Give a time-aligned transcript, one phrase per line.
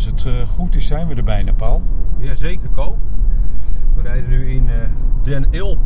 [0.00, 1.82] Als het uh, goed is, zijn we er bijna, Paul.
[2.18, 2.98] Jazeker, Ko.
[3.94, 4.74] We rijden nu in uh,
[5.22, 5.78] Den Ilp.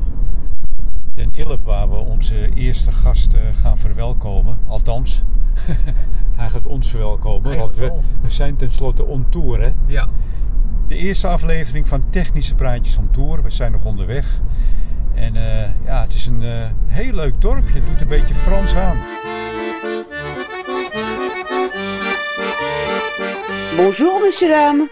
[1.15, 4.57] Den Ilp, waar we onze eerste gast uh, gaan verwelkomen.
[4.67, 5.23] Althans,
[6.39, 7.57] hij gaat ons verwelkomen.
[7.57, 7.93] Want we,
[8.23, 9.73] we, zijn tenslotte on tour, hè?
[9.87, 10.09] Ja.
[10.87, 13.43] De eerste aflevering van Technische Praatjes on Tour.
[13.43, 14.41] We zijn nog onderweg.
[15.15, 15.35] En
[15.85, 16.43] ja, het is een
[16.87, 17.75] heel leuk dorpje.
[17.75, 18.97] Het doet een beetje Frans aan.
[23.77, 24.89] Bonjour, messieurs, dames.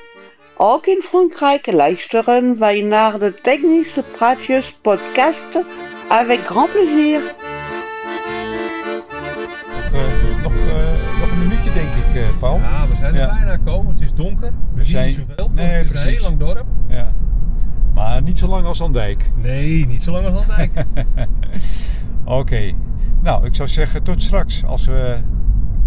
[0.57, 5.47] Ook in Frankrijk luisteren wij naar de Technische Praatjes podcast
[6.09, 7.21] avec grand plaisir.
[9.75, 12.59] Nog, uh, nog, uh, nog een minuutje, denk ik, uh, Paul.
[12.59, 13.35] Ja, we zijn er ja.
[13.35, 13.93] bijna komen.
[13.93, 14.51] Het is donker.
[14.51, 15.51] We, we zien niet zoveel.
[15.55, 16.07] Nee, het is precies.
[16.07, 16.67] een heel lang dorp.
[16.89, 17.13] Ja.
[17.95, 19.31] Maar niet zo lang als Andijk.
[19.35, 20.73] Nee, niet zo lang als Andijk.
[22.25, 22.37] Oké.
[22.39, 22.77] Okay.
[23.21, 25.19] Nou, ik zou zeggen tot straks als we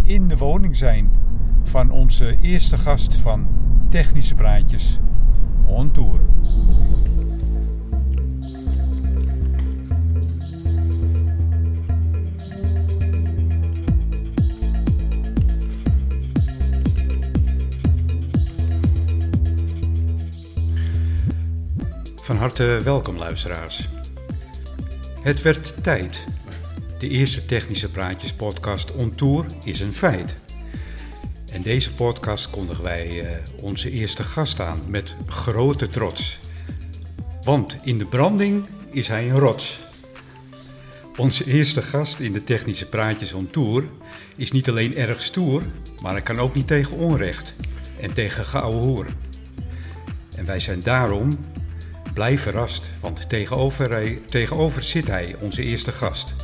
[0.04, 1.24] in de woning zijn
[1.66, 3.48] van onze eerste gast van
[3.90, 5.00] Technische Praatjes
[5.66, 6.20] on Tour.
[22.16, 23.90] Van harte welkom luisteraars.
[25.22, 26.24] Het werd tijd.
[27.00, 30.45] De eerste Technische Praatjes podcast on Tour is een feit.
[31.54, 33.30] In deze podcast kondigen wij uh,
[33.60, 36.40] onze eerste gast aan met grote trots.
[37.42, 39.80] Want in de branding is hij een rots.
[41.18, 43.84] Onze eerste gast in de Technische Praatjes on Tour
[44.36, 45.62] is niet alleen erg stoer,
[46.02, 47.54] maar hij kan ook niet tegen onrecht
[48.00, 49.06] en tegen gouden hoer.
[50.38, 51.30] En wij zijn daarom
[52.14, 56.36] blij verrast, want tegenover, tegenover zit hij, onze eerste gast.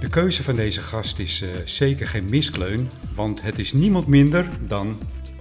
[0.00, 4.48] De keuze van deze gast is uh, zeker geen miskleun, want het is niemand minder
[4.60, 4.98] dan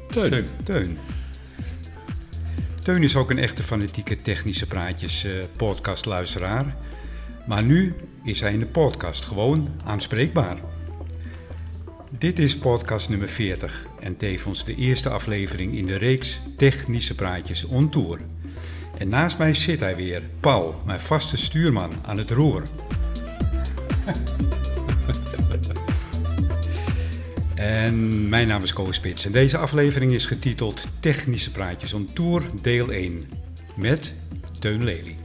[0.07, 0.45] Teun.
[0.63, 0.97] Teun.
[2.80, 3.03] Teun.
[3.03, 6.75] is ook een echte fanatieke technische praatjes uh, podcastluisteraar.
[7.47, 7.93] Maar nu
[8.23, 10.58] is hij in de podcast gewoon aanspreekbaar.
[12.17, 17.64] Dit is podcast nummer 40 en tevens de eerste aflevering in de reeks Technische Praatjes
[17.64, 18.20] on Tour.
[18.97, 22.64] En naast mij zit hij weer, Paul, mijn vaste stuurman aan het roer.
[27.59, 32.43] En mijn naam is Koos Spits en deze aflevering is getiteld Technische Praatjes on Tour
[32.61, 33.27] deel 1
[33.75, 34.15] met
[34.59, 35.15] Teun Lely.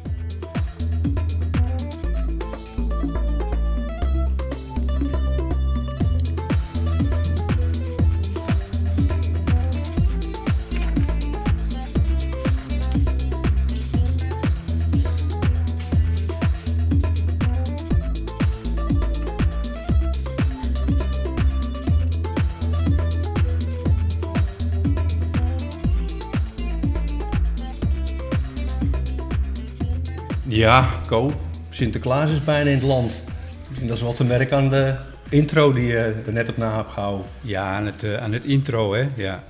[30.64, 31.32] Ja, Ko,
[31.70, 33.22] Sinterklaas is bijna in het land.
[33.68, 34.96] Misschien dat is wel te merken aan de
[35.28, 37.26] intro die je er net op na hebt gehouden.
[37.40, 39.06] Ja, aan het, uh, aan het intro, hè.
[39.16, 39.44] Ja.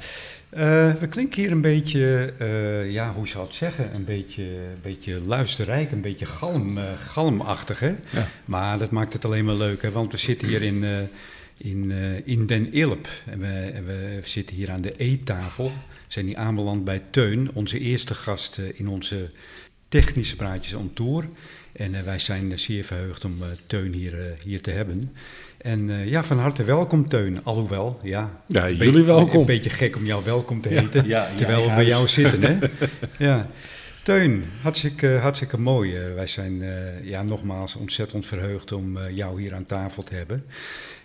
[0.54, 0.60] Uh,
[1.00, 5.20] we klinken hier een beetje, uh, ja, hoe zou het zeggen, een beetje, een beetje
[5.20, 7.94] luisterrijk, een beetje galm, galmachtig, hè.
[8.10, 8.28] Ja.
[8.44, 10.84] Maar dat maakt het alleen maar leuk, hè, want we zitten hier in,
[11.56, 11.92] in,
[12.24, 13.08] in Den Ilp.
[13.26, 17.50] En we, en we zitten hier aan de eettafel, we zijn hier aanbeland bij Teun,
[17.52, 19.30] onze eerste gast in onze
[20.00, 21.28] technische praatjes on tour.
[21.72, 25.12] En uh, wij zijn zeer verheugd om uh, Teun hier, uh, hier te hebben.
[25.58, 27.44] En ja, van harte welkom Teun.
[27.44, 29.40] Alhoewel, ja, ja jullie beetje, welkom.
[29.40, 32.42] Een beetje gek om jou welkom te heten, ja, ja, terwijl we bij jou zitten.
[32.42, 32.58] Hè?
[33.26, 33.46] ja.
[34.02, 35.98] Teun, hartstikke, hartstikke mooi.
[36.14, 36.62] wij zijn
[37.02, 40.44] ja, nogmaals ontzettend verheugd om jou hier aan tafel te hebben.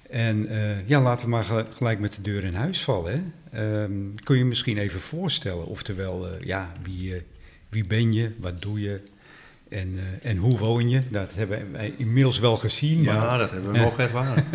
[0.10, 0.50] En
[0.86, 3.34] ja, laten we maar gelijk met de deur in huis vallen.
[3.52, 3.84] Hè?
[3.84, 7.24] Um, kun je misschien even voorstellen, oftewel, ja, wie
[7.70, 9.02] wie ben je, wat doe je
[9.70, 11.02] en, uh, en hoe woon je?
[11.10, 13.02] Dat hebben wij inmiddels wel gezien.
[13.02, 14.46] Ja, maar, dat hebben we nog ervaren.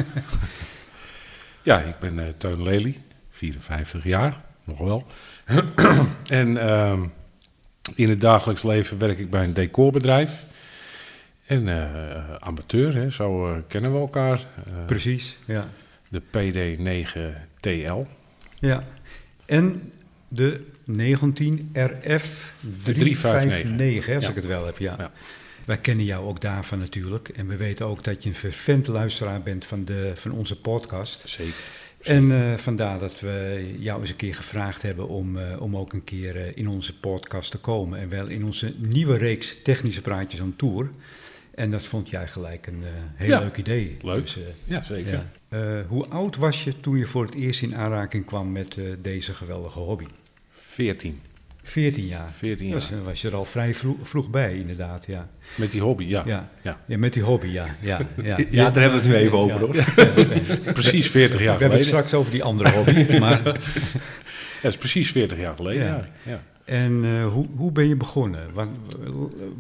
[1.63, 5.07] ja, ik ben uh, Teun Lely, 54 jaar, nog wel.
[6.27, 7.03] en uh,
[7.95, 10.45] in het dagelijks leven werk ik bij een decorbedrijf.
[11.47, 11.69] En
[12.41, 14.47] amateur, hè, zo kennen we elkaar.
[14.87, 15.69] Precies, ja.
[16.09, 18.11] De PD9TL.
[18.59, 18.83] Ja,
[19.47, 19.93] en
[20.29, 24.95] de 19 RF 359, als ik het wel heb, ja.
[24.99, 25.13] ja.
[25.65, 27.29] Wij kennen jou ook daarvan natuurlijk.
[27.29, 31.29] En we weten ook dat je een vervent luisteraar bent van, de, van onze podcast.
[31.29, 31.55] Zeker.
[32.03, 35.93] En uh, vandaar dat we jou eens een keer gevraagd hebben om, uh, om ook
[35.93, 37.99] een keer uh, in onze podcast te komen.
[37.99, 40.89] En wel in onze nieuwe reeks Technische Praatjes aan Tour.
[41.55, 43.97] En dat vond jij gelijk een eh, heel Ja, leuk idee.
[44.03, 44.23] leuk.
[44.23, 45.23] Dus, eh, Ja, zeker.
[45.49, 48.85] Eh, hoe oud was je toen je voor het eerst in aanraking kwam met eh,
[49.03, 50.05] deze geweldige hobby?
[50.75, 51.21] 14.
[51.63, 52.31] 14 jaar.
[52.33, 52.79] 14 jaar.
[52.79, 55.05] Dus dan was je er al vrij vroeg, vroeg bij, inderdaad.
[55.07, 55.29] Ja.
[55.57, 56.23] Met die hobby, ja.
[56.27, 56.51] Ja.
[56.63, 56.79] ja.
[56.87, 57.67] Ja, met die hobby, ja.
[57.81, 58.37] Ja, ja.
[58.51, 59.85] Ja, daar hebben we het nu even over, Ja.
[60.65, 60.73] hoor.
[60.73, 61.87] Precies 40 jaar We hebben het geleden.
[61.87, 63.19] straks over die andere hobby.
[63.19, 63.53] maar, Ja,
[64.63, 65.87] dat is precies 40 jaar geleden.
[65.87, 65.97] Ja.
[66.23, 66.31] Ja.
[66.33, 66.43] Ja.
[66.65, 68.41] en eh, hoe, hoe ben je begonnen?
[68.53, 68.69] Wat,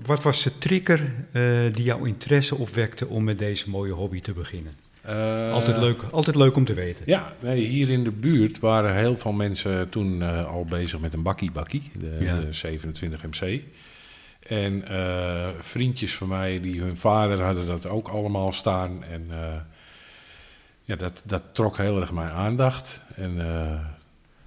[0.07, 1.01] wat was de trigger
[1.33, 4.73] eh, die jouw interesse opwekte om met deze mooie hobby te beginnen?
[5.05, 7.03] Eh, Altijd leuk, altijd leuk om te weten.
[7.07, 11.13] Ja, nee, hier in de buurt waren heel veel mensen toen eh, al bezig met
[11.13, 12.39] een bakkie-bakkie, de, Ja.
[12.41, 13.63] de 27 MC.
[14.47, 19.05] En eh, vriendjes van mij, die hun vader hadden dat ook allemaal staan.
[19.05, 19.31] En
[20.83, 23.03] ja, dat, dat trok heel erg mijn aandacht.
[23.15, 23.37] En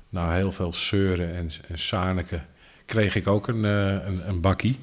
[0.09, 2.45] na heel veel zeuren en, en zaniken
[2.85, 4.79] kreeg ik ook een, een, een bakkie.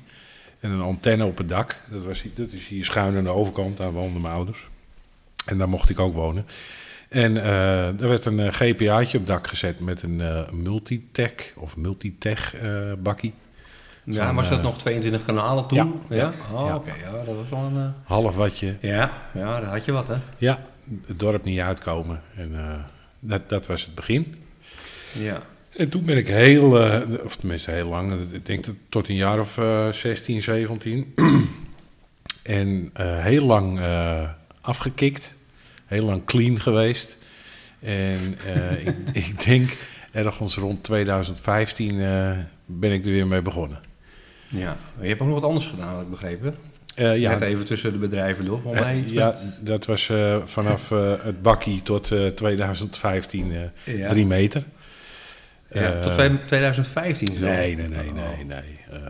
[0.61, 1.81] En een antenne op het dak.
[1.91, 4.69] Dat, was, dat is hier schuin aan de overkant, daar woonden mijn ouders.
[5.45, 6.47] En daar mocht ik ook wonen.
[7.15, 11.77] En eh, er werd een eh, GPA'tje op dak gezet met een eh, multitech of
[11.77, 12.55] multitech
[12.99, 13.35] bakkie.
[14.05, 16.01] Ja, Zo'n, was dat nog 22 kanalen toen?
[16.09, 16.31] ja, Ja?
[16.53, 16.77] Oh, ja.
[16.77, 16.93] oké.
[17.03, 17.93] Ja, dat was wel een...
[18.05, 18.77] Half watje.
[18.81, 20.15] Ja, ja, daar had je wat, hè?
[20.39, 20.61] Ja,
[21.07, 22.23] het dorp niet uitkomen.
[22.37, 22.55] En
[23.21, 24.37] dat, dat was het begin.
[25.13, 25.39] Ja.
[25.77, 26.71] En toen ben ik heel,
[27.25, 31.15] of tenminste heel lang, ik denk dat tot een jaar of eh 16, 17.
[32.43, 32.91] en
[33.23, 33.81] heel lang
[34.65, 35.37] afgekikt.
[35.87, 37.17] Heel lang clean geweest.
[37.81, 38.95] En eh, ik,
[39.27, 39.77] ik denk
[40.13, 42.31] ergens rond 2015 eh,
[42.67, 43.79] ben ik er weer mee begonnen.
[44.49, 44.77] ja.
[45.01, 46.55] Je hebt ook nog wat anders gedaan, had ik begrepen.
[46.95, 48.61] Eh, ja, Net even tussen de bedrijven door.
[48.73, 49.05] Mij.
[49.07, 50.11] ja, dat was
[50.45, 50.89] vanaf
[51.23, 53.53] het bakkie tot eh, 2015
[53.85, 54.09] eh, Ja.
[54.09, 54.63] drie meter.
[55.73, 57.45] Ja, tot twee- 2015 zo.
[57.45, 58.15] Nee, nee, nee, Oh.
[58.15, 59.01] nee, nee.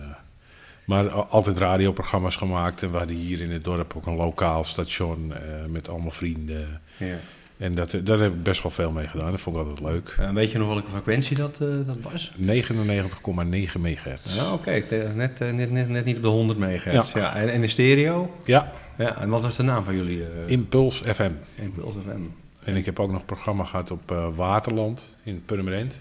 [0.84, 2.82] Eh, maar altijd radioprogramma's gemaakt.
[2.82, 6.80] En we hadden hier in het dorp ook een lokaal station eh, met allemaal vrienden.
[6.96, 7.16] Ja.
[7.58, 9.30] En dat, daar heb ik best wel veel mee gedaan.
[9.30, 10.14] Dat vond ik altijd leuk.
[10.18, 12.32] Eh, weet je nog welke frequentie dat, eh, dat was?
[12.36, 14.36] 99,9 megahertz.
[14.36, 14.70] Ja, oké.
[14.70, 17.12] Net, eh, net, net, net niet op de 100 megahertz.
[17.12, 17.20] Ja.
[17.20, 17.36] Ja.
[17.36, 18.34] En, en de stereo?
[18.44, 19.16] Ja, Ja.
[19.20, 20.22] En wat was de naam van jullie?
[20.22, 21.30] eh Impuls FM.
[21.54, 22.20] Impuls FM.
[22.64, 26.00] En ik heb ook nog een programma gehad op eh, Waterland in Purmerend.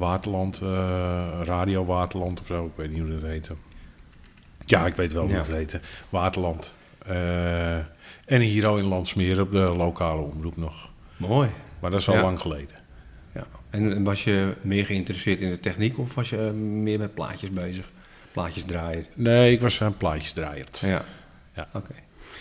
[0.00, 3.54] Waterland, eh, Radio Waterland of zo, ik weet niet hoe dat heette.
[4.66, 5.38] Ja, ik weet wel hoe Ja.
[5.38, 5.80] het heette.
[6.08, 6.74] Waterland.
[7.06, 7.76] Eh,
[8.26, 10.90] en hier al in Landsmeer op de lokale omroep nog.
[11.16, 11.50] Mooi.
[11.80, 12.22] Maar dat is al Ja.
[12.22, 12.76] lang geleden.
[13.34, 13.46] Ja.
[13.70, 17.50] En, was je meer geïnteresseerd in de techniek of was je eh, meer met plaatjes
[17.50, 17.86] bezig?
[18.32, 19.06] Plaatjes draaien?
[19.14, 20.66] Nee, ik was een plaatjesdraaier.
[20.80, 21.04] Ja.
[21.54, 21.68] Ja.
[21.72, 21.94] Oké.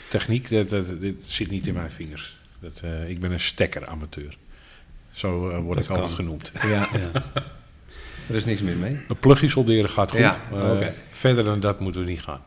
[0.10, 2.40] Techniek, dat, dat, dit zit niet in mijn vingers.
[2.60, 4.38] Dat, ik ben een stekkeramateur.
[5.20, 6.52] Zo eh, word Dat ik altijd genoemd.
[6.64, 6.70] Ja.
[6.70, 7.24] Ja.
[8.30, 8.98] Er is niks meer mee.
[9.08, 10.20] Een plugje solderen gaat goed.
[10.20, 10.88] Ja, Eh.
[11.12, 12.42] Verder dan dat moeten we niet gaan.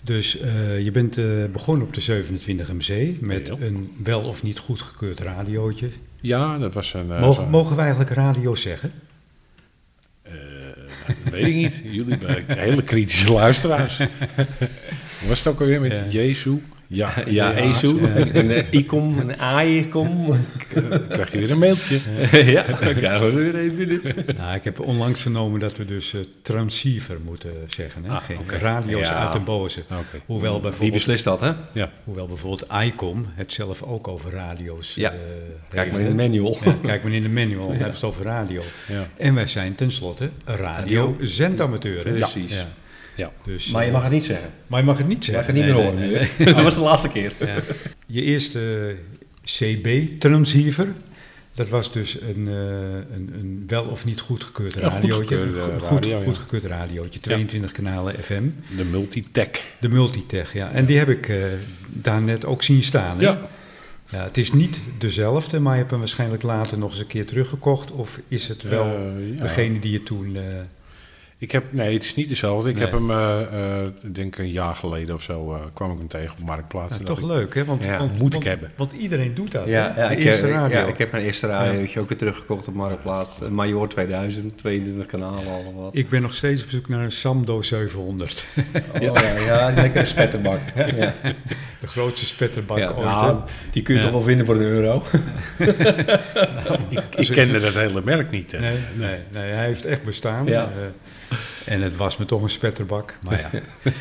[0.00, 4.58] Dus eh, je bent eh, begonnen op de 27 MC met een wel of niet
[4.58, 5.90] goedgekeurd radiootje.
[6.20, 7.12] Ja, dat was een...
[7.12, 8.92] eh, mogen, mogen wij eigenlijk radio zeggen?
[10.22, 10.32] Eh,
[11.06, 11.82] dat weet ik niet.
[11.84, 13.98] Jullie zijn hele kritische luisteraars.
[15.28, 16.06] Was het ook alweer met Ja.
[16.08, 16.60] Jezu?
[16.94, 18.08] Ja, Ja, ja, ESU, ja.
[18.14, 20.26] en de ICOM, en de AICOM.
[20.74, 21.98] Dan krijg je weer een mailtje.
[22.56, 24.24] ja, dan krijgen we weer even.
[24.36, 28.04] Nou, ik heb onlangs vernomen dat we dus eh, transceiver moeten zeggen.
[28.04, 28.10] Hè?
[28.10, 28.56] Ah, Geen oké.
[28.56, 29.24] radio's Ja.
[29.24, 29.82] uit de boze.
[30.26, 31.52] Hoewel Wie bijvoorbeeld, beslist dat, hè?
[31.72, 31.90] Ja.
[32.04, 35.10] hoewel bijvoorbeeld ICOM het zelf ook over radio's Ja.
[35.10, 35.16] eh,
[35.70, 36.58] Kijk maar heeft, in de manual.
[36.64, 38.62] Ja, kijk maar in de manual, hebben ze het over radio.
[38.88, 39.08] Ja.
[39.16, 42.02] En wij zijn tenslotte een radio-zendamateur.
[42.02, 42.64] Precies.
[43.16, 43.32] Ja.
[43.44, 44.50] Dus, Maar je eh, mag het niet zeggen.
[44.66, 45.60] maar je mag het niet Je mag zeggen.
[45.60, 46.54] het niet meer Nee, horen?
[46.54, 47.32] Dat was de laatste keer.
[47.38, 47.46] Ja.
[48.06, 48.94] Je eerste
[49.44, 50.88] CB-transceiver,
[51.54, 55.36] dat was dus een, eh, een, een wel of niet goedgekeurd Een radiootje.
[55.36, 56.24] Een goed, radio, ja.
[56.24, 58.42] goedgekeurd radiootje, 22 kanalen FM.
[58.76, 59.48] De multitech.
[59.80, 60.70] De Multitech, ja.
[60.72, 61.36] En die heb ik eh,
[61.88, 63.16] daar net ook zien staan.
[63.16, 63.22] hè?
[63.22, 63.40] Ja.
[64.10, 67.26] Ja, het is niet dezelfde, maar je hebt hem waarschijnlijk later nog eens een keer
[67.26, 67.90] teruggekocht.
[67.90, 69.42] Of is het wel Eh, ja.
[69.42, 70.36] degene die je toen...
[71.44, 72.68] Ik heb, nee, het is niet dezelfde.
[72.68, 72.84] Ik Nee.
[72.84, 73.40] heb hem, eh,
[73.80, 76.98] eh, ik denk een jaar geleden of zo, eh, kwam ik hem tegen op Marktplaats.
[76.98, 77.64] En toch ik, leuk, hè?
[77.64, 78.70] Want, Ja, want, moet ik hebben.
[78.76, 80.02] Want iedereen doet dat, Ja, hè?
[80.02, 80.78] ja, De ik, eerste heb, radio.
[80.78, 83.40] ja, ik heb mijn eerste radiootje ook weer teruggekocht op Marktplaats.
[83.40, 85.96] Een Major 2000, 22 kanalen, al wat.
[85.96, 88.46] Ik ben nog steeds op zoek naar een Samdo 700.
[88.94, 90.60] Oh ja, ja, een lekkere spetterbak.
[90.96, 91.14] Ja.
[91.80, 93.38] De grootste spetterbak Ja, ooit, nou,
[93.70, 94.06] die kun je Ja.
[94.06, 95.02] toch wel vinden voor een euro.
[97.16, 98.52] Ik kende dat hele merk niet.
[98.52, 98.58] Hè.
[98.60, 100.46] Nee, nee, nee, hij heeft echt bestaan.
[100.46, 100.70] Ja.
[101.64, 103.14] Eh, en het was me toch een spetterbak.
[103.22, 103.50] Maar ja.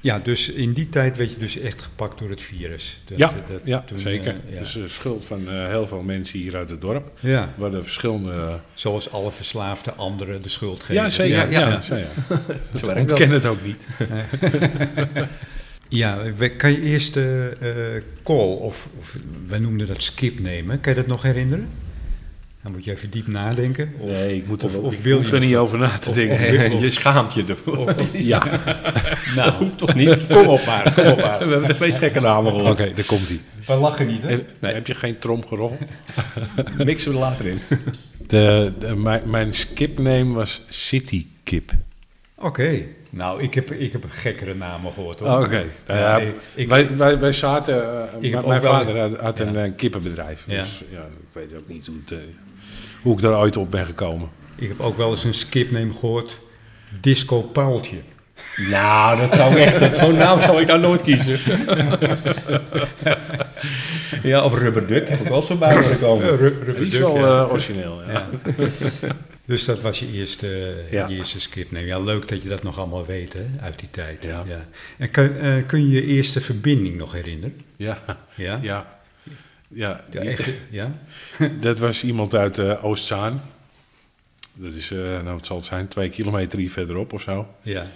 [0.00, 2.98] ja, dus in die tijd werd je dus echt gepakt door het virus.
[3.04, 4.28] Dat- Ja, dat- ja toen, zeker.
[4.46, 4.58] eh, ja.
[4.58, 7.10] Dus de schuld van eh, heel veel mensen hier uit het dorp.
[7.20, 8.32] ja, We hadden verschillende...
[8.32, 10.94] eh, zoals alle verslaafde anderen de schuld geven.
[10.94, 11.50] ja, zeker.
[11.50, 12.08] Ja, Ja,
[12.86, 13.18] werkt dat.
[13.18, 13.86] ken het ook niet.
[15.92, 16.18] Ja,
[16.56, 19.12] kan je eerst de eh, call, of, of
[19.48, 20.80] wij noemden dat skip nemen.
[20.80, 21.68] Kan je dat nog herinneren?
[22.62, 23.92] Dan moet je even diep nadenken.
[23.98, 26.12] Of, Nee, ik moet er, of- ik wil hoef je er niet over na te
[26.12, 26.78] denken.
[26.78, 27.94] je schaamt je ervoor.
[28.12, 28.44] Ja,
[29.36, 30.26] nou, Dat hoeft toch niet?
[30.28, 31.38] kom op maar, kom op maar.
[31.46, 32.96] We hebben de meest gekke namen oké, gehoord.
[32.96, 33.40] daar komt hij.
[33.66, 34.38] We lachen niet, hè?
[34.60, 35.78] Heb je geen tromgeroffel?
[36.84, 37.58] Mixen we er later in.
[38.26, 41.72] De, de, mijn, mijn skipname was City Kip.
[42.34, 42.82] Oké.
[43.10, 45.44] Nou, ik heb, ik heb gekkere namen gehoord, hoor.
[45.44, 45.64] Oké.
[45.86, 46.20] Ja,
[46.54, 48.08] ik- wij, wij, wij zaten...
[48.12, 49.64] eh, Ik heb mijn vader had, had een Ja.
[49.64, 50.44] eh, kippenbedrijf.
[50.48, 50.60] Ja.
[50.60, 52.18] Dus ja, ik weet ook niet hoe, het, eh,
[53.02, 54.28] hoe ik daar ooit op ben gekomen.
[54.56, 56.38] Ik heb ook wel eens een skipname gehoord.
[57.00, 57.96] Disco Paaltje.
[58.70, 61.38] Nou, dat zou ik echt, dat zo'n naam zou ik nou nooit kiezen.
[64.22, 66.26] ja, of Rubber Duck heb ik wel zo bij willen Eh, komen.
[66.36, 67.40] Ru- Rubber Die is Duck, wel ja.
[67.42, 68.00] eh, origineel.
[68.06, 68.12] Ja.
[68.12, 68.28] Ja.
[69.44, 71.08] Dus dat was je eerste, Ja.
[71.08, 71.86] je eerste skipname.
[71.86, 74.24] Ja, leuk dat je dat nog allemaal weet, hè, uit die tijd.
[74.24, 74.44] Ja.
[74.98, 77.54] En kun, eh, kun je je eerste verbinding nog herinneren?
[77.76, 77.98] Ja,
[78.34, 78.58] Ja?
[78.62, 78.99] ja.
[79.72, 80.90] Ja, Ja, die- echt, ja?
[81.60, 83.42] dat was iemand uit eh Oostzaan.
[84.54, 87.48] Dat is, eh, nou wat zal het zijn, twee kilometer hier verderop of zo.
[87.62, 87.86] Ja.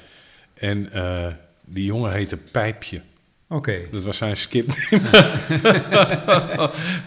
[0.54, 1.26] En eh,
[1.64, 3.00] die jongen heette Pijpje.
[3.48, 3.78] Oké.
[3.90, 4.66] Dat was zijn skip.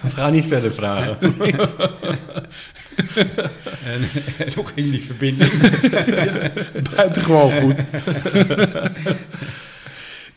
[0.01, 1.17] We gaan niet verder vragen.
[3.85, 5.51] En, en hoe ging die verbinding?
[6.95, 7.85] Buitengewoon goed.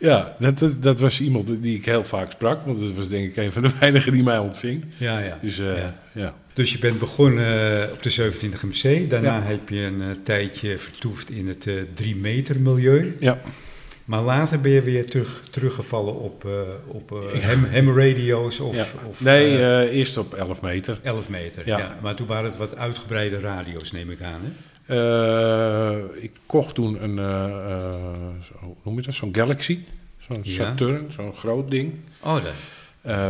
[0.00, 2.66] Ja, dat, dat, was iemand die ik heel vaak sprak.
[2.66, 4.84] Want dat was denk ik een van de weinigen die mij ontving.
[4.96, 5.38] Ja, ja.
[5.42, 5.94] Dus eh, Ja.
[6.12, 6.34] ja.
[6.52, 9.10] Dus je bent begonnen eh, op de 27 MC.
[9.10, 9.42] Daarna Ja.
[9.42, 13.16] heb je een eh, tijdje vertoefd in het 3 meter milieu.
[13.20, 13.38] Ja.
[14.04, 16.48] Maar later ben je weer terug, teruggevallen op,
[16.86, 17.10] op
[17.42, 18.86] ham, ham radio's of, ja.
[19.08, 20.98] of nee, eerst op 11 meter.
[21.02, 21.62] 11 meter.
[21.66, 21.78] Ja.
[21.78, 21.98] Ja.
[22.02, 24.40] Maar toen waren het wat uitgebreide radio's, neem ik aan.
[24.42, 24.50] Hè?
[24.90, 27.94] Eh, ik kocht toen een, eh, eh,
[28.60, 29.78] hoe noem je dat, zo'n Galaxy.
[30.28, 30.52] Zo'n Ja.
[30.52, 32.00] Saturn, zo'n groot ding.
[32.22, 32.36] Oh,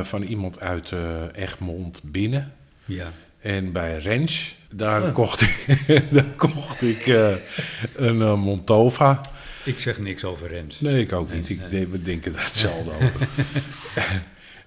[0.02, 0.92] van iemand uit
[1.32, 2.52] Egmond binnen.
[2.86, 3.12] Ja.
[3.38, 7.06] En bij Rens, daar kocht ik, daar kocht ik
[7.94, 9.20] een Montova.
[9.64, 10.80] Ik zeg niks over Rens.
[10.80, 11.48] Nee, ik ook niet.
[11.48, 13.28] Ik, denk- we denken daar hetzelfde over.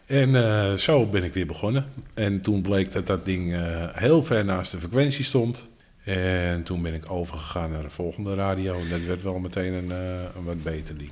[0.33, 1.85] en zo ben ik weer begonnen.
[2.13, 3.55] En toen bleek dat dat ding
[3.93, 5.67] heel ver naast de frequentie stond.
[6.03, 8.73] En toen ben ik overgegaan naar de volgende radio.
[8.79, 11.09] En dat werd wel meteen een, eh, een wat beter ding.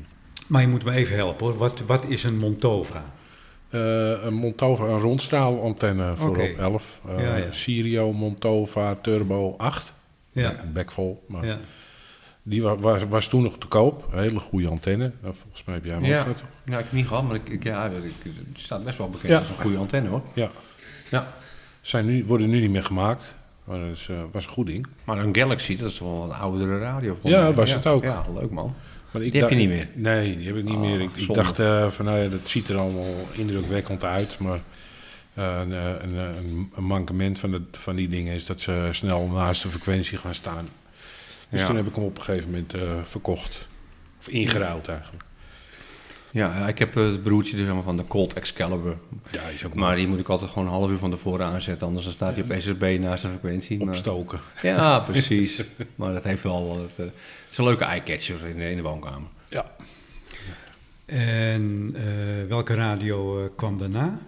[0.47, 1.57] Maar je moet me even helpen hoor.
[1.57, 3.03] Wat, wat is een Montova?
[3.69, 7.01] Eh, een Montova, een rondstraalantenne voor op 11.
[7.07, 7.51] Eh Ja, ja.
[7.51, 9.93] Sirio Montova Turbo 8.
[10.31, 10.59] Ja.
[10.63, 11.23] Een bekvol.
[11.27, 11.57] Maar Ja.
[12.43, 14.07] Die wa- was, was toen nog te koop.
[14.11, 15.11] Een hele goede antenne.
[15.21, 16.21] Nou, volgens mij heb jij hem ook Ja.
[16.21, 16.43] gehad.
[16.63, 17.93] Nou, ik heb niet gehad, maar ik, ik- ja, ik,
[18.23, 19.37] het staat best wel bekend Ja.
[19.37, 20.21] als een goede antenne hoor.
[20.33, 20.49] Ja.
[21.09, 21.33] Ja.
[21.81, 23.35] Zijn nu, worden nu niet meer gemaakt.
[23.71, 24.87] Maar dat is, eh, was een goed ding.
[25.03, 27.17] Maar een Galaxy, dat is wel een oudere radio.
[27.23, 28.03] Ja, was het ook.
[28.03, 28.73] Ja, leuk man.
[29.11, 29.87] Maar ik Die heb je niet meer?
[29.93, 31.01] Nee, die heb ik niet Ah, meer.
[31.01, 34.39] Ik, dacht eh, van nou ja, dat ziet er allemaal indrukwekkend uit.
[34.39, 34.59] Maar
[35.33, 39.27] eh, een, een, een, een mankement van, de, van die dingen is dat ze snel
[39.27, 40.67] naast de frequentie gaan staan.
[41.49, 41.67] Dus Ja.
[41.67, 42.73] toen heb ik hem op een gegeven moment
[43.07, 43.67] verkocht.
[44.19, 45.23] Of ingeruild eigenlijk.
[46.31, 48.97] Ja, ik heb eh, het broertje dus helemaal van de Colt Excalibur.
[49.31, 51.87] Ja, is ook Maar die moet ik altijd gewoon een half uur van tevoren aanzetten,
[51.87, 53.77] anders dan staat hij op SSB naast de frequentie.
[53.79, 54.39] Maar- opstoken.
[54.61, 55.61] ja, precies.
[55.95, 56.77] maar dat heeft wel wat.
[56.77, 57.13] eh, het
[57.51, 59.27] is een leuke eyecatcher in de, in de woonkamer.
[59.47, 59.65] Ja.
[61.05, 62.03] En eh,
[62.49, 64.19] welke radio eh, kwam daarna?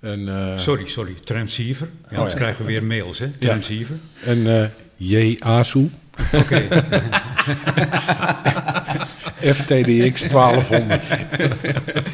[0.00, 1.88] En, eh, Sorry, sorry, transceiver.
[2.10, 2.38] Ja, anders ja.
[2.38, 3.30] krijgen we weer mails, hè?
[3.38, 3.96] Transceiver.
[4.24, 5.36] En eh J.
[5.38, 5.90] Asu.
[6.32, 6.68] Oké.
[9.42, 11.02] FTDX 1200.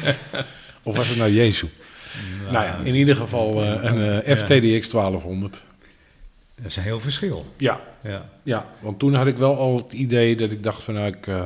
[0.83, 1.65] of was het nou Jezu?
[2.51, 5.63] Nou ja, in ieder geval eh, een eh, FTDX 1200.
[6.55, 7.53] Dat is een heel verschil.
[7.57, 8.25] Ja, Ja.
[8.43, 11.27] ja, want toen had ik wel al het idee dat ik dacht van nou, ik
[11.27, 11.43] eh,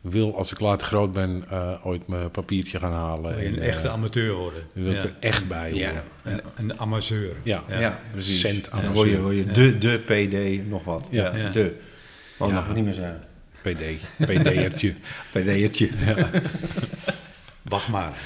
[0.00, 3.34] wil als ik later groot ben eh, ooit mijn papiertje gaan halen.
[3.34, 4.62] Wil je een En, echte amateur worden.
[4.74, 5.88] dan wil ik er echt bij Ja.
[5.88, 6.02] horen.
[6.24, 7.32] Een, een amateur.
[7.42, 8.00] Ja, Ja.
[8.12, 8.40] precies.
[8.40, 9.52] Cent En aan dan de word je, word je Ja.
[9.52, 11.04] de, de PD nog wat.
[11.10, 11.36] Ja.
[11.36, 11.48] Ja.
[11.48, 11.74] De.
[12.38, 12.54] Oh, Ja.
[12.54, 13.20] mag ik niet meer zeggen.
[13.66, 13.82] PD,
[14.26, 14.94] PD'ertje.
[15.32, 15.88] PD'ertje.
[17.72, 18.14] Wacht maar.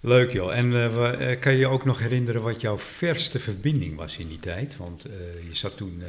[0.00, 0.56] Leuk joh.
[0.56, 4.28] En eh, eh, kan je je ook nog herinneren wat jouw verste verbinding was in
[4.28, 4.76] die tijd?
[4.76, 5.12] Want eh,
[5.48, 6.02] je zat toen...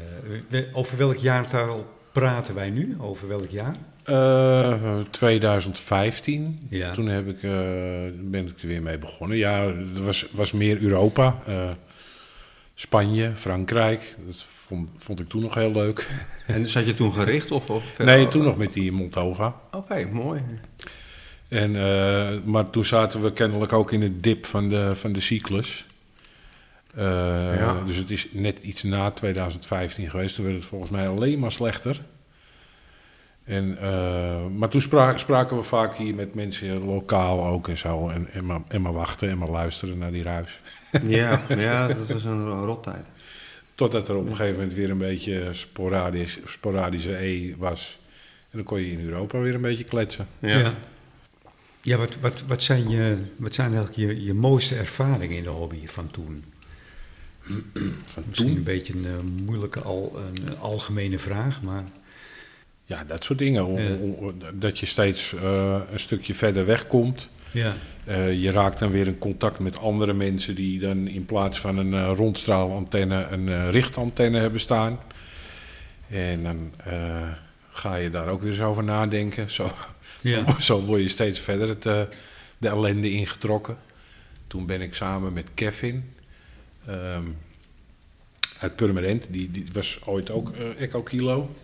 [0.74, 2.96] over welk jaartal praten wij nu?
[3.00, 3.76] Over welk jaar?
[4.04, 6.68] Eh, 2015.
[6.70, 6.94] Ja.
[6.94, 7.42] Toen heb ik,
[8.32, 9.38] ben ik er weer mee begonnen.
[9.38, 11.42] Ja, het was, was meer Europa.
[12.78, 14.16] Spanje, Frankrijk.
[14.26, 16.10] Dat vond, vond ik toen nog heel leuk.
[16.46, 17.52] En zat je toen gericht?
[17.52, 19.56] Of, of Nee, toen nog met die Montova.
[19.72, 20.42] Oké, mooi.
[21.48, 25.22] En, eh, maar toen zaten we kennelijk ook in het dip van de, van de
[25.22, 25.86] cyclus.
[26.96, 27.04] Eh,
[27.56, 27.82] Ja.
[27.86, 30.36] Dus het is net iets na 2015 geweest.
[30.36, 32.02] Toen werd het volgens mij alleen maar slechter.
[33.46, 38.10] En, eh, maar toen spra- spraken we vaak hier met mensen lokaal ook en zo.
[38.10, 40.60] En, en, maar, en maar wachten en maar luisteren naar die ruis.
[41.04, 43.06] Ja, ja dat was een rottijd.
[43.76, 48.00] Totdat er op een gegeven moment weer een beetje sporadisch, sporadische E was.
[48.50, 50.28] En dan kon je in Europa weer een beetje kletsen.
[50.40, 50.58] Ja.
[50.58, 50.74] Ja.
[51.82, 55.50] Ja, wat, wat, wat, zijn je, wat zijn eigenlijk je, je mooiste ervaringen in de
[55.50, 56.44] hobby van toen?
[58.06, 58.58] Van Misschien toen?
[58.58, 61.84] een beetje een eh, moeilijke, al, een algemene vraag, maar
[62.86, 63.66] Ja, dat soort dingen.
[63.66, 63.90] Om- Ja.
[63.96, 67.30] om- dat je steeds eh, een stukje verder wegkomt.
[67.52, 67.74] ja.
[68.06, 71.78] Eh, je raakt dan weer in contact met andere mensen die dan in plaats van
[71.78, 75.00] een eh, rondstraalantenne een richtantenne hebben staan.
[76.10, 76.72] En dan
[77.72, 79.52] ga je daar ook weer eens over nadenken.
[79.52, 79.72] Zo,
[80.22, 80.52] Ja.
[80.52, 83.78] zo, zo word je steeds verder het, de ellende ingetrokken.
[84.48, 86.10] Toen ben ik samen met Kevin
[86.88, 87.24] ehm,
[88.60, 91.56] uit Purmerend, die, die was ooit ook eh Echo Kilo.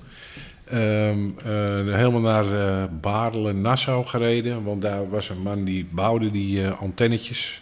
[0.71, 4.63] Ehm, eh, helemaal naar eh Baarle, Nassau gereden.
[4.63, 7.61] Want daar was een man die bouwde die eh, antennetjes.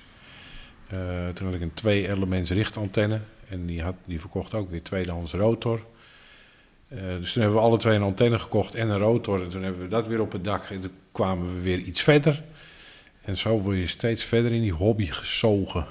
[0.89, 0.99] Eh,
[1.33, 3.19] toen had ik een twee-elements richtantenne.
[3.49, 5.85] En die, had, die verkocht ook weer tweedehands rotor.
[6.87, 9.43] Eh, dus toen hebben we alle twee een antenne gekocht en een rotor.
[9.43, 10.63] En toen hebben we dat weer op het dak.
[10.69, 12.43] En toen kwamen we weer iets verder.
[13.21, 15.85] En zo word je steeds verder in die hobby gezogen.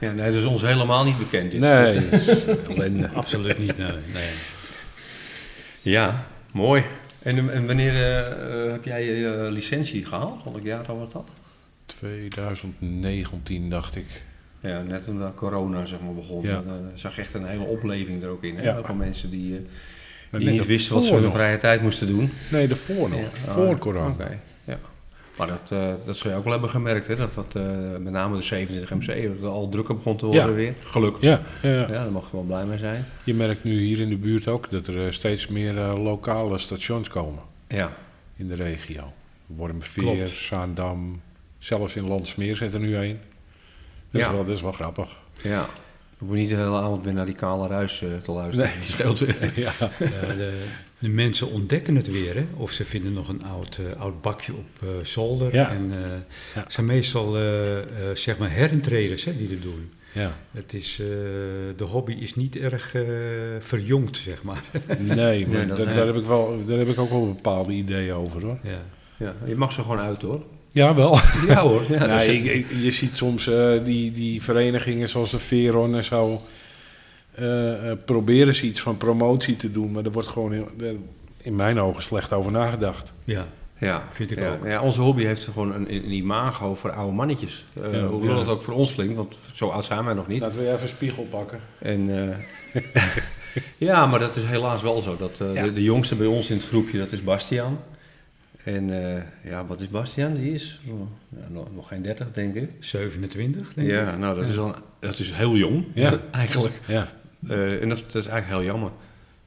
[0.00, 1.50] Ja, nee, dat is ons helemaal niet bekend.
[1.50, 1.60] dit.
[1.60, 2.08] Nee,
[2.68, 3.10] ellende.
[3.14, 3.78] absoluut niet.
[3.78, 4.30] Nee, nee.
[5.82, 6.82] Ja, mooi.
[7.22, 8.20] En, en wanneer eh,
[8.64, 10.44] eh, heb jij je eh, licentie gehaald?
[10.44, 11.28] Welk jaar was dat?
[11.86, 14.22] 2019 dacht ik.
[14.60, 16.42] Ja, net toen corona zeg maar, begon.
[16.42, 16.62] Ja.
[16.66, 18.56] Dan zag echt een hele opleving er ook in.
[18.56, 18.62] Hè?
[18.62, 18.82] Ja.
[18.82, 19.66] Van mensen die,
[20.30, 21.34] eh, niet wisten wat ze in hun nog.
[21.34, 22.30] vrije tijd moesten doen.
[22.50, 23.20] Nee, daarvoor nog.
[23.20, 23.28] Ja.
[23.52, 24.10] Voor Ah, corona.
[24.10, 24.38] Oké, ja.
[25.46, 27.14] Maar dat, eh, dat zul je ook wel hebben gemerkt, hè?
[27.16, 27.62] Dat wat, eh,
[27.98, 30.52] met name de 27 MC, dat het al drukker begon te worden Ja.
[30.52, 30.74] weer.
[30.86, 31.22] Gelukkig.
[31.22, 31.80] Ja, ja, ja.
[31.80, 33.06] Ja, daar mag je wel blij mee zijn.
[33.24, 36.58] je merkt nu hier in de buurt ook dat er eh, steeds meer eh, lokale
[36.58, 37.92] stations komen Ja,
[38.36, 39.12] in de regio.
[39.46, 40.30] Wormerveer, Klopt.
[40.30, 41.20] Zaandam,
[41.58, 43.18] zelfs in Landsmeer zit er nu een.
[44.10, 44.26] Dat, Ja.
[44.28, 45.08] is wel, dat is wel grappig.
[45.42, 45.66] ja.
[46.18, 48.68] Je hoeft niet de hele avond weer naar die kale ruis te luisteren.
[48.70, 48.76] Nee.
[48.78, 49.52] Dat scheelt weer.
[49.66, 49.72] ja.
[49.80, 50.64] Eh, de,
[51.02, 52.44] de mensen ontdekken het weer, hè?
[52.56, 55.54] of ze vinden nog een oud, eh, oud bakje op eh, zolder.
[55.54, 55.70] Ja.
[55.70, 56.10] En eh,
[56.54, 56.62] Ja.
[56.62, 57.84] het zijn meestal eh, eh,
[58.14, 59.90] zeg maar herintreders hè, die dat doen.
[60.12, 60.36] ja.
[60.50, 61.06] Het is, eh,
[61.76, 63.02] de hobby is niet erg eh,
[63.60, 64.62] verjongd, zeg maar.
[64.98, 68.14] Nee, maar Nee, dat daar, heb ik wel, daar heb ik ook wel bepaalde ideeën
[68.14, 68.58] over hoor.
[68.62, 68.82] ja.
[69.16, 70.42] Ja, je mag ze gewoon uit hoor.
[70.70, 71.18] Ja, wel.
[71.48, 71.82] Ja hoor.
[71.88, 76.04] Ja, Nee, ik- ik- je ziet soms eh, die, die verenigingen zoals de Veron en
[76.04, 76.42] zo.
[77.34, 80.66] Eh, eh, proberen ze iets van promotie te doen, maar er wordt gewoon in,
[81.36, 83.12] in mijn ogen slecht over nagedacht.
[83.24, 83.46] ja.
[83.78, 84.52] Ja, Vind ik ja.
[84.52, 84.64] ook.
[84.66, 87.64] Ja, onze hobby heeft gewoon een, een imago voor oude mannetjes.
[87.82, 88.38] Eh, Ja, hoewel ja.
[88.40, 90.40] het ook voor ons klinkt, want zo oud zijn wij nog niet.
[90.40, 91.60] Laten we even een spiegel pakken.
[91.78, 92.28] En,
[92.74, 92.82] eh,
[93.88, 95.16] ja, maar dat is helaas wel zo.
[95.16, 95.62] Dat, eh, Ja.
[95.64, 97.78] de, de jongste bij ons in het groepje, dat is Bastiaan.
[98.64, 100.32] En eh, ja, wat is Bastiaan?
[100.32, 101.00] Die is oh,
[101.40, 102.70] ja, nog, nog geen 30, denk ik.
[102.80, 103.94] 27, denk ik.
[103.94, 106.18] Ja, nou, dat, Is dan, dat is heel jong, Ja.
[106.30, 106.74] eigenlijk.
[106.86, 107.08] Ja,
[107.48, 108.90] Eh, en dat, dat is eigenlijk heel jammer.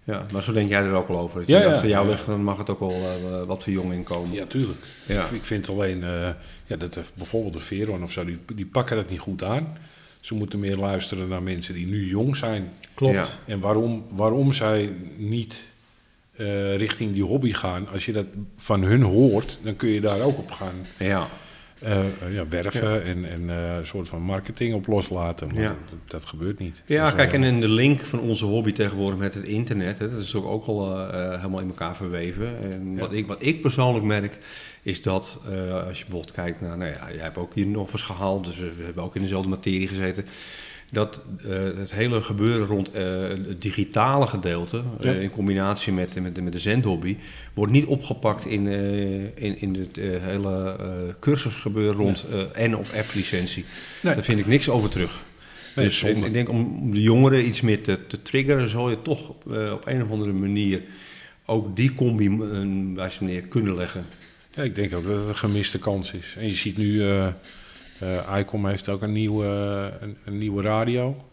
[0.03, 1.43] Ja, maar zo denk jij er ook wel over.
[1.47, 2.11] Ja, als het jou Ja.
[2.11, 4.31] ligt, dan mag het ook wel eh, wat voor jong inkomen.
[4.35, 4.79] ja tuurlijk.
[5.05, 5.23] Ja.
[5.23, 6.29] Ik, ik vind alleen eh,
[6.65, 9.77] ja, dat er bijvoorbeeld de Veron of zo, die, die pakken dat niet goed aan.
[10.21, 12.71] Ze moeten meer luisteren naar mensen die nu jong zijn.
[12.93, 13.13] Klopt.
[13.13, 13.27] Ja.
[13.45, 15.63] En waarom, waarom zij niet
[16.35, 17.87] eh, richting die hobby gaan.
[17.89, 21.27] Als je dat van hun hoort, dan kun je daar ook op gaan Ja.
[21.79, 25.47] Eh, eh, ja, werven en, en eh, een soort van marketing op loslaten.
[25.53, 25.75] Maar Ja.
[25.89, 26.81] dat, dat gebeurt niet.
[26.85, 30.11] Ja, Dus, kijk, en in de link van onze hobby tegenwoordig met het internet, hè,
[30.11, 32.71] dat is ook, ook al helemaal in elkaar verweven.
[32.71, 34.37] En wat, ik, wat ik persoonlijk merk,
[34.81, 35.39] is dat
[35.87, 38.57] als je bijvoorbeeld kijkt naar, nou ja, jij hebt ook hier nog eens gehaald, dus
[38.57, 40.25] we hebben ook in dezelfde materie gezeten.
[40.91, 45.13] Dat eh, het hele gebeuren rond eh, het digitale gedeelte, Ja.
[45.13, 47.17] eh, in combinatie met, met, de- met de zendhobby,
[47.53, 48.67] wordt niet opgepakt in,
[49.35, 50.75] in, in het hele
[51.19, 52.25] cursusgebeuren rond
[52.59, 53.65] N of F licentie.
[54.01, 54.13] Nee.
[54.15, 55.11] Daar vind ik niks over terug.
[55.75, 59.01] Nee, dus ik, ik denk om de jongeren iets meer te, te triggeren, zal je
[59.01, 60.81] toch op een of andere manier
[61.45, 62.29] ook die combi
[62.93, 64.05] bij ze neer kunnen leggen.
[64.55, 66.35] Ja, ik denk ook dat het een gemiste kans is.
[66.37, 67.01] En je ziet nu,
[67.99, 69.45] eh eh, ICOM heeft ook een nieuwe,
[69.99, 71.25] een, een nieuwe radio.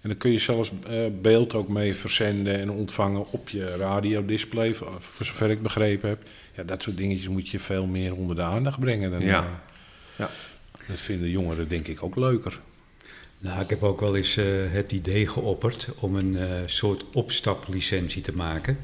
[0.00, 4.74] En dan kun je zelfs eh, beeld ook mee verzenden en ontvangen op je radiodisplay,
[4.74, 6.22] voor voor zover ik begrepen heb.
[6.54, 9.10] Ja, dat soort dingetjes moet je veel meer onder de aandacht brengen.
[9.10, 9.42] Dan, Ja.
[9.42, 9.48] eh,
[10.16, 10.30] Ja.
[10.88, 12.60] Dat vinden jongeren denk ik ook leuker.
[13.38, 18.22] Nou, ik heb ook wel eens eh, het idee geopperd om een eh, soort opstaplicentie
[18.22, 18.78] te maken.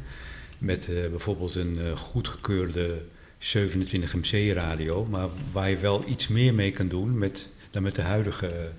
[0.58, 3.02] Met eh, bijvoorbeeld een eh, goedgekeurde
[3.44, 7.94] 27 MC radio, maar waar je wel iets meer mee kan doen met, dan met
[7.94, 8.70] de huidige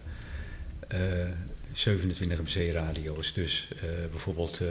[0.88, 1.00] eh
[1.74, 3.34] 27 MC radio's.
[3.34, 4.68] Dus eh, bijvoorbeeld eh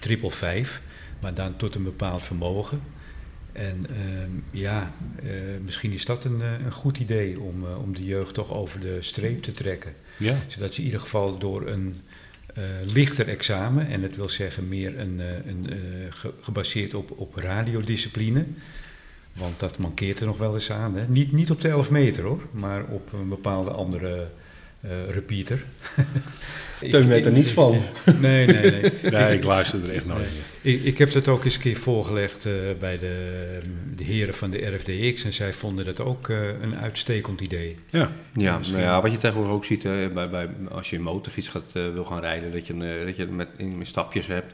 [0.00, 0.82] triple 5,
[1.20, 2.80] maar dan tot een bepaald vermogen.
[3.52, 4.92] En ehm, ja,
[5.64, 9.42] misschien is dat een, een goed idee om, om de jeugd toch over de streep
[9.42, 9.92] te trekken.
[10.16, 10.36] Ja.
[10.48, 11.96] Zodat ze in ieder geval door een
[12.84, 15.66] lichter examen, en dat wil zeggen meer een, een,
[16.10, 18.44] ge- gebaseerd op, op radiodiscipline,
[19.32, 20.96] want dat mankeert er nog wel eens aan.
[20.96, 21.08] Hè?
[21.08, 24.26] Niet, niet op de 11 meter hoor, maar op een bepaalde andere
[24.82, 25.64] eh, repeater.
[26.90, 27.82] Teun weet er niets van.
[28.20, 28.92] Nee, nee, nee.
[29.10, 30.28] Nee, ik luister er echt nooit
[30.62, 30.74] Nee.
[30.74, 33.58] Ik, ik heb dat ook eens een keer voorgelegd eh, bij de,
[33.96, 37.76] de heren van de RFDX en zij vonden dat ook eh, een uitstekend idee.
[37.90, 38.78] Ja, Ja, Misschien.
[38.78, 41.72] nou ja, wat je tegenwoordig ook ziet, hè, bij, bij, als je een motorfiets gaat,
[41.72, 44.52] wil gaan rijden, dat je, een, dat je het met, in, met stapjes hebt.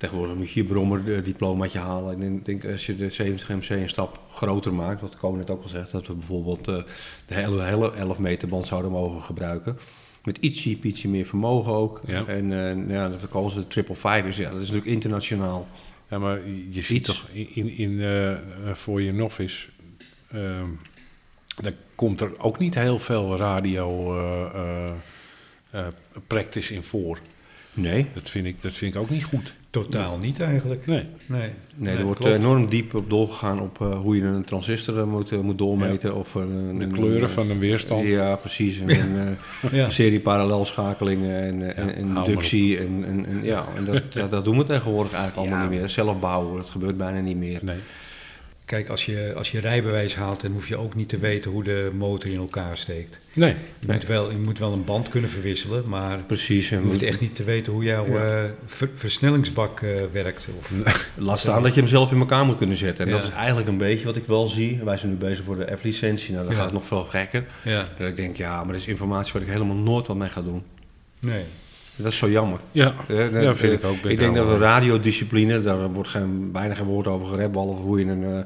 [0.00, 2.22] Tegenwoordig moet je je brommer eh, diplomaatje halen.
[2.22, 5.50] En ik denk als je de 70 MC een stap groter maakt, wat Koon net
[5.50, 6.76] ook al zegt, dat we bijvoorbeeld eh,
[7.26, 9.78] de hele, hele 11 meter band zouden mogen gebruiken.
[10.24, 12.00] Met ietsje, ietsje meer vermogen ook.
[12.06, 12.26] Ja.
[12.26, 15.68] En nou ja, dat Kool de triple five is, ja, dat is natuurlijk internationaal.
[16.08, 18.34] ja maar je ziet toch in, in, eh,
[18.72, 19.68] voor je novice,
[20.30, 20.68] ehm
[21.62, 24.14] daar komt er ook niet heel veel radio
[26.26, 27.18] practice in voor.
[27.72, 29.58] Nee, Dat vind, ik, dat vind ik ook niet goed.
[29.70, 30.86] Totaal niet eigenlijk.
[30.86, 31.04] Nee.
[31.26, 32.34] Nee, Nee, er wordt klopt.
[32.36, 36.14] enorm diep op doorgegaan op eh, hoe je een transistor eh, moet, eh, moet doormeten.
[36.16, 38.06] Of een, De kleuren een- van een weerstand.
[38.06, 38.80] Ja, precies.
[38.80, 39.90] En, een eh, Ja.
[39.90, 42.78] serie parallelschakelingen en, eh, en, Ja, inductie.
[42.78, 45.70] En, en, en, ja, en dat, dat, dat doen we tegenwoordig eigenlijk allemaal Ja.
[45.70, 45.88] niet meer.
[45.88, 47.58] Zelf bouwen, dat gebeurt bijna niet meer.
[47.62, 47.76] Nee.
[48.70, 51.64] Kijk, als je, als je rijbewijs haalt, dan hoef je ook niet te weten hoe
[51.64, 53.18] de motor in elkaar steekt.
[53.34, 53.54] Nee.
[53.80, 56.68] Je, moet, wel, je moet wel een band kunnen verwisselen, maar Precies.
[56.68, 58.26] je hoeft echt niet te weten hoe jouw Ja.
[58.26, 60.48] eh, ver- versnellingsbak eh, werkt.
[60.58, 60.72] Of,
[61.14, 63.04] Laat staan dat je hem zelf in elkaar moet kunnen zetten.
[63.06, 63.16] En Ja.
[63.18, 64.80] dat is eigenlijk een beetje wat ik wel zie.
[64.84, 66.32] Wij zijn nu bezig voor de F-licentie.
[66.34, 66.62] Nou, dat Ja.
[66.62, 67.44] gaat nog veel gekker.
[67.64, 70.28] ja, Dat ik denk, ja, maar dat is informatie waar ik helemaal nooit wat mee
[70.28, 70.62] ga doen.
[71.20, 71.42] nee.
[72.02, 72.58] Dat is zo jammer.
[72.72, 74.10] Ja, Eh, ja dat- vind eh, ik ook.
[74.10, 77.98] Ik denk dat we radiodiscipline, daar wordt geen, bijna geen woord over gerept, behalve hoe
[77.98, 78.38] je een, eh,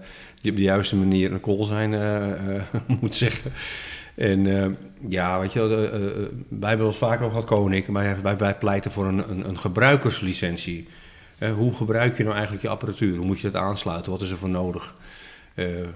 [0.51, 1.91] op de juiste manier een call zijn
[3.01, 3.53] moet zeggen.
[4.15, 4.77] En
[5.09, 5.61] ja, weet je,
[6.49, 9.59] wij hebben het vaak over gehad, Koning, maar wij, wij pleiten voor een, een, een
[9.59, 10.89] gebruikerslicentie.
[11.57, 13.17] Hoe gebruik je nou eigenlijk je apparatuur?
[13.17, 14.13] Hoe moet je dat aansluiten?
[14.13, 14.95] Wat is er voor nodig?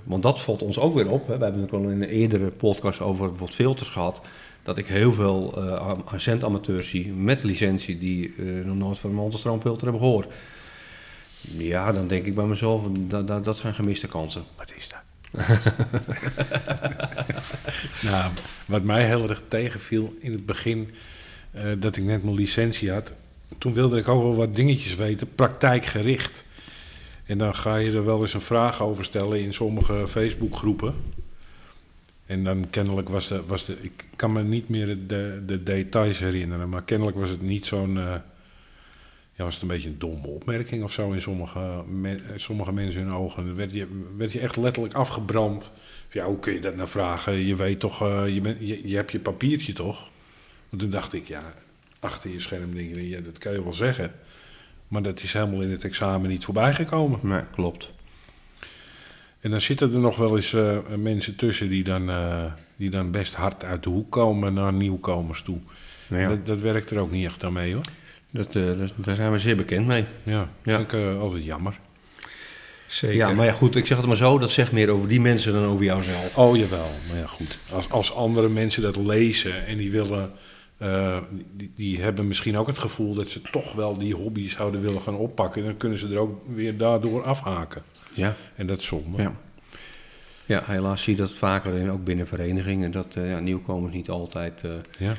[0.05, 1.29] Want dat valt ons ook weer op.
[1.29, 1.39] Hè.
[1.39, 4.21] We hebben het ook al in een eerdere podcast over bijvoorbeeld filters gehad.
[4.69, 9.11] Dat ik heel veel eh am- zendamateurs zie met licentie die eh, nog nooit van
[9.11, 10.33] een monterstroomfilter hebben gehoord.
[11.41, 12.83] Ja, dan denk ik bij mezelf,
[13.43, 14.45] dat zijn gemiste kansen.
[14.57, 15.01] Wat is dat?
[18.11, 18.33] nou,
[18.67, 20.91] wat mij heel erg tegenviel in het begin,
[21.51, 23.13] eh, dat ik net mijn licentie had,
[23.59, 26.45] toen wilde ik ook wel wat dingetjes weten, praktijkgericht.
[27.25, 30.95] En dan ga je er wel eens een vraag over stellen in sommige Facebookgroepen.
[32.29, 36.19] En dan kennelijk was de, was de ik kan me niet meer de, de details
[36.19, 38.15] herinneren, maar kennelijk was het niet zo'n, eh,
[39.33, 41.85] ja, was het een beetje een domme opmerking of zo in sommige,
[42.37, 43.47] sommige mensen hun ogen.
[43.47, 45.73] Dan werd je, werd je echt letterlijk afgebrand.
[46.11, 47.33] Ja, hoe kun je dat nou vragen?
[47.33, 50.11] Je weet toch, eh, je, bent, je, je hebt je papiertje toch?
[50.69, 51.55] Want toen dacht ik, ja,
[52.01, 54.13] achter je scherm je, ja, dat kan je wel zeggen.
[54.89, 57.19] Maar dat is helemaal in het examen niet voorbij gekomen.
[57.23, 57.93] Nee, klopt.
[59.41, 62.45] En dan zitten er nog wel eens eh, mensen tussen die dan, eh,
[62.77, 65.59] die dan best hard uit de hoek komen naar nieuwkomers toe.
[66.09, 67.83] Nou ja, Dat, dat werkt er ook niet echt aan mee hoor.
[68.31, 70.05] dat, eh, dat- daar zijn we zeer bekend mee.
[70.23, 70.75] Ja, dat Ja.
[70.77, 71.79] vind ik eh, altijd jammer.
[72.87, 73.17] Zeker.
[73.17, 75.53] Ja, maar ja, goed, ik zeg het maar zo, dat zegt meer over die mensen
[75.53, 76.37] dan over jouzelf.
[76.37, 77.59] Oh jawel, maar ja goed.
[77.73, 80.31] Als, als andere mensen dat lezen en die willen,
[80.79, 81.19] eh,
[81.57, 85.01] die, die hebben misschien ook het gevoel dat ze toch wel die hobby zouden willen
[85.01, 85.65] gaan oppakken.
[85.65, 87.83] Dan kunnen ze er ook weer daardoor afhaken.
[88.15, 89.23] Ja, En dat is zonde.
[89.23, 89.33] ja.
[90.47, 94.09] Ja, helaas zie je dat vaker, en ook binnen verenigingen, dat eh, ja, nieuwkomers niet
[94.11, 95.15] altijd eh, Ja.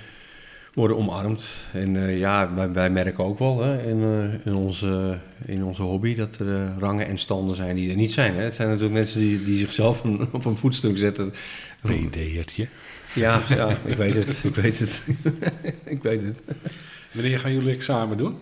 [0.74, 1.46] worden omarmd.
[1.74, 6.38] En ja, wij, wij merken ook wel hè, in, in, onze, in onze hobby dat
[6.38, 8.34] er rangen en standen zijn die er niet zijn.
[8.34, 8.42] Hè.
[8.44, 11.34] Het zijn natuurlijk mensen die, die zichzelf een- op een voetstuk zetten.
[11.82, 12.68] PD'ertje.
[13.14, 15.02] Ja, ja, ik weet het, ik weet het.
[15.96, 16.38] ik weet het.
[17.12, 18.40] Wanneer gaan jullie examen doen?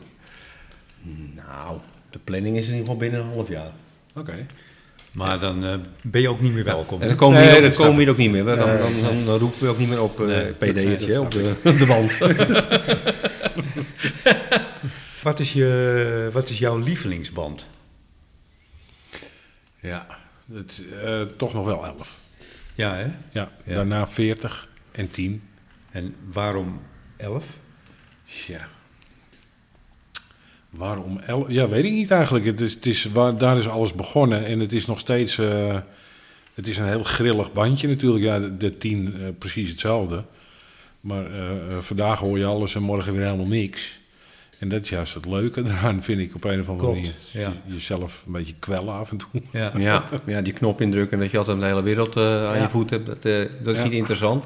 [1.36, 3.72] Nou, de planning is in ieder geval binnen een half jaar.
[4.16, 4.46] Oké.
[5.12, 7.02] Maar dan eh, ben je ook niet meer welkom.
[7.02, 8.46] En dan komen we Nee, hier, ook- komen snap we hier ook niet meer.
[8.46, 11.54] Dan, dan, dan, dan roepen we ook niet meer op uh, Nee, PD'tje op, de,
[11.78, 12.18] de wand.
[15.24, 17.66] Wat, is je, wat is jouw lievelingsband?
[19.82, 20.08] Ja,
[20.54, 22.20] het, eh, toch nog wel 11.
[22.78, 23.08] Ja, hè?
[23.32, 23.74] Ja, Ja.
[23.74, 25.42] daarna 40 en 10.
[25.92, 26.82] En waarom
[27.18, 27.46] 11?
[28.48, 28.68] Ja.
[30.70, 31.50] Waarom 11?
[31.50, 32.46] Ja, weet ik niet eigenlijk.
[32.46, 35.38] Het is, het is, waar, daar is alles begonnen en het is nog steeds.
[35.38, 35.80] eh,
[36.54, 38.24] het is een heel grillig bandje natuurlijk.
[38.24, 40.24] Ja, de, de 10 eh, precies hetzelfde.
[41.02, 44.00] Maar eh, vandaag hoor je alles en morgen weer helemaal niks.
[44.60, 47.16] En dat is juist het leuke eraan, vind ik op een of andere Klopt, manier.
[47.32, 47.54] ja.
[47.66, 49.42] Je- Jezelf een beetje kwellen af en toe.
[49.52, 49.72] Ja.
[49.78, 52.62] Ja, ja, die knop indrukken en dat je altijd de hele wereld eh, aan Ja.
[52.62, 53.82] je voet hebt, dat, eh, dat Ja.
[53.82, 54.46] vind je interessant.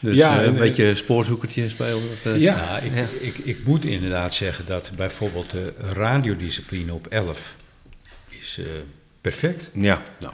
[0.00, 2.02] Dus Ja, eh, en- een beetje spoorzoekertje spelen.
[2.22, 2.56] Dat, eh, Ja.
[2.56, 3.04] Ja, ik, Ja.
[3.20, 7.54] Ik, ik moet inderdaad zeggen dat bijvoorbeeld de radiodiscipline op 11
[8.40, 8.64] is eh,
[9.20, 9.70] perfect.
[9.74, 10.02] ja.
[10.20, 10.32] Nou,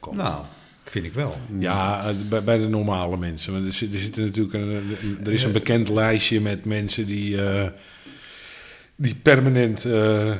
[0.00, 0.16] kom.
[0.16, 0.44] Nou,
[0.90, 1.36] vind ik wel.
[1.58, 3.52] Ja, eh, bij, bij de normale mensen.
[3.52, 7.42] Want er, zit, er, zitten natuurlijk een, er is een bekend lijstje met mensen die,
[7.44, 7.66] eh,
[8.96, 10.36] die permanent eh, eh,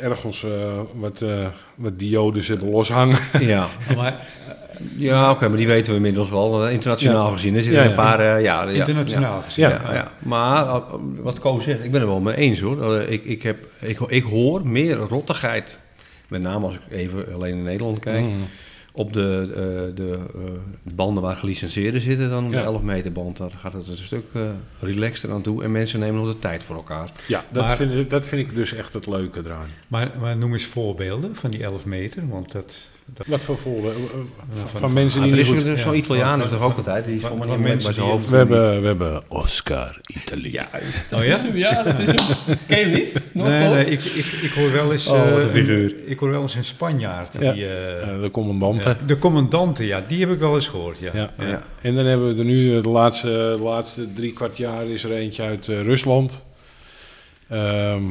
[0.00, 0.46] ergens
[0.94, 3.18] wat, eh, wat diodes hebben loshangen.
[3.40, 4.26] Ja, Maar
[4.96, 6.68] ja oké, maar die weten we inmiddels wel.
[6.68, 7.32] internationaal Ja.
[7.34, 7.54] gezien.
[7.56, 8.20] Er zitten Ja, een paar...
[8.40, 9.42] ja, ja, internationaal ja.
[9.42, 9.68] gezien.
[9.68, 10.12] Ja, ja.
[10.18, 10.82] Maar
[11.22, 13.00] wat Ko zegt, ik ben er wel mee eens hoor.
[13.00, 15.78] Ik, ik, heb, ik, ik hoor meer rottigheid,
[16.28, 18.36] met name als ik even alleen in Nederland kijk, Mm.
[18.94, 22.58] Op de, eh, de eh, banden waar gelicenseerden zitten dan op Ja.
[22.58, 23.36] de 11 meter band.
[23.36, 24.42] Daar gaat het een stuk eh
[24.80, 27.10] relaxter aan toe en mensen nemen nog de tijd voor elkaar.
[27.26, 29.68] Ja, dat, Maar- vind, ik- dat vind ik dus echt het leuke eraan.
[29.88, 32.90] Maar, maar noem eens voorbeelden van die 11 meter, want dat...
[33.06, 33.92] dat Wat voor voorbeelden?
[34.02, 34.08] eh,
[34.50, 35.70] Van, van- van mensen Ah, die er niet is goed...
[35.72, 35.98] er zo'n ja.
[35.98, 37.04] Italiaan is toch ook altijd?
[37.04, 38.30] Die is van- van, van van mensen bij zijn hoofd.
[38.30, 40.52] We hebben, we hebben Oscar Italië.
[40.52, 40.68] Ja,
[41.12, 41.38] Oh ja?
[41.54, 42.56] ja, dat is hem.
[42.68, 43.12] Ken je hem niet?
[43.32, 45.06] Nog Nee, nee ik, ik, ik hoor wel eens...
[45.06, 45.94] Oh, wat eh, een figuur.
[46.06, 47.36] ik hoor wel eens een Spanjaard.
[47.40, 47.52] Ja.
[47.52, 48.96] Die, eh, Eh, de commandanten.
[49.06, 51.10] de commandanten, ja, die heb ik wel eens gehoord, ja.
[51.14, 51.30] Ja.
[51.38, 51.62] Ja.
[51.82, 55.04] En dan hebben we er nu eh, de laatste, de laatste drie kwart jaar is
[55.04, 56.44] er eentje uit eh, Rusland.
[57.48, 58.02] Ehm,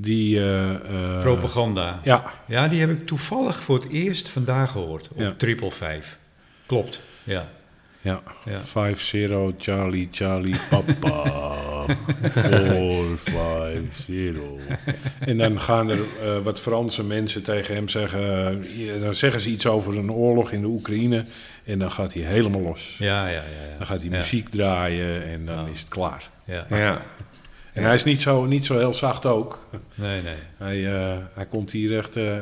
[0.00, 0.38] die.
[0.38, 0.74] eh,
[1.16, 2.00] eh, Propaganda.
[2.02, 5.08] Ja, Ja, die heb ik toevallig voor het eerst vandaag gehoord.
[5.08, 5.34] Op Ja.
[5.36, 6.18] triple 5.
[6.66, 7.48] Klopt, ja.
[8.00, 8.22] ja.
[8.44, 8.60] ja.
[8.60, 11.86] 5-0 Charlie, Charlie, papa.
[13.08, 13.20] 4-5-0.
[15.18, 18.64] En dan gaan er eh, wat Franse mensen tegen hem zeggen.
[19.00, 21.24] dan zeggen ze iets over een oorlog in de Oekraïne.
[21.64, 22.96] En dan gaat hij helemaal los.
[22.98, 23.40] Ja, ja, ja.
[23.40, 23.76] ja.
[23.78, 24.16] Dan gaat hij Ja.
[24.16, 25.70] muziek draaien en dan Ja.
[25.72, 26.28] is het klaar.
[26.44, 26.66] Ja.
[26.70, 27.00] Ja.
[27.78, 29.58] En hij is niet zo, niet zo heel zacht ook.
[29.94, 30.34] Nee, nee.
[30.56, 32.36] Hij, eh, hij komt hier echt eh,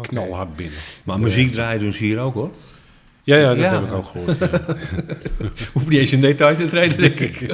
[0.00, 0.78] knalhard binnen.
[1.04, 2.50] Maar muziek draaien doen ze hier ook hoor.
[3.22, 3.72] Ja, ja dat Ja.
[3.72, 4.38] heb ik ook gehoord.
[4.38, 4.76] ja.
[5.72, 7.40] Hoef niet eens in detail te treden, denk ik.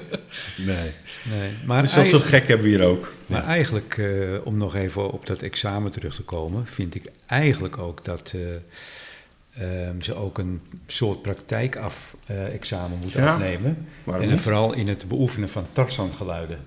[0.56, 0.90] Nee.
[1.38, 1.50] nee.
[1.66, 3.12] Maar, Dus dat soort gek hebben we hier ook.
[3.28, 4.06] maar eigenlijk, eh,
[4.44, 8.34] om nog even op dat examen terug te komen, vind ik eigenlijk ook dat
[9.58, 13.32] eh, ehm, ze ook een soort praktijkaf-examen moeten Ja.
[13.32, 13.86] afnemen.
[14.04, 16.58] Waarom en dan vooral in het beoefenen van Tarzan-geluiden.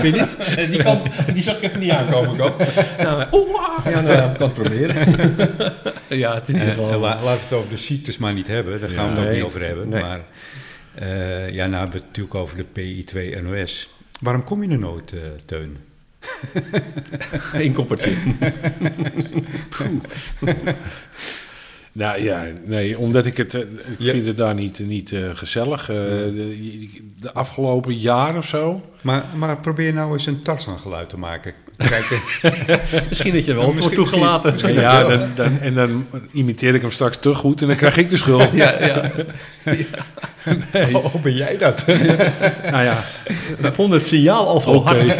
[0.00, 0.20] Vind je
[0.56, 0.70] niet?
[0.70, 2.56] Die, kan, die zag ik even niet aankomen, Ko.
[2.98, 4.96] Nou, oeh, ja, nou, ik kan het proberen.
[6.24, 6.92] ja, het is in ieder Eh, geval...
[6.92, 9.18] eh, la- laten we het over de ziektes maar niet hebben, daar gaan we het
[9.20, 9.34] ook Nee.
[9.36, 9.88] niet over hebben.
[9.88, 10.02] Nee.
[10.02, 10.20] Maar
[10.94, 12.64] eh, ja, nou hebben we het natuurlijk over de
[13.04, 13.88] PI2 NOS.
[14.20, 15.76] Waarom kom je er nooit, eh, Teun?
[17.52, 18.12] Eén koppertje.
[21.92, 24.10] Nou ja, nee, omdat ik het, eh, ik Ja.
[24.10, 25.80] vind het daar niet, niet eh, gezellig.
[25.88, 26.88] Eh, de,
[27.20, 28.80] de afgelopen jaar of zo.
[29.02, 31.52] Maar, maar probeer nou eens een Tarzan-geluid te maken.
[33.08, 34.52] Misschien dat je er wel wordt toegelaten.
[34.52, 37.96] misschien- ja, dan, dan, en dan imiteer ik hem straks te goed en dan krijg
[37.96, 38.52] ik de schuld.
[38.62, 39.10] Ja, ja.
[40.92, 41.84] oh, ben jij dat?
[42.70, 43.04] Nou ja,
[43.60, 44.88] We vonden het signaal al zo oké.
[44.92, 45.16] hard.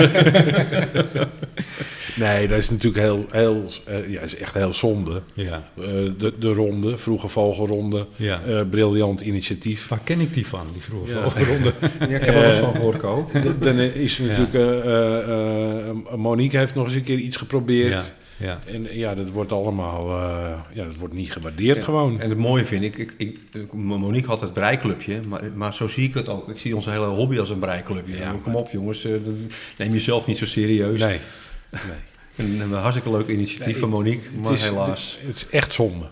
[2.16, 5.22] nee, dat is natuurlijk heel, heel eh, ja, is echt heel zonde.
[5.34, 5.84] ja, Eh,
[6.18, 8.40] de, de ronde, vroege vogelronde, ja.
[8.46, 9.88] eh, briljant initiatief.
[9.88, 11.22] Waar ken ik die van, die vroege Ja.
[11.22, 11.72] vogelronde?
[12.00, 16.12] Ja, ik heb er wel eens van gehoord, Dan is er natuurlijk, eh,
[16.52, 18.12] eh, eh, Monique heeft nog eens een keer iets geprobeerd.
[18.37, 18.58] Ja, ja.
[18.72, 22.20] En ja, dat wordt allemaal, eh, ja, dat wordt niet gewaardeerd gewoon.
[22.20, 25.88] En het mooie vind ik, ik, ik, ik- Monique had het breiklubje, maar, maar zo
[25.88, 26.48] zie ik het ook.
[26.48, 28.16] Ik zie onze hele hobby als een breiklubje.
[28.16, 29.12] Ja, maar- Kom op jongens, eh,
[29.78, 31.00] neem jezelf niet zo serieus.
[31.00, 31.18] Nee,
[31.70, 31.80] nee.
[32.37, 35.18] En, een hartstikke leuk initiatief Nee, van Monique, het maar is- helaas.
[35.26, 36.06] Het is echt zonde.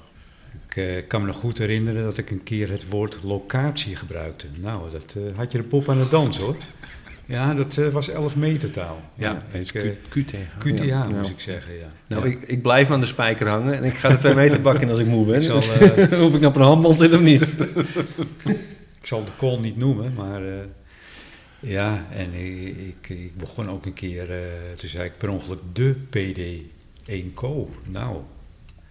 [0.68, 4.46] Ik eh, kan me nog goed herinneren dat ik een keer het woord locatie gebruikte.
[4.60, 6.56] Nou, dat eh, had je de pop aan het dans hoor.
[7.26, 9.00] Ja, dat eh, was 11 meter taal.
[9.14, 10.34] Ja, ik, eh, QT.
[10.58, 11.86] QTA Ja, moest ik zeggen, ja.
[12.06, 12.34] Nou, Ja.
[12.36, 14.98] ik, ik blijf aan de spijker hangen en ik ga de twee meter bakken als
[14.98, 15.36] ik moe ben.
[15.36, 17.54] Ik zal, eh, of ik nou op een handband zit of niet.
[19.00, 20.58] Ik zal de call niet noemen, maar eh,
[21.60, 24.38] ja, en ik, ik, ik begon ook een keer, eh,
[24.78, 27.68] toen zei ik per ongeluk de PD1 Co.
[27.90, 28.16] Nou,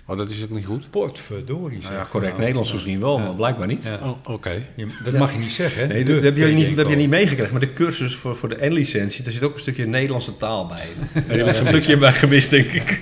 [0.08, 0.90] Oh, dat is ook niet goed?
[0.90, 1.80] potverdorie.
[1.82, 3.24] Nou ja, correct Nou, Nederlands gezien wel, Ja.
[3.24, 3.84] maar blijkbaar niet.
[3.84, 4.00] Ja.
[4.04, 4.66] Oh, oké.
[5.04, 5.88] Dat mag je niet zeggen, hè?
[5.88, 8.16] Nee, De dat heb je, niet, dat heb je PD1 niet meegekregen, maar de cursus
[8.16, 10.88] voor, voor de N-licentie, daar zit ook een stukje Nederlandse taal bij.
[11.28, 13.02] Er is een stukje bij gemist, denk ik.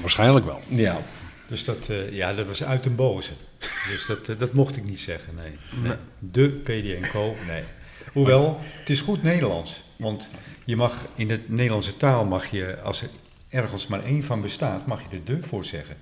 [0.00, 0.60] Waarschijnlijk wel.
[0.68, 0.98] Ja.
[1.48, 3.30] Dus dat, eh, ja, dat was uit een boze.
[3.58, 5.52] Dus dat, eh, dat mocht ik niet zeggen, nee.
[5.82, 5.96] nee.
[6.18, 7.62] De PD1 Co, nee.
[8.12, 9.82] Hoewel, het is goed Nederlands.
[9.96, 10.28] Want
[10.64, 13.08] je mag in de Nederlandse taal, mag je, als er
[13.56, 15.96] ergens maar één van bestaat, mag je er de voor zeggen.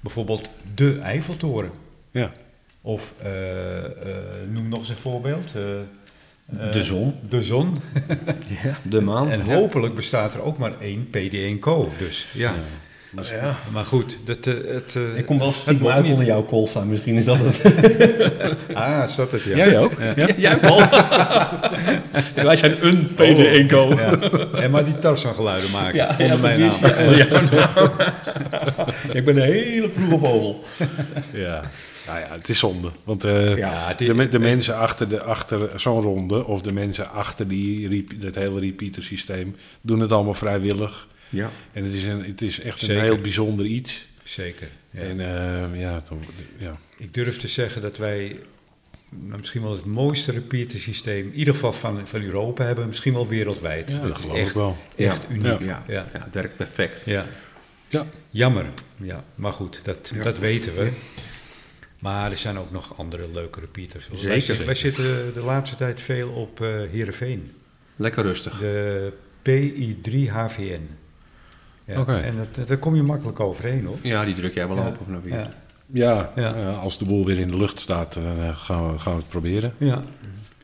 [0.00, 1.70] Bijvoorbeeld de Eiffeltoren.
[2.10, 2.32] Ja.
[2.80, 3.90] Of, eh, eh,
[4.48, 5.46] noem nog eens een voorbeeld.
[5.46, 7.14] eh, De zon.
[7.28, 7.76] De zon.
[8.82, 9.30] De maan.
[9.32, 9.54] En Ja.
[9.54, 11.88] hopelijk bestaat er ook maar één PD1 Co.
[11.98, 12.50] Dus ja.
[12.52, 12.58] Ja.
[13.72, 16.12] Maar goed, dat, eh, het, eh, Ik kom wel stiekem uit niet.
[16.12, 16.88] onder jouw koolstaan.
[16.88, 17.60] Misschien is dat het.
[18.74, 19.56] Ah, is dat het, ja.
[19.56, 19.92] Jij ook?
[20.16, 20.28] Ja.
[20.36, 20.76] Jij wel.
[22.44, 23.88] Wij zijn een PD1-co.
[23.94, 24.18] Ja.
[24.52, 26.80] En maar die Tarzan-geluiden maken Ja, onder ja, mijn precies.
[26.80, 27.10] naam.
[27.14, 27.90] Ja, jouw naam.
[29.12, 30.64] Ik ben een hele vroege vogel.
[31.32, 31.62] Ja.
[32.06, 32.88] Nou ja, het is zonde.
[33.04, 37.48] Want eh, Ja, de, de mensen achter, de- achter zo'n ronde, of de mensen achter
[37.48, 41.06] die, dat hele repeater systeem, doen het allemaal vrijwillig.
[41.30, 41.50] Ja.
[41.72, 42.96] En het is, een, het is echt Zeker.
[42.96, 44.06] een heel bijzonder iets.
[44.24, 44.68] Zeker.
[44.90, 45.00] Ja.
[45.00, 46.20] En eh, ja, dan,
[46.58, 46.76] ja.
[46.98, 48.36] Ik durf te zeggen dat wij
[49.10, 53.28] nou, misschien wel het mooiste repeater-systeem, in ieder geval van, van Europa, hebben, misschien wel
[53.28, 53.88] wereldwijd.
[53.88, 54.76] ja dat geloof echt, ik wel.
[54.96, 55.28] Echt Ja.
[55.34, 55.44] uniek.
[55.44, 55.58] Ja.
[55.60, 55.84] Ja.
[55.88, 56.06] Ja.
[56.12, 57.00] ja, het werkt perfect.
[57.04, 57.26] Ja.
[57.88, 58.06] Ja.
[58.30, 58.66] Jammer,
[58.96, 59.24] ja.
[59.34, 60.22] Maar goed, dat, Ja.
[60.24, 60.90] dat weten we.
[62.00, 64.08] Maar er zijn ook nog andere leuke repeaters.
[64.08, 64.40] Wij, Zeker.
[64.42, 67.52] zitten- wij zitten de laatste tijd veel op eh Heerenveen.
[67.96, 68.58] Lekker rustig.
[68.58, 69.12] De
[69.42, 70.88] PI3 HVN.
[71.90, 72.20] Ja.
[72.20, 73.96] En dat, daar kom je makkelijk overheen hoor.
[74.02, 74.86] Ja, die druk jij wel Ja.
[74.86, 75.32] op of naar weer.
[75.34, 75.48] Ja.
[75.92, 76.54] Ja, Ja.
[76.54, 79.18] eh, als de boel weer in de lucht staat, dan eh, gaan, we, gaan we
[79.18, 79.74] het proberen.
[79.78, 80.00] Ja.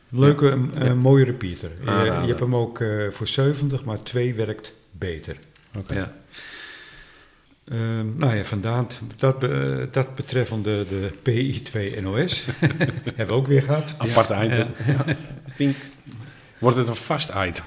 [0.09, 0.81] Leuke, een- Ja.
[0.85, 1.69] een mooie repeater.
[1.83, 2.21] Je, Aanrader.
[2.21, 5.35] je hebt hem ook eh, voor 70, maar 2 werkt beter.
[5.77, 5.93] Oké.
[5.93, 6.11] Ja.
[7.65, 12.45] Ehm, nou ja, vandaan, dat, be- dat betreffende de PI2 NOS
[13.15, 13.93] hebben we ook weer gehad.
[13.97, 14.67] Apart item.
[15.57, 15.75] Pink.
[16.57, 17.63] Wordt het een vast item?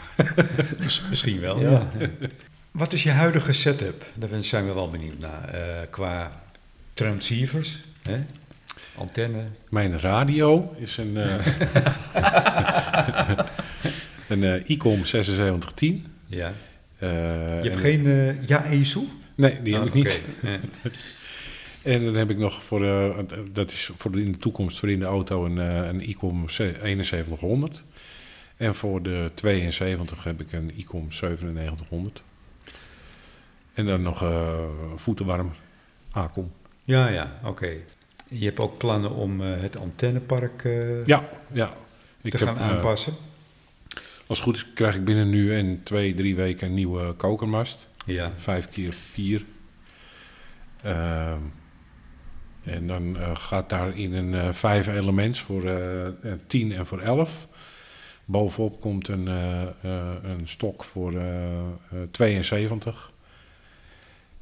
[0.79, 1.61] Mis- Misschien wel.
[1.61, 1.71] Ja.
[1.71, 1.89] ja.
[2.71, 4.05] Wat is je huidige setup?
[4.15, 5.49] Daar zijn we wel benieuwd naar.
[5.49, 6.43] Eh, qua
[6.95, 8.19] transceivers, hè?
[8.95, 9.45] antenne.
[9.71, 11.47] Mijn radio is een, eh
[14.29, 16.07] een eh, ICOM 7610.
[16.27, 16.53] Ja.
[16.99, 19.01] Je hebt en- geen uh, Ja-ESU?
[19.35, 20.21] Nee, die heb Ah, ik niet.
[20.43, 20.59] Ja.
[21.83, 22.81] En dan heb ik nog voor,
[23.53, 27.85] dat is voor de, in de toekomst voor in de auto een, een ICOM 7100.
[28.57, 32.23] En voor de 72 heb ik een ICOM 9700.
[33.81, 34.65] En dan nog eh
[34.95, 35.53] voetenwarm
[36.11, 36.53] ACOM.
[36.85, 37.73] Ja, ja, oké.
[38.29, 41.73] Je hebt ook plannen om eh, het antennepark eh, Ja, ja.
[42.21, 43.15] Ik te gaan aanpassen?
[44.27, 47.89] als het goed is krijg ik binnen nu en twee, drie weken een nieuwe kokermast.
[48.07, 48.33] Ja.
[48.37, 49.45] Vijf keer vier.
[50.83, 51.41] Ehm,
[52.63, 55.63] en dan eh, gaat daarin een vijf elements voor
[56.47, 57.49] 10 en voor 11.
[58.25, 59.27] Bovenop komt een,
[60.23, 61.67] een stok voor eh, eh,
[62.11, 63.10] 72.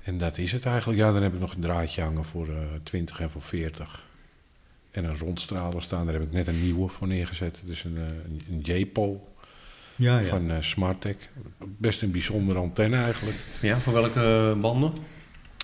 [0.09, 0.99] En dat is het eigenlijk.
[0.99, 4.05] Ja, dan heb ik nog een draadje hangen voor eh 20 en voor 40.
[4.91, 6.05] En een rondstraler staan.
[6.05, 7.63] Daar heb ik net een nieuwe voor neergezet.
[7.65, 9.29] Dus een, een, een J-pol
[9.97, 10.25] Ja, ja.
[10.25, 11.29] van Smartec.
[11.59, 13.37] Best een bijzondere antenne eigenlijk.
[13.61, 14.93] Ja, voor welke banden?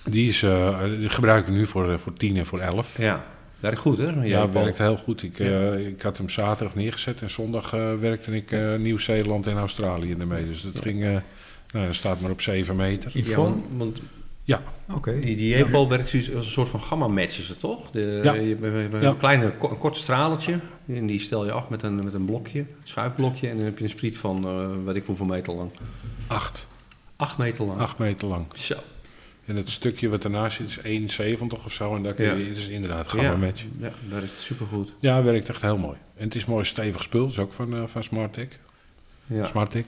[0.03, 2.97] Die, is, eh, die gebruik ik nu voor, voor 10 en voor 11.
[2.97, 3.25] Ja,
[3.59, 4.23] werkt goed hè?
[4.23, 5.23] Ja, werkt heel goed.
[5.23, 5.39] Ik,
[5.87, 10.45] ik had hem zaterdag neergezet en zondag eh, werkte ik eh, Nieuw-Zeeland en Australië ermee.
[10.45, 10.99] Dus dat ging,
[11.71, 13.11] nou, dat staat maar op 7 meter.
[13.13, 13.99] Ja, want
[14.47, 14.61] Ja,
[14.93, 15.19] Oké.
[15.19, 17.91] die, die J-bal werkt dus als een soort van gamma-match is het toch?
[17.91, 18.33] De, Ja.
[18.33, 19.13] Je hebt een Ja.
[19.17, 20.59] kleine, ko- een kort straletje.
[20.87, 23.49] En die stel je af met een, met een blokje, een schuifblokje.
[23.49, 25.71] En dan heb je een spriet van, eh weet ik hoeveel meter lang.
[26.27, 26.67] 8.
[27.15, 27.79] Acht meter lang.
[27.79, 28.45] 8 meter lang.
[28.55, 28.75] Zo.
[29.45, 31.95] En het stukje wat ernaast zit is 1,70 of zo.
[31.95, 32.49] En daar kun je, Ja.
[32.49, 33.37] het is inderdaad gamma ja.
[33.37, 33.65] match.
[33.79, 34.91] Ja, dat is supergoed.
[34.99, 35.97] Ja, werkt echt heel mooi.
[36.17, 37.21] En het is mooi stevig spul.
[37.21, 38.59] Dat is ook van, eh van Smartec.
[39.27, 39.45] Ja.
[39.45, 39.85] Smartec.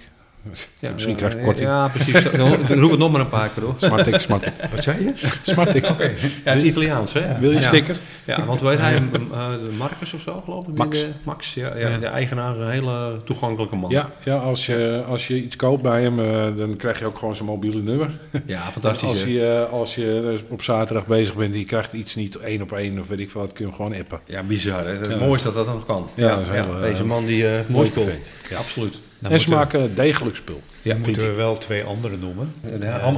[0.79, 1.67] Ja, Misschien ja, krijg ik korting.
[1.69, 2.23] Ja, precies.
[2.31, 3.73] Dan roep het nog maar een paar keer hoor.
[3.77, 4.53] Smartec, Smartec.
[4.73, 5.11] Wat zei je?
[5.41, 5.83] Smartec.
[5.85, 5.95] Ja,
[6.43, 7.39] het is Italiaans hè?
[7.39, 7.97] Wil je sticker?
[8.25, 10.65] Ja, want weet hij, eh, Marcus of zo geloof ik?
[10.65, 10.99] die Max.
[11.01, 11.97] de- Max, ja, ja, Ja.
[11.97, 13.89] de eigenaar, een hele toegankelijke man.
[13.89, 17.17] Ja, ja als, je, als je iets koopt bij hem, eh, dan krijg je ook
[17.17, 18.09] gewoon zijn mobiele nummer.
[18.45, 19.09] Ja, fantastisch.
[19.09, 22.35] als je, eh, als je eh, op zaterdag bezig bent en je krijgt iets niet
[22.35, 24.19] één op één of weet ik veel, wat, kun je hem gewoon appen.
[24.25, 24.91] Ja, bizar hè.
[24.95, 25.17] Het Ja.
[25.17, 26.09] mooiste dat dat nog kan.
[26.13, 27.47] Ja, dat is heel, eh, deze man die...
[27.47, 28.27] eh mooi geveegd.
[28.49, 28.95] Ja, absoluut.
[29.19, 30.61] Dan en ze maken degelijk spul.
[30.83, 32.53] Dan vind moeten we wel twee andere noemen.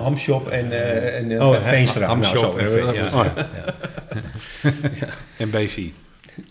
[0.01, 2.15] Hamshop en, eh en eh, Oh, Veenstra.
[2.15, 5.07] Nou, zo, en eh, ja, Oh, ja.
[5.38, 5.77] En BC.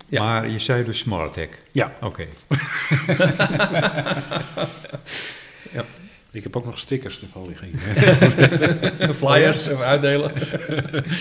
[0.08, 0.22] Ja.
[0.22, 1.58] Maar je zei dus Smartec.
[1.72, 1.92] Ja.
[2.00, 2.24] Oké.
[6.30, 7.66] Ik heb ook nog stickers ervan liggen.
[7.66, 9.14] hier.
[9.20, 10.32] Flyers even uitdelen.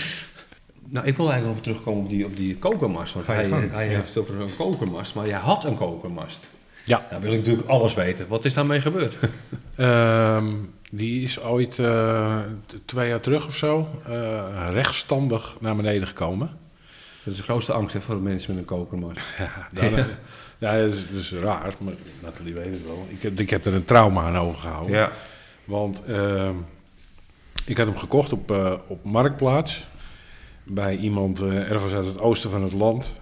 [0.94, 3.14] nou, ik wil eigenlijk nog even terugkomen op die, op die kokermast.
[3.14, 3.70] Want hij, gang.
[3.72, 3.90] hij Ja.
[3.96, 6.46] heeft het over een kokermast, maar jij had een kokermast.
[6.88, 7.06] Ja.
[7.10, 8.28] Nou wil ik natuurlijk alles weten.
[8.28, 9.16] Wat is daarmee gebeurd?
[9.76, 10.46] Ehm,
[10.90, 16.46] die is ooit eh, t- twee jaar terug of zo eh, rechtstandig naar beneden gekomen.
[17.24, 19.32] Dat is de grootste angst hè, voor de mensen met een kokermast.
[19.38, 20.06] Ja, daarna-
[20.58, 23.06] ja dat, is, dat is raar, maar Nathalie weet het wel.
[23.08, 24.96] Ik, heb- ik heb er een trauma aan overgehouden.
[24.96, 25.12] Ja.
[25.64, 26.54] Want ehm,
[27.64, 29.86] ik had hem gekocht op, eh, op Marktplaats.
[30.72, 33.12] Bij iemand eh, ergens uit het oosten van het land.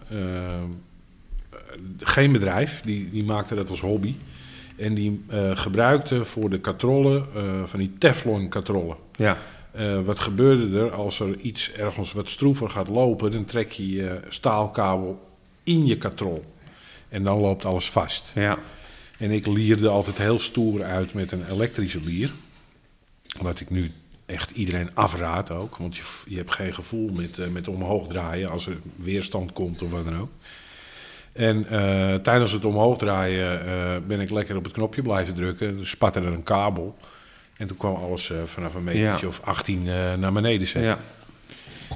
[1.98, 4.14] Geen bedrijf, die, die maakte dat als hobby.
[4.76, 8.96] En die eh, gebruikte voor de katrollen eh, van die Teflon katrollen.
[9.16, 9.38] Ja.
[9.70, 13.30] Eh, wat gebeurde er als er iets ergens wat stroever gaat lopen?
[13.30, 15.28] Dan trek je je staalkabel
[15.62, 16.44] in je katrol.
[17.08, 18.32] En dan loopt alles vast.
[18.34, 18.58] Ja.
[19.18, 22.32] En ik lierde altijd heel stoer uit met een elektrische lier.
[23.40, 23.92] Wat ik nu
[24.26, 25.76] echt iedereen afraad ook.
[25.76, 29.90] Want je, je hebt geen gevoel met, met omhoog draaien als er weerstand komt of
[29.90, 30.30] wat dan ook.
[31.36, 33.74] En eh, tijdens het omhoog draaien eh,
[34.06, 35.76] ben ik lekker op het knopje blijven drukken.
[35.76, 36.96] Dus spatte er een kabel.
[37.56, 39.28] En toen kwam alles eh, vanaf een metertje Ja.
[39.28, 40.90] of 18 eh, naar beneden zetten.
[40.90, 40.98] Ja.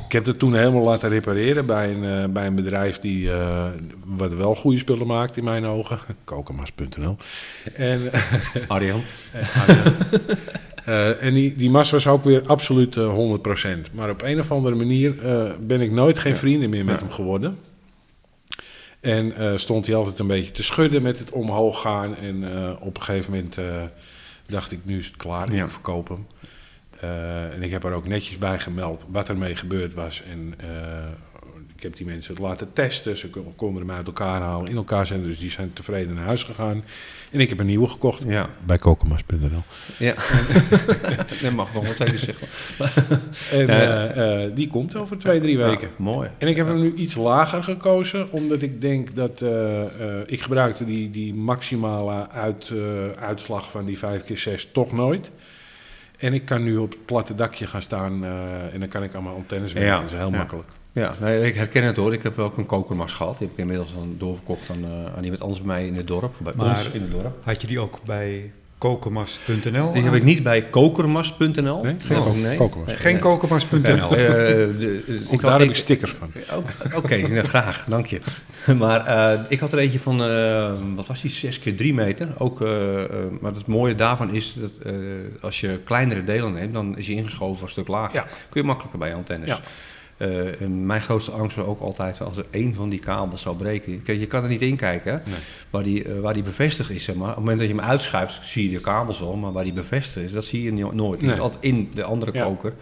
[0.07, 3.31] Ik heb het toen helemaal laten repareren bij een, bij een bedrijf die
[4.05, 5.99] wat wel goede spullen maakt in mijn ogen.
[6.25, 7.17] Kokenmas.nl.
[7.75, 8.11] En,
[8.69, 9.03] Arjan.
[11.21, 13.37] en die, die mas was ook weer absoluut eh
[13.89, 13.93] 100%.
[13.93, 15.15] Maar op een of andere manier
[15.61, 17.01] ben ik nooit geen vrienden meer met Ja.
[17.01, 17.59] hem geworden.
[19.01, 22.17] En eh, stond hij altijd een beetje te schudden met het omhoog gaan.
[22.17, 23.83] En eh, op een gegeven moment eh,
[24.47, 25.65] dacht ik, nu is het klaar, Ja.
[25.65, 26.27] ik verkoop hem.
[27.53, 30.23] En ik heb er ook netjes bij gemeld wat ermee gebeurd was.
[30.23, 30.55] En
[31.81, 33.17] ik heb die mensen het laten testen.
[33.17, 35.27] Ze kon- konden hem uit elkaar halen, in elkaar zetten.
[35.29, 36.85] Dus die zijn tevreden naar huis gegaan.
[37.33, 38.23] En ik heb een nieuwe gekocht.
[38.27, 38.51] Ja.
[38.67, 39.63] Bij kokenmas.nl.
[39.99, 40.15] Ja.
[41.43, 42.47] dat mag nog wel even zeggen.
[43.59, 44.07] En Ja.
[44.09, 45.89] eh, eh, die komt over twee, drie weken.
[45.89, 46.31] Ja, mooi.
[46.39, 50.43] En ik heb hem nu iets lager gekozen, omdat ik denk dat eh, eh, ik
[50.43, 55.31] gebruikte die, die maximale uit, eh, uitslag van die 5 keer 6 toch nooit.
[56.21, 59.13] En ik kan nu op het platte dakje gaan staan eh, en dan kan ik
[59.13, 59.91] mijn antennes werken.
[59.93, 60.37] Ja, Dat is heel ja.
[60.37, 60.69] makkelijk.
[60.93, 62.13] Ja, nee, ik herken het hoor.
[62.13, 63.39] Ik heb ook een kokermas gehad.
[63.39, 66.07] Die heb ik inmiddels dan doorverkocht aan, eh, aan iemand anders bij mij in het
[66.07, 66.35] dorp.
[66.39, 67.45] Bij Maar- ons in het dorp.
[67.45, 69.93] Had je die ook bij kokenmas.nl?
[69.93, 71.83] Die heb ik niet bij kokermas.nl.
[71.83, 71.97] Nee?
[71.99, 72.57] Geen Oh, nee.
[72.57, 72.93] kokermas.
[72.93, 73.81] Geen kokenmas.nl.
[73.81, 76.31] Eh, de- eh, Ook ik daar had- heb ik- ik stickers van.
[76.55, 78.21] Ook- Oké, nou, graag, dank je.
[78.79, 82.29] Maar eh, ik had er eentje van, eh, wat was die, 6 keer 3 meter.
[82.39, 83.09] Ook, eh, eh,
[83.41, 84.93] maar het mooie daarvan is dat eh,
[85.41, 88.15] als je kleinere delen neemt, dan is je ingeschoven een stuk lager.
[88.15, 88.23] Ja.
[88.49, 89.49] Kun je makkelijker bij je antennes.
[89.49, 89.61] Ja.
[90.21, 94.03] Eh, mijn grootste angst was ook altijd als er één van die kabels zou breken.
[94.03, 95.35] Kijk, je kan er niet in kijken Nee.
[95.71, 97.05] waar, die, eh, waar die bevestigd is.
[97.05, 97.29] Zeg maar.
[97.29, 99.37] Op het moment dat je hem uitschuift, zie je de kabels wel.
[99.37, 101.19] Maar waar die bevestigd is, dat zie je nooit.
[101.19, 101.37] Die Nee.
[101.37, 102.45] is altijd in de andere Ja.
[102.45, 102.73] koker.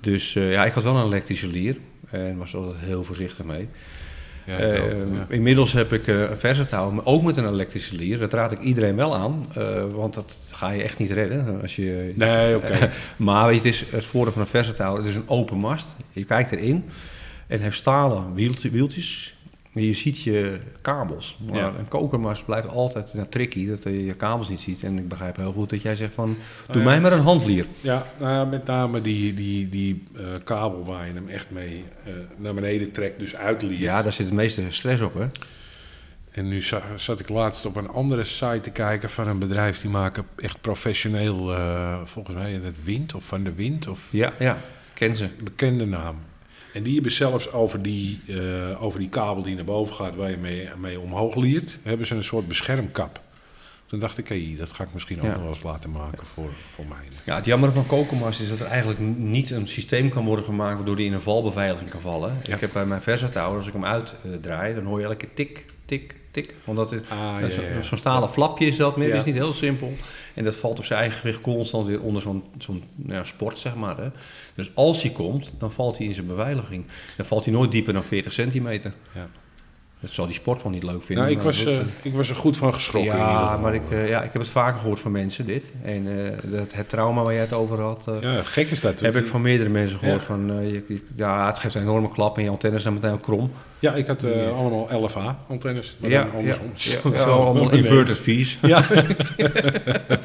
[0.00, 1.76] Dus eh, ja, ik had wel een elektrische lier.
[2.10, 3.68] En was altijd heel voorzichtig mee.
[4.46, 4.82] Ja, Eh.
[5.28, 8.18] Inmiddels heb ik eh, een versatile, maar ook met een elektrische lier.
[8.18, 11.58] Dat raad ik iedereen wel aan, eh, want dat ga je echt niet redden.
[11.62, 12.90] Als je, Nee, oké.
[13.16, 15.86] maar weet je, het is het voordeel van een versatile, het is een open mast.
[16.12, 16.84] Je kijkt erin
[17.46, 19.35] en heeft stalen wieltje- wieltjes.
[19.84, 21.38] Je ziet je kabels.
[21.46, 21.72] Maar Ja.
[21.78, 24.82] een kokermast blijft altijd nou, tricky, dat je je kabels niet ziet.
[24.82, 26.84] En ik begrijp heel goed dat jij zegt van, doe ja.
[26.84, 27.66] mij maar een handlier.
[27.80, 32.12] Ja, nou, met name die, die, die eh, kabel waar je hem echt mee eh,
[32.36, 33.78] naar beneden trekt, dus uitliet.
[33.78, 35.26] Ja, daar zit het meeste stress op, hè?
[36.30, 39.80] En nu za- zat ik laatst op een andere site te kijken van een bedrijf
[39.80, 44.32] die maken echt professioneel, eh, volgens mij het Wind of Van de Wind of Ja,
[44.38, 44.58] ja,
[44.94, 45.28] ken ze.
[45.44, 46.16] bekende naam.
[46.76, 50.30] En die hebben zelfs over die, eh, over die kabel die naar boven gaat, waar
[50.30, 53.20] je mee, mee omhoog liert, hebben ze een soort beschermkap.
[53.86, 55.30] Toen dacht ik, hé, dat ga ik misschien ook Ja.
[55.30, 56.98] nog wel eens laten maken voor, voor mij.
[57.24, 60.76] Ja, het jammer van kokenmast is dat er eigenlijk niet een systeem kan worden gemaakt
[60.76, 62.38] waardoor die in een valbeveiliging kan vallen.
[62.42, 62.54] Ja.
[62.54, 65.64] Ik heb bij mijn Versatile, als ik hem uitdraai, dan hoor je elke keer tik,
[65.84, 66.54] tik, tik.
[66.64, 67.82] Want dat is Ah, ja, ja.
[67.82, 69.92] zo'n stalen flapje is dat meer, dat is niet heel simpel.
[70.34, 73.58] En dat valt op zijn eigen gewicht constant weer onder zo'n zo'n nou ja, sport,
[73.58, 73.96] zeg maar.
[73.96, 74.08] Hè.
[74.54, 76.84] Dus als hij komt, dan valt hij in zijn beveiliging.
[77.16, 78.92] Dan valt hij nooit dieper dan 40 centimeter.
[79.14, 79.28] Ja.
[80.00, 81.24] Dat zal die sport wel niet leuk vinden.
[81.24, 83.16] Nou, ik was, eh, ik was er goed van geschrokken.
[83.16, 85.64] ja, maar ik, eh, ja, ik heb het vaker gehoord van mensen, dit.
[85.84, 89.00] En eh, dat, het trauma waar jij het over had, Ja, gek is dat.
[89.00, 90.20] heb ik van meerdere mensen gehoord.
[90.20, 90.26] Ja.
[90.26, 93.50] Van, je, je- ja, het geeft een enorme klap en je antennes zijn meteen krom.
[93.78, 96.64] Ja, ik had eh, allemaal 11A antennes, maar ja, andersom.
[96.74, 98.58] Ja, ja, zo allemaal inverted fees.
[98.62, 98.84] Ja,
[99.36, 100.18] Ja,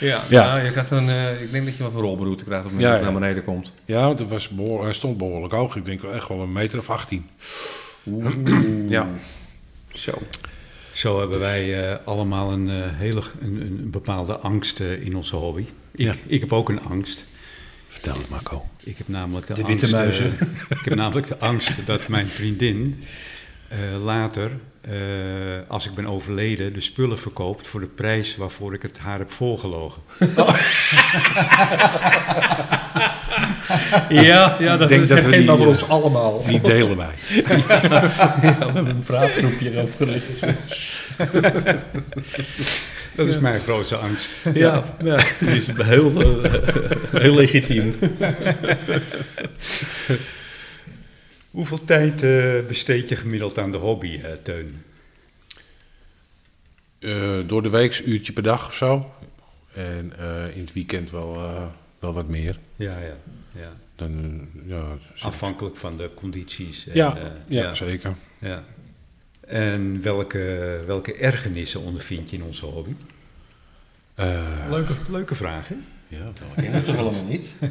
[0.00, 0.20] Ja.
[0.28, 0.56] ja.
[0.56, 2.92] je krijgt een, eh, ik denk dat je wat een rolberoute krijgt Ja, ja.
[2.92, 3.72] het naar beneden komt.
[3.84, 5.76] ja, want het was behoor- hij stond behoorlijk hoog.
[5.76, 7.26] Ik denk echt wel een meter of 18.
[8.88, 9.08] Ja.
[9.92, 10.12] Zo.
[10.94, 15.36] Zo hebben wij eh, allemaal een, eh, hele, een, een bepaalde angst eh, in onze
[15.36, 15.60] hobby.
[15.60, 16.14] Ik, Ja.
[16.26, 17.24] ik heb ook een angst.
[17.86, 18.66] Vertel het, Marco.
[18.80, 20.26] Ik heb namelijk de, De angst, witte muizen.
[20.80, 23.02] ik heb namelijk de angst dat mijn vriendin
[23.68, 24.50] eh, later,
[24.88, 24.94] eh,
[25.68, 29.30] als ik ben overleden, de spullen verkoopt voor de prijs waarvoor ik het haar heb
[29.30, 30.02] voorgelogen.
[34.08, 36.44] Ja, ja dat denk is dat we die, voor ons allemaal.
[36.46, 37.14] Die delen wij.
[38.40, 40.30] we hebben een praatgroepje opgericht.
[43.14, 44.36] Dat is mijn grootste angst.
[44.54, 45.14] Ja, ja.
[45.14, 46.52] het is heel, eh,
[47.12, 47.94] heel legitiem.
[51.54, 54.82] Hoeveel tijd eh, besteed je gemiddeld aan de hobby, eh, Teun?
[56.98, 59.12] Eh, door de week een uurtje per dag of zo.
[59.74, 61.62] En eh, in het weekend wel, eh,
[61.98, 62.58] wel wat meer.
[62.76, 63.16] Ja, ja.
[63.52, 63.72] ja.
[63.96, 64.84] Dan, ja,
[65.20, 66.86] Afhankelijk van de condities.
[66.86, 68.14] En, ja, eh, ja, zeker.
[68.38, 68.64] ja.
[69.40, 72.94] En welke, welke ergernissen ondervind je in onze hobby?
[74.14, 75.74] Eh, Leuke, leuke vraag, hè?
[76.08, 76.32] ja, wel.
[76.56, 77.50] Ik ken het toch helemaal niet?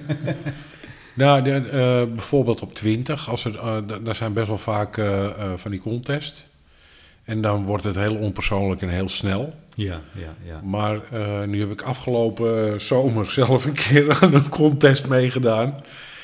[1.13, 5.29] Nou, de, eh, bijvoorbeeld op 20, als er, eh, daar zijn best wel vaak eh,
[5.55, 6.43] van die contests.
[7.25, 9.53] En dan wordt het heel onpersoonlijk en heel snel.
[9.75, 10.61] Ja, ja, ja.
[10.63, 10.99] Maar
[11.47, 15.83] nu heb ik afgelopen zomer zelf een keer aan een contest meegedaan.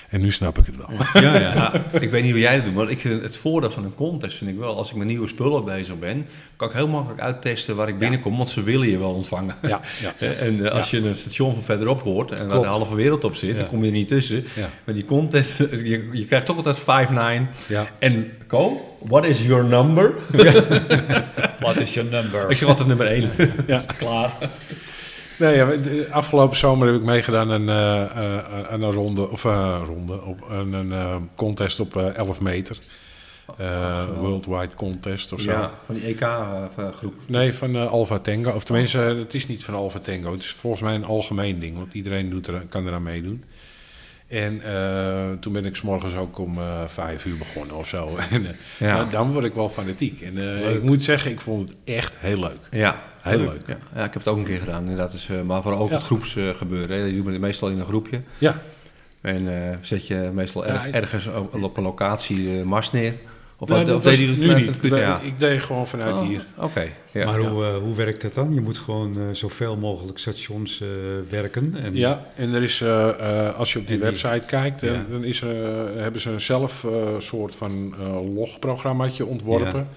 [0.09, 0.89] En nu snap ik het wel.
[1.23, 1.53] Ja, ja.
[1.53, 3.95] Ja, ik weet niet hoe jij dat doet, maar ik vind het voordeel van een
[3.95, 4.75] contest vind ik wel.
[4.77, 8.37] Als ik met nieuwe spullen bezig ben, kan ik heel makkelijk uittesten waar ik binnenkom,
[8.37, 9.55] want ze willen je wel ontvangen.
[9.61, 10.13] Ja, ja.
[10.19, 13.23] Eh, En eh, als je een station van verderop hoort en waar de halve wereld
[13.23, 13.57] op zit, Ja.
[13.57, 14.45] dan kom je er niet tussen.
[14.55, 14.69] Ja.
[14.85, 15.57] Maar die contest,
[15.91, 16.83] je, je krijgt toch altijd 5-9.
[17.67, 17.87] Ja.
[17.99, 20.13] En Ko, what is your number?
[21.59, 22.49] Wat is je number?
[22.49, 23.29] Ik zeg altijd nummer 1.
[23.67, 23.83] Ja.
[23.97, 24.31] Klaar.
[25.39, 29.45] Nee, ja, de afgelopen zomer heb ik meegedaan aan, eh, eh, aan een ronde, of
[29.45, 32.77] eh, ronde, op een, een eh, contest op eh, 11 meter.
[33.57, 35.51] Eh, Worldwide contest of zo.
[35.51, 37.13] Ja, van die EK-groep.
[37.27, 38.51] Nee, van eh, Alpha Tango.
[38.51, 40.31] Of tenminste, eh, het is niet van Alpha Tango.
[40.31, 43.43] Het is volgens mij een algemeen ding, want iedereen doet er, kan eraan meedoen.
[44.27, 48.07] En eh, toen ben ik s'morgens ook om eh, vijf uur begonnen of zo.
[48.31, 49.03] en, eh, Ja.
[49.11, 50.21] dan word ik wel fanatiek.
[50.21, 52.59] En eh, ik moet zeggen, ik vond het echt heel leuk.
[52.71, 53.61] Ja, Heel leuk.
[53.67, 53.77] Ja.
[53.95, 54.81] ja, ik heb het ook een keer gedaan.
[54.81, 55.95] Inderdaad, is, eh, maar vooral ook Ja.
[55.95, 56.97] het groepsgebeuren.
[56.97, 57.03] hè.
[57.05, 58.21] Je doet het meestal in een groepje.
[58.37, 58.61] Ja,
[59.21, 63.13] En eh, zet je meestal erg- ergens op, op een locatie eh, mars neer.
[63.61, 64.65] Of Nou, dat of was deed je dat nu niet.
[64.65, 65.19] het QTA?
[65.23, 66.45] Ik deed gewoon vanuit Oh, hier.
[66.57, 66.87] Oké.
[67.11, 67.47] Ja, maar ja.
[67.49, 68.53] hoe, eh, hoe werkt dat dan?
[68.53, 70.87] Je moet gewoon eh, zoveel mogelijk stations eh,
[71.29, 71.75] werken.
[71.83, 75.05] En, Ja, en er is, eh, eh, als je op die, website kijkt, Ja.
[75.09, 75.39] dan is,
[75.95, 79.79] hebben ze een zelf eh, soort van eh, logprogrammaatje ontworpen.
[79.79, 79.87] Ja.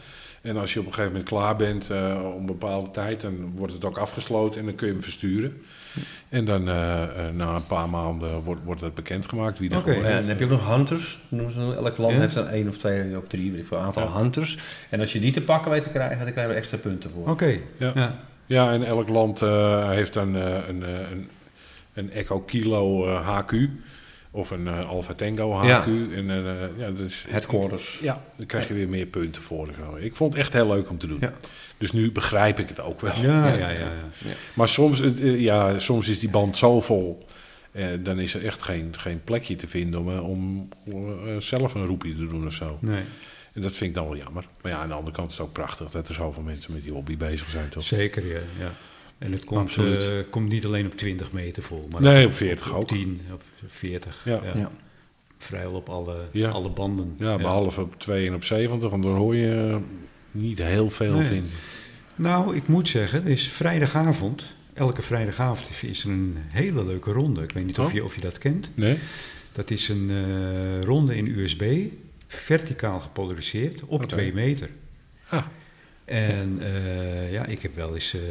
[0.43, 3.53] En als je op een gegeven moment klaar bent eh, om een bepaalde tijd, dan
[3.55, 5.63] wordt het ook afgesloten en dan kun je hem versturen.
[6.29, 9.85] En dan eh, eh, na een paar maanden wordt, wordt het bekendgemaakt wie er Oké.
[9.89, 11.19] gewonnen Ja, en dan heb je ook nog hunters.
[11.29, 11.75] Noemen ze.
[11.77, 12.21] Elk land Ja.
[12.21, 14.17] heeft dan één of twee of drie weet ik veel, een aantal Ja.
[14.17, 14.59] hunters.
[14.91, 17.31] En als je die te pakken weet te krijgen, dan krijgen we extra punten voor.
[17.31, 17.93] Oké, Ja.
[17.95, 18.19] ja.
[18.47, 21.29] Ja, en elk land eh, heeft dan eh, een, eh, een,
[21.95, 23.53] een Echo Kilo HQ
[24.35, 25.67] of een eh, Alpha Tango HQ.
[25.67, 25.85] Ja.
[26.17, 27.99] En, eh, ja, dat is, Headquarters.
[28.03, 29.69] Ja, dan krijg je weer meer punten voor.
[29.79, 29.97] zo.
[29.97, 31.19] Ik vond het echt heel leuk om te doen.
[31.21, 31.33] Ja.
[31.79, 33.13] Dus nu begrijp ik het ook wel.
[33.21, 33.91] Ja, ja, ja, ja.
[34.55, 37.27] Maar soms, eh, ja, soms is die band zo vol.
[37.73, 42.15] eh, dan is er echt geen, geen plekje te vinden om, om zelf een roepje
[42.15, 42.79] te doen of zo.
[42.81, 43.03] Nee,
[43.53, 44.45] En dat vind ik dan wel jammer.
[44.63, 46.83] Maar ja, aan de andere kant is het ook prachtig dat er zoveel mensen met
[46.83, 47.83] die hobby bezig zijn, toch?
[47.83, 48.41] zeker, ja.
[48.59, 48.73] ja.
[49.23, 49.85] En het komt, eh,
[50.31, 52.89] komt niet alleen op 20 meter vol, maar Nee, op 40 op ook.
[52.89, 54.23] 10, op 40.
[54.25, 54.41] Ja.
[54.55, 54.71] Ja.
[55.39, 56.51] Vrijwel op alle, Ja.
[56.51, 57.15] alle banden.
[57.19, 59.79] Ja, behalve op 2 en op 70, want daar hoor je
[60.31, 61.25] niet heel veel, Nee.
[61.25, 61.53] vind ik.
[62.15, 64.47] Nou, ik moet zeggen, het is vrijdagavond.
[64.75, 67.43] Elke vrijdagavond is er een hele leuke ronde.
[67.43, 67.93] Ik weet niet of, Oh.
[67.93, 68.71] je, of je dat kent.
[68.75, 68.99] Nee?
[69.53, 71.83] Dat is een eh, ronde in USB,
[72.29, 74.07] verticaal gepolariseerd op Oké.
[74.07, 74.69] 2 meter.
[75.29, 75.45] Ah,
[76.13, 78.27] En eh, ja, ik heb wel eens eh, eh,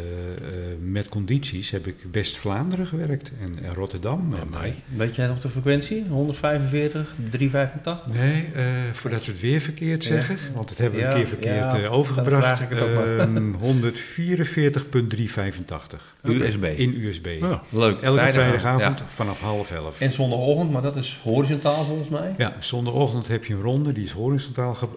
[0.81, 4.29] met condities heb ik West-Vlaanderen gewerkt en, en Rotterdam.
[4.29, 4.73] bij en, mij.
[4.95, 6.05] Weet jij nog de frequentie?
[6.09, 8.13] 145, 385?
[8.15, 8.45] Nee,
[8.93, 10.09] voordat we het weer verkeerd Ja.
[10.13, 12.43] zeggen, want dat hebben we Ja, een keer verkeerd ja, overgebracht.
[12.45, 13.17] vraag ik het ook maar.
[13.19, 16.33] Ehm, 144.385 Oké.
[16.33, 16.63] USB.
[16.63, 17.25] in USB.
[17.39, 17.63] Ja.
[17.69, 18.01] Leuk.
[18.01, 20.01] Elke vrijdagavond vanaf half elf.
[20.01, 22.33] En zondagochtend, maar dat is horizontaal volgens mij.
[22.37, 24.87] Ja, zondagochtend heb je een ronde, die is horizontaal ge,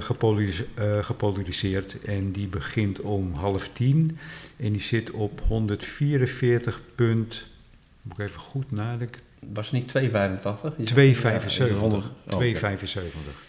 [0.00, 0.66] gepolarise-
[1.00, 4.18] gepolariseerd en die begint om half tien
[4.56, 7.46] en die zit op 144 punt,
[8.02, 9.20] moet ik even goed nadenken,
[9.52, 10.70] Was het niet 285?
[10.70, 11.58] Je zegt- 275.
[11.58, 12.04] Ja, is het 100?
[12.04, 13.48] Oh, 275.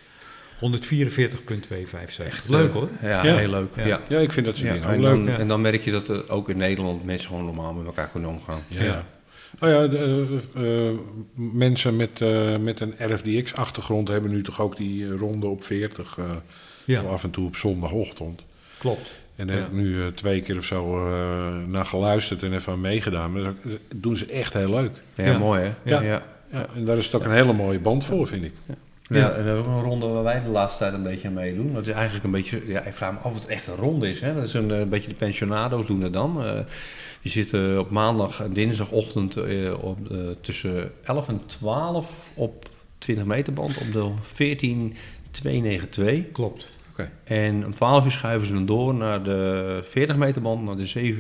[0.59, 2.47] 144.275.
[2.49, 2.82] Leuk hoor.
[2.84, 3.07] oké.
[3.07, 3.36] Ja, Ja.
[3.38, 3.69] heel leuk.
[3.76, 3.86] Ja.
[3.86, 4.01] Ja.
[4.09, 5.09] Ja, ik vind dat soort Ja, dingen ook en, leuk.
[5.11, 5.38] dan, ja.
[5.39, 8.30] en dan merk je dat er ook in Nederland mensen gewoon normaal met elkaar kunnen
[8.30, 8.61] omgaan.
[8.67, 8.84] Ja.
[8.84, 9.05] Ja.
[9.59, 9.97] Oh ja, de,
[10.55, 10.95] eh, eh,
[11.36, 16.17] mensen met, eh, met een RFDX-achtergrond hebben nu toch ook die eh, ronde op 40,
[16.17, 16.26] eh,
[16.86, 18.41] Ja, af en toe op zondagochtend.
[18.82, 19.13] Klopt.
[19.36, 22.73] En daar heb ik nu eh, twee keer of zo eh, naar geluisterd en even
[22.73, 23.32] aan meegedaan.
[23.32, 23.55] Maar dat
[23.95, 24.91] doen ze echt heel leuk.
[25.15, 25.38] Ja, Ja.
[25.38, 25.71] mooi hè?
[25.84, 26.01] Ja.
[26.01, 26.23] ja.
[26.51, 28.51] Ja, en daar is het ook een hele mooie band voor, vind ik.
[28.65, 28.75] Ja,
[29.17, 29.32] Ja.
[29.32, 31.73] en dat is ook een ronde waar wij de laatste tijd een beetje aan meedoen.
[31.73, 34.09] Dat is eigenlijk een beetje, ja, ik vraag me af of het echt een ronde
[34.09, 34.21] is.
[34.21, 34.34] Hè?
[34.36, 36.43] Dat is een, eh, beetje de pensionado's doen dat dan.
[36.43, 36.59] Eh,
[37.21, 43.25] die zitten op maandag en dinsdagochtend eh, op, eh, tussen 11 en 12 op 20
[43.25, 46.32] meter band op de 14292.
[46.32, 46.65] Klopt.
[47.23, 51.13] En om 12 uur schuiven ze dan door naar de 40 meter band, naar de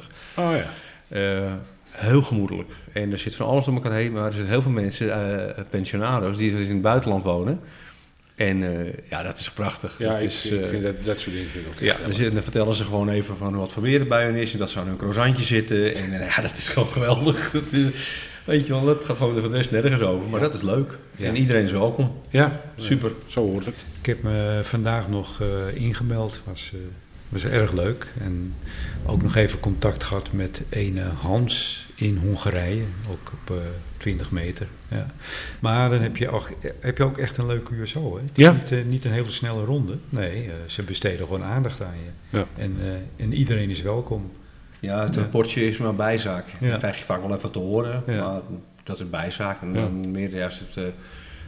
[0.00, 0.06] 7.073.
[0.36, 0.70] Oh ja.
[1.08, 1.52] Eh,
[1.90, 2.70] heel gemoedelijk.
[2.92, 5.64] En er zit van alles om elkaar heen, maar er zijn heel veel mensen, eh
[5.70, 7.60] pensionado's, die dus in het buitenland wonen.
[8.34, 9.98] En eh, ja, dat is prachtig.
[9.98, 11.96] Ja, ik, is, ik vind dat, dat soort dingen vind ik ook Ja,
[12.30, 14.52] dan, vertellen ze gewoon even van wat voor weer er bij hen is.
[14.52, 15.94] En dat ze aan hun croissantje zitten.
[15.94, 17.50] En ja, dat is gewoon geweldig.
[17.50, 17.72] Dat
[18.48, 20.28] weet je wel, dat gaat gewoon voor de rest nergens over.
[20.28, 20.98] Maar dat is leuk.
[21.16, 21.26] Ja.
[21.26, 22.12] En iedereen is welkom.
[22.30, 23.12] Ja, Super.
[23.26, 23.74] zo hoort het.
[24.00, 26.40] Ik heb me vandaag nog eh, ingemeld.
[26.44, 26.80] Was, eh,
[27.28, 28.06] was erg leuk.
[28.20, 28.54] En
[29.06, 32.82] ook nog even contact gehad met een Hans in Hongarije.
[33.10, 33.62] Ook op eh
[33.96, 34.66] 20 meter.
[34.88, 35.06] Ja.
[35.60, 38.16] Maar dan heb je, ook, heb je ook echt een leuke USO.
[38.16, 38.22] Hè?
[38.22, 38.52] Het is Ja.
[38.52, 39.96] niet, niet een hele snelle ronde.
[40.08, 42.38] Nee, eh, ze besteden gewoon aandacht aan je.
[42.38, 42.46] Ja.
[42.56, 44.30] En, eh, en iedereen is welkom.
[44.80, 45.20] Ja, het Ja.
[45.20, 46.44] rapportje is maar bijzaak.
[46.60, 46.70] Ja.
[46.70, 48.02] Dat krijg je vaak wel even te horen.
[48.06, 48.30] Ja.
[48.32, 48.40] Maar
[48.84, 49.60] dat is bijzaak.
[49.62, 49.78] En Ja.
[49.78, 50.92] dan meer juist het, eh,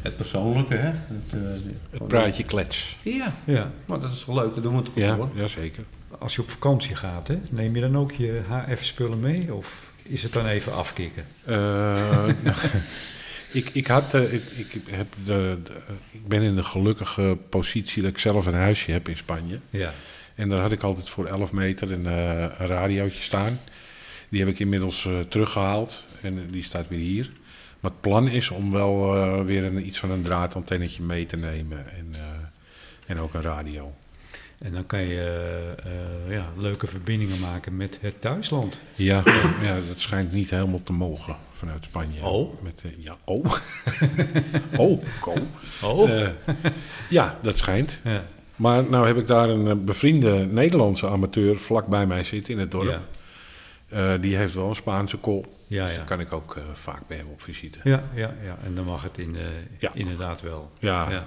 [0.03, 0.75] het persoonlijke.
[0.75, 0.91] Hè?
[1.15, 2.97] Het, eh, Het praatje klets.
[3.03, 3.71] Ja, Ja.
[3.87, 4.55] maar dat is toch leuk.
[4.55, 5.29] Dat doen we toch Ja, voor.
[5.35, 5.83] ja zeker.
[6.19, 9.55] Als je op vakantie gaat, hè, neem je dan ook je HF-spullen mee?
[9.55, 11.25] Of is het dan even afkicken?
[11.45, 12.25] Eh,
[13.53, 15.73] ik, ik, had, ik, ik, heb de, de-
[16.11, 19.57] ik ben in de gelukkige positie dat ik zelf een huisje heb in Spanje.
[19.71, 19.93] Ja.
[20.41, 23.61] En daar had ik altijd voor 11 meter een, eh, een radiootje staan.
[24.29, 27.31] Die heb ik inmiddels eh, teruggehaald en eh, die staat weer hier.
[27.81, 31.93] Maar het plan is om wel weer een, iets van een draadantennetje mee te nemen
[31.93, 32.15] en,
[33.07, 33.95] en ook een radio.
[34.59, 35.75] En dan kan je
[36.29, 38.79] ja, leuke verbindingen maken met het thuisland.
[38.95, 39.23] Ja,
[39.63, 42.23] ja, dat schijnt niet helemaal te mogen vanuit Spanje.
[42.23, 42.63] Oh?
[42.63, 43.45] Met, ja, oh.
[44.77, 45.35] oh, ko.
[45.83, 46.29] Oh.
[47.09, 48.01] Ja, dat schijnt.
[48.05, 48.25] ja.
[48.61, 52.61] Maar nou heb ik daar een eh, bevriende Nederlandse amateur vlak bij mij zitten in
[52.61, 52.87] het dorp.
[52.89, 53.03] Ja.
[53.89, 55.45] Eh, die heeft wel een Spaanse kool.
[55.67, 55.97] Ja, dus ja.
[55.97, 57.79] daar kan ik ook eh, vaak bij hem op visite.
[57.85, 59.37] Ja, ja, ja, en dan mag het in,
[59.79, 59.91] Ja.
[59.95, 60.71] inderdaad wel.
[60.79, 61.27] Ja, Ja.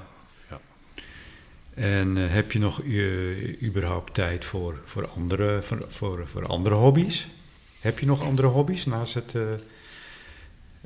[1.74, 2.82] En heb je nog
[3.64, 7.28] überhaupt tijd voor, voor, andere, voor, voor, voor andere hobby's?
[7.80, 9.34] Heb je nog andere hobby's naast het,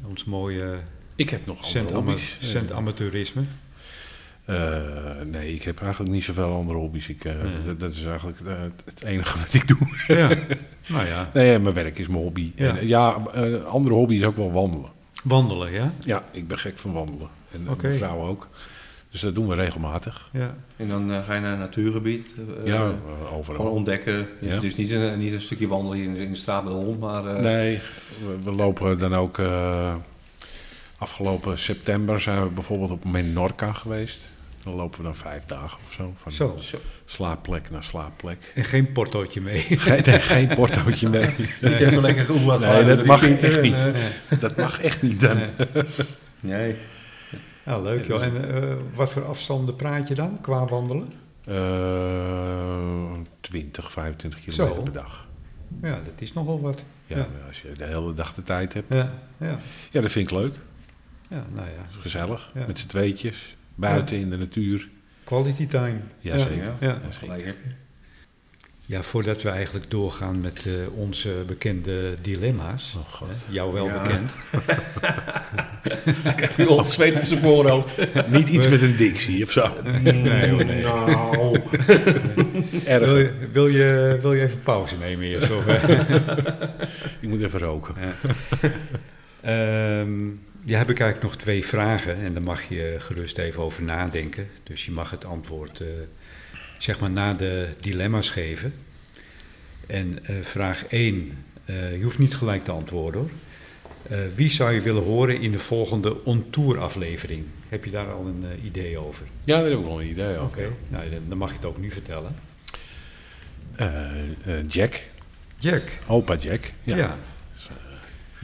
[0.03, 0.79] ons mooie
[1.17, 2.37] ik heb nog andere hobby's.
[2.41, 2.47] Eh,
[4.47, 4.81] eh,
[5.25, 7.07] nee, ik heb eigenlijk niet zoveel andere hobby's.
[7.07, 7.61] Ik, eh, Nee.
[7.65, 8.53] dat, dat is eigenlijk eh,
[8.85, 9.77] het enige wat ik doe.
[10.07, 10.27] ja,
[10.93, 12.51] nou ja, Nee, mijn werk is mijn hobby.
[12.55, 12.77] Ja.
[12.77, 13.09] En, ja,
[13.67, 14.89] andere hobby is ook wel wandelen.
[15.23, 15.91] wandelen, ja?
[16.05, 17.27] Ja, ik ben gek van wandelen.
[17.51, 17.87] En Oké.
[17.87, 18.47] mijn vrouw ook.
[19.11, 20.29] Dus dat doen we regelmatig.
[20.33, 22.27] Ja, En dan ga je naar een natuurgebied.
[22.63, 22.91] eh, ja,
[23.33, 23.55] overal.
[23.57, 24.27] Gewoon ontdekken.
[24.41, 24.59] Dus, Ja.
[24.59, 26.85] dus niet, een, niet een stukje wandelen hier in de, in de straat met de
[26.85, 27.25] hond, maar...
[27.25, 27.79] eh, Nee,
[28.25, 29.37] we, we lopen dan ook...
[29.39, 29.95] eh,
[30.97, 34.27] afgelopen september zijn we bijvoorbeeld op Menorca geweest.
[34.67, 36.11] Dan lopen we dan vijf dagen of zo.
[36.15, 36.55] Van zo.
[37.05, 38.51] Slaapplek naar slaapplek.
[38.55, 39.59] En geen portootje mee.
[39.79, 41.27] Geen, nee, geen portootje mee.
[41.59, 43.73] Ik heb wel lekker Nee, dat mag echt en, niet.
[43.73, 45.39] eh, Dat mag echt niet dan.
[46.39, 46.75] nee.
[47.65, 48.23] Nou, leuk joh.
[48.23, 51.07] En eh, wat voor afstanden praat je dan qua wandelen?
[51.45, 53.11] Eh
[53.41, 54.83] 20, 25 kilometer Zo.
[54.83, 55.27] per dag.
[55.81, 56.83] Ja, dat is nogal wat.
[57.05, 57.27] Ja, Ja.
[57.47, 58.93] Als je de hele dag de tijd hebt.
[58.93, 59.59] Ja, ja,
[59.91, 60.55] Ja, dat vind ik leuk.
[61.29, 61.99] ja nou ja.
[62.01, 62.51] Gezellig.
[62.53, 62.63] Ja.
[62.67, 63.55] Met z'n tweetjes.
[63.77, 64.87] Buiten in de natuur.
[65.23, 65.97] Quality time.
[66.19, 66.55] Ja, zeker.
[66.57, 66.87] Ja, Ja.
[66.87, 67.13] Ja, zeker.
[67.19, 67.69] gelijk heb je.
[68.85, 72.93] Ja, voordat we eigenlijk doorgaan met eh, onze bekende dilemma's.
[72.97, 73.27] Oh, God.
[73.29, 74.01] hè, jou wel Ja.
[74.01, 74.31] bekend.
[76.57, 77.97] Nu al het zweet op zijn voorhoofd.
[78.27, 79.73] Niet iets met een dictie of zo.
[80.01, 80.83] Nee, hoor, nee.
[80.83, 81.59] Nou.
[82.85, 83.05] Erg.
[83.05, 85.51] Wil, je, wil, je, wil je even pauze nemen eerst?
[85.51, 85.89] Of, eh?
[87.19, 87.95] Ik moet even roken.
[89.41, 90.19] Ehm,
[90.67, 94.47] ja, heb ik eigenlijk nog twee vragen en daar mag je gerust even over nadenken.
[94.63, 95.87] Dus je mag het antwoord eh,
[96.79, 98.73] zeg maar na de dilemma's geven.
[99.87, 101.31] En eh, vraag 1,
[101.65, 103.29] je hoeft niet gelijk te antwoorden hoor.
[104.09, 107.45] Eh, wie zou je willen horen in de volgende On-Tour aflevering?
[107.69, 109.25] Heb je daar al een eh, idee over?
[109.43, 110.69] Ja, daar heb ik wel een idee over.
[110.89, 112.31] Nou, dan- mag je het ook nu vertellen.
[113.75, 114.05] Eh,
[114.45, 115.01] eh, Jack.
[115.57, 115.83] Jack.
[116.07, 116.71] Opa Jack.
[116.83, 116.95] Ja.
[116.97, 117.17] Ja.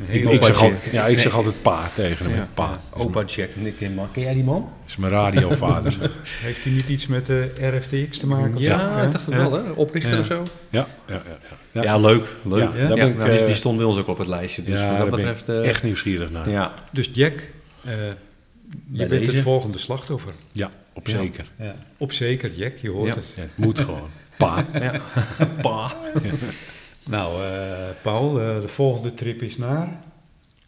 [0.07, 1.33] Ik, zeg al, ja, ik zeg Nee.
[1.33, 2.35] altijd pa tegen hem.
[2.35, 2.47] Ja.
[2.53, 2.79] Pa.
[2.89, 4.11] Opa Jack, Nick en man.
[4.11, 4.61] Ken jij die man?
[4.79, 5.93] Dat is mijn radiovader.
[6.41, 8.59] Heeft hij niet iets met de RFTX te maken?
[8.61, 9.49] Ja, ik dacht het Ja.
[9.49, 9.69] wel, hè?
[9.71, 10.19] Oprichter Ja.
[10.19, 10.43] of zo.
[10.69, 11.37] ja, ja, ja,
[11.71, 11.81] ja.
[11.83, 12.25] Ja, leuk.
[12.43, 12.59] leuk.
[12.61, 14.27] Ja, Ja, daar ben ik, nou, die, eh, die stond bij ons ook op het
[14.27, 14.63] lijstje.
[14.63, 15.47] Dus ja, wat dat daar ben betreft...
[15.47, 16.47] ik eh, echt nieuwsgierig naar.
[16.49, 16.73] Ja, ja.
[16.91, 17.33] Dus Jack,
[17.83, 17.91] eh,
[18.91, 19.31] je bent deze.
[19.31, 20.33] het volgende slachtoffer.
[20.93, 21.17] op Ja.
[21.17, 21.45] zeker.
[21.59, 21.73] Ja.
[21.97, 23.15] Op zeker, Jack, je hoort Ja.
[23.15, 23.25] het.
[23.35, 24.09] Ja, het moet gewoon.
[24.37, 24.65] Pa.
[24.81, 24.99] ja.
[25.61, 25.93] Pa.
[27.05, 27.69] Nou, eh,
[28.01, 29.99] Paul, eh, de volgende trip is naar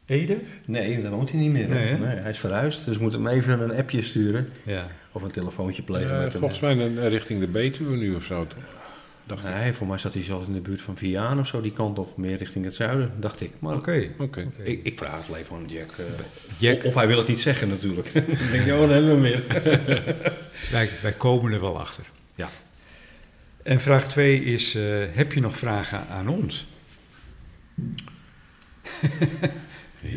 [0.05, 0.37] Ede?
[0.65, 1.67] Nee, daar woont hij niet meer.
[1.67, 2.85] Nee, hij is verhuisd.
[2.85, 4.47] Dus we moeten hem even een appje sturen.
[4.63, 4.87] Ja.
[5.11, 6.39] Of een telefoontje plegen Eh, met hem.
[6.39, 8.63] volgens mij een- richting de Betuwe nu of zo, toch?
[9.27, 9.53] Dacht ik.
[9.53, 11.99] Nee, voor mij zat hij zelfs in de buurt van Vianen of zo, die kant
[11.99, 12.17] op.
[12.17, 13.51] Meer richting het zuiden, dacht ik.
[13.59, 14.07] Maar Oké.
[14.17, 14.47] Oké.
[14.63, 15.93] ik, ik vraag het leven aan Jack.
[16.57, 18.07] Jack, Of hij wil het niet zeggen natuurlijk.
[18.13, 19.43] ik denk, joh, dan hebben we meer.
[20.71, 22.03] wij, wij komen er wel achter.
[22.35, 22.49] Ja.
[23.65, 26.65] En vraag 2 is, eh, heb je nog vragen aan ons?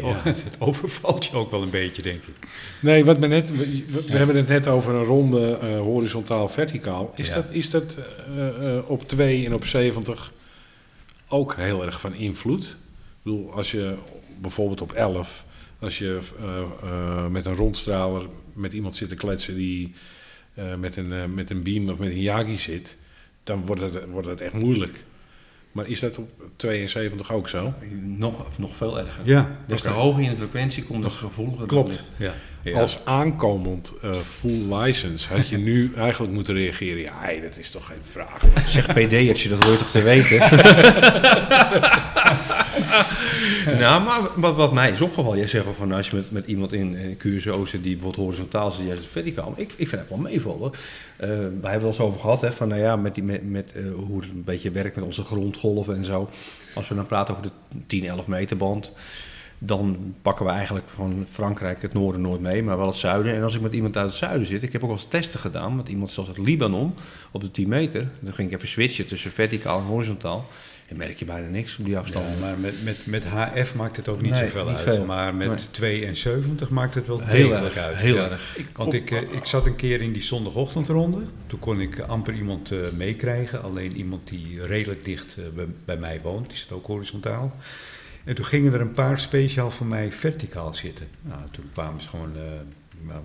[0.00, 2.34] Oh, het overvalt je ook wel een beetje, denk ik.
[2.80, 7.12] Nee, wat we net, we, we hebben het net over een ronde eh, horizontaal-verticaal.
[7.16, 7.34] Is Ja.
[7.34, 7.96] dat, is dat
[8.36, 10.32] eh, eh, op 2 en op 70
[11.28, 12.64] ook heel erg van invloed?
[12.64, 12.76] Ik
[13.22, 13.94] bedoel, als je
[14.40, 15.44] bijvoorbeeld op 11,
[15.78, 18.22] als je eh, eh, met een rondstraler
[18.52, 19.92] met iemand zit te kletsen die
[20.54, 22.96] eh, met, een, met een beam of met een Yagi zit,
[23.48, 25.04] dan wordt het, wordt het echt moeilijk.
[25.72, 27.72] Maar is dat op 72 ook zo?
[28.02, 29.22] Nog, nog veel erger.
[29.26, 29.88] Ja, Dus oké.
[29.88, 31.66] de hoger in de frequentie komt het gevoeliger.
[31.66, 32.04] Klopt.
[32.16, 32.34] Ja.
[32.68, 32.80] Ja.
[32.80, 37.02] Als aankomend eh, full license had je nu eigenlijk moeten reageren.
[37.02, 38.44] Ja, hey, dat is toch geen vraag.
[38.66, 40.38] Zeg PD'ertje, dat hoor je toch te weten?
[43.78, 46.72] nou, maar wat, wat mij is opgevallen, jij zegt van als je met, met iemand
[46.72, 49.52] in eh, QSO zit die bijvoorbeeld horizontaal zit, jij zit verticaal.
[49.56, 50.72] Ik, ik vind het wel meevallen.
[51.16, 53.50] Eh wij hebben het wel eens over gehad, hè, van nou ja, met, die, met,
[53.50, 56.28] met eh, hoe het een beetje werkt met onze grondgolven en zo.
[56.74, 58.92] Als we dan praten over de 10, 11 meter band,
[59.58, 63.34] dan pakken we eigenlijk van Frankrijk het noorden nooit mee, maar wel het zuiden.
[63.34, 65.40] En als ik met iemand uit het zuiden zit, ik heb ook wel eens testen
[65.40, 66.94] gedaan met iemand zoals het Libanon
[67.30, 68.08] op de 10 meter.
[68.20, 70.46] Dan ging ik even switchen tussen verticaal en horizontaal.
[70.88, 72.24] En merk je bijna niks op die afstand.
[72.34, 74.82] Ja, maar met, met, met HF maakt het ook niet Nee, zoveel niet uit.
[74.96, 75.04] veel.
[75.04, 75.56] Maar met Nee.
[75.70, 77.96] 72 maakt het wel Heel degelijk erg, uit.
[77.96, 78.28] heel Ja.
[78.30, 78.56] erg.
[78.76, 81.18] Want ik, eh, ik zat een keer in die zondagochtendronde.
[81.46, 83.62] Toen kon ik amper iemand eh, meekrijgen.
[83.62, 86.48] Alleen iemand die redelijk dicht eh, bij, bij mij woont.
[86.48, 87.56] Die zit ook horizontaal.
[88.28, 91.06] En toen gingen er een paar speciaal voor mij verticaal zitten.
[91.22, 92.42] Nou, toen kwamen ze gewoon eh,
[93.06, 93.20] nou,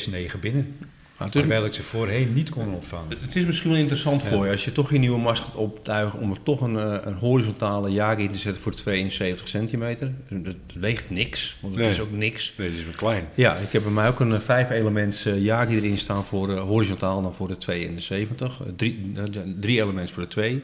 [0.00, 0.74] S9 binnen.
[1.18, 3.16] Maar het, Terwijl ik ze voorheen niet kon ontvangen.
[3.20, 4.28] het is misschien wel interessant Ja.
[4.28, 6.96] voor je als je toch je nieuwe mast gaat optuigen om er toch een, eh,
[7.04, 10.12] een horizontale jager in te zetten voor 72 centimeter.
[10.28, 11.92] Dat weegt niks, want het Nee.
[11.92, 12.52] is ook niks.
[12.56, 13.24] Nee, dat is maar klein.
[13.34, 17.22] Ja, ik heb bij mij ook een eh, vijf elements jager erin staan voor horizontaal
[17.22, 18.60] dan voor de 72.
[18.60, 20.62] Eh, drie, de- drie elements voor de 2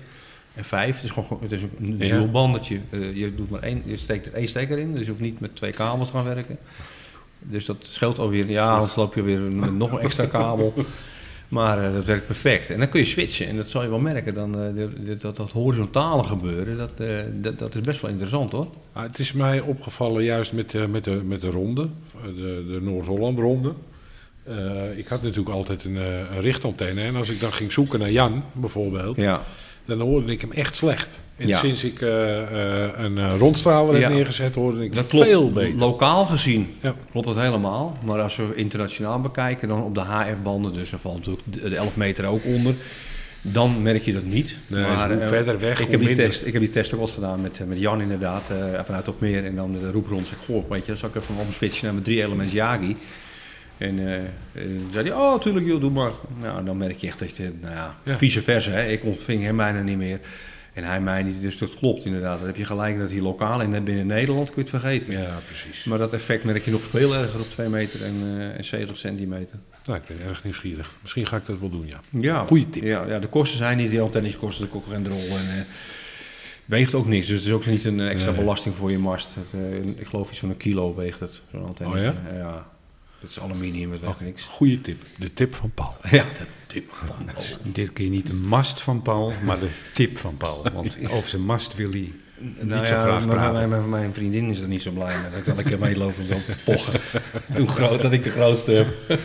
[0.54, 0.94] en vijf.
[0.94, 2.14] Het is gewoon het is een Ja.
[2.16, 2.80] dual bandetje.
[2.90, 5.40] Eh, je doet maar één, je steekt er één stekker in, dus je hoeft niet
[5.40, 6.56] met twee kabels te gaan werken.
[7.38, 10.74] Dus dat scheelt alweer, ja, anders loop je weer met nog een extra kabel.
[11.48, 12.70] Maar eh, dat werkt perfect.
[12.70, 13.46] En dan kun je switchen.
[13.48, 14.34] En dat zal je wel merken.
[14.34, 14.74] Dan, eh,
[15.04, 16.92] de- dat, dat horizontale gebeuren, dat,
[17.32, 18.66] dat, dat is best wel interessant hoor.
[18.92, 21.88] Maar het is mij opgevallen juist met, de met, de, met de ronde,
[22.24, 23.72] de, de Noord-Holland-ronde.
[24.44, 27.02] Eh, ik had natuurlijk altijd een, een richtantenne.
[27.02, 29.42] En als ik dan ging zoeken naar Jan, bijvoorbeeld, Ja.
[29.86, 31.22] Dan hoorde ik hem echt slecht.
[31.36, 31.58] En Ja.
[31.58, 32.38] sinds ik eh,
[32.86, 34.00] eh, een eh, rondstraler Ja.
[34.00, 35.26] heb neergezet, hoorde ik Dat hem klopt.
[35.26, 35.78] veel beter.
[35.78, 36.94] Lokaal gezien Ja.
[37.10, 37.96] klopt dat helemaal.
[38.04, 41.76] Maar als we internationaal bekijken, dan op de HF-banden, dus daar valt natuurlijk de de
[41.76, 42.74] 11 meter ook onder.
[43.44, 44.56] Dan merk je dat niet.
[44.66, 47.12] Nee, maar hoe verder weg, ik heb, die test, ik heb die test ook eens
[47.12, 48.42] gedaan met, met Jan inderdaad,
[48.84, 49.44] vanuit op meer.
[49.44, 50.26] En dan de roep rond.
[50.28, 52.96] Zeg, goh, weet je, zal ik even om switchen naar mijn drie elements Yagi.
[53.82, 54.20] En eh,
[54.92, 56.12] zei hij, oh, tuurlijk, joh, doe maar.
[56.40, 58.70] Nou, dan merk je echt dat je, nou ja, vice versa.
[58.70, 58.82] Hè.
[58.88, 60.20] Ik ontving hem bijna niet meer.
[60.72, 61.40] En hij mij niet.
[61.40, 62.38] Dus dat klopt inderdaad.
[62.38, 65.12] Dan heb je gelijk dat hier lokaal en net binnen Nederland kun je het vergeten.
[65.12, 65.84] Ja, precies.
[65.84, 68.96] Maar dat effect merk je nog veel erger op 2 meter en, eh, en 70
[68.98, 69.58] centimeter.
[69.86, 70.90] Nou, ik ben erg nieuwsgierig.
[71.02, 72.00] Misschien ga ik dat wel doen, ja.
[72.20, 72.82] Ja, Goeie tip.
[72.82, 75.38] Ja, ja, de kosten zijn niet, die antennes kosten natuurlijk ook geen drol.
[75.38, 75.64] En, eh,
[76.64, 78.40] weegt ook niks, dus het is ook niet een extra Nee.
[78.40, 79.34] belasting voor je mast.
[79.34, 79.60] Het,
[79.96, 81.92] ik geloof iets van een kilo weegt het, zo'n antenne.
[81.94, 82.14] Oh ja?
[82.32, 82.70] ja.
[83.22, 84.42] Het is aluminium, het weegt niks.
[84.44, 85.02] Goeie tip.
[85.18, 85.94] De tip van Paul.
[86.10, 87.16] Ja, de tip van
[87.72, 90.66] Dit keer niet de mast van Paul, maar de tip van Paul.
[90.72, 93.54] Want over zijn mast wil hij niet Nou zo ja, graag maar praten.
[93.54, 95.30] mijn, mijn, mijn vriendin is er niet zo blij mee.
[95.30, 97.00] Dat kan ik ermee lopen zo pochen.
[97.58, 99.18] Hoe groot dat ik de grootste heb.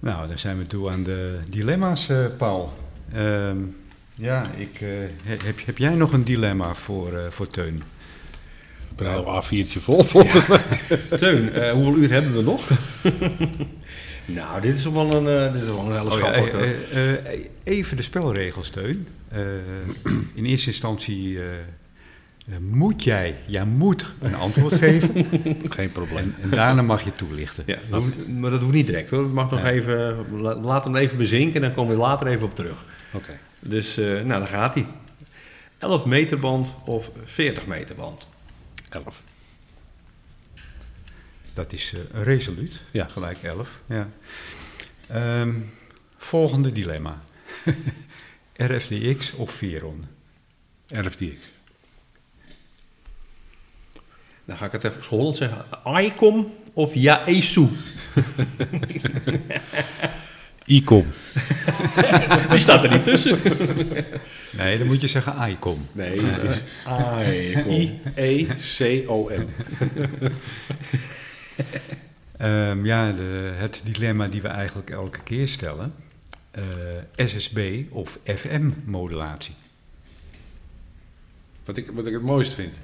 [0.00, 2.72] Nou, dan zijn we toe aan de dilemma's, eh, Paul.
[3.12, 3.58] Ehm,
[4.14, 4.88] ja, ik, eh,
[5.22, 7.82] he- heb, heb jij nog een dilemma voor, eh, voor Teun?
[8.96, 10.60] Een heel A4'tje vol volgens mij.
[11.18, 12.68] Teun, eh, hoeveel uur hebben we nog?
[14.38, 16.48] nou, dit is wel een, eh, dit is wel een hele Oh ja, schat.
[16.92, 19.06] eh, even de spelregels, Teun.
[19.28, 19.40] Eh,
[20.34, 21.38] in eerste instantie
[22.60, 25.26] moet jij, jij moet een antwoord geven.
[25.68, 26.16] Geen probleem.
[26.16, 27.64] en, en daarna mag je toelichten.
[27.66, 29.22] Ja, dat hoeft- maar dat hoeft niet direct hoor.
[29.28, 32.54] Mag nog even, la- laat hem even bezinken en dan komen we later even op
[32.54, 32.84] terug.
[33.12, 33.38] Oké.
[33.60, 34.86] Dus, eh, nou, dan gaat hij.
[35.78, 38.28] 11 meter band of 40 meter band?
[38.90, 39.22] 11.
[41.54, 42.80] Dat is eh, resoluut.
[42.90, 43.06] Ja.
[43.06, 43.80] Gelijk 11.
[43.86, 44.08] Ja.
[45.08, 45.54] Ehm,
[46.16, 47.22] volgende dilemma.
[48.56, 50.04] RFDX of Veron?
[50.86, 51.40] RFDX.
[54.44, 55.64] Dan ga ik het even Holland zeggen.
[55.84, 57.68] ICOM of Yaesu?
[60.70, 61.06] ICOM.
[62.50, 63.38] Die staat er niet tussen.
[64.56, 65.86] Nee, dan moet je zeggen ICOM.
[65.92, 66.62] Nee, het is.
[68.16, 69.46] I-E-C-O-M.
[72.36, 75.94] Ehm, ja, de, het dilemma die we eigenlijk elke keer stellen.
[76.50, 79.54] eh, SSB of FM-modulatie.
[81.64, 82.76] Wat ik, wat ik het mooist vind.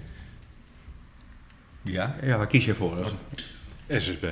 [1.82, 3.12] Ja, Ja, waar kies je voor?
[3.88, 4.24] SSB.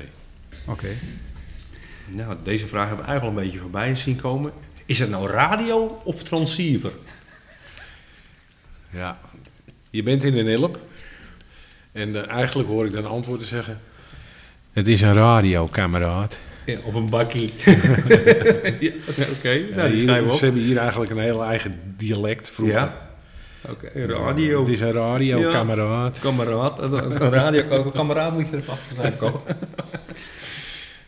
[0.64, 0.88] oké.
[2.06, 4.52] Nou, deze vraag hebben we eigenlijk al een beetje voorbij zien komen.
[4.86, 6.92] Is het nou radio of transceiver?
[8.90, 9.18] Ja.
[9.90, 10.78] Je bent in een ilp.
[11.92, 13.80] En eh, eigenlijk hoor ik dan antwoorden zeggen...
[14.72, 16.38] Het is een radio, kameraad.
[16.66, 17.50] Ja, of een bakkie.
[18.80, 18.92] ja,
[19.36, 22.76] Oké, Ja, nou, die hier- ze hebben hier eigenlijk een heel eigen dialect vroeger.
[22.76, 23.08] Ja.
[23.70, 24.60] Oké, radio.
[24.60, 26.18] Het is een radio, kameraad.
[26.18, 29.40] Kameraad, een radio, kameraad moet je er af te zijn komen.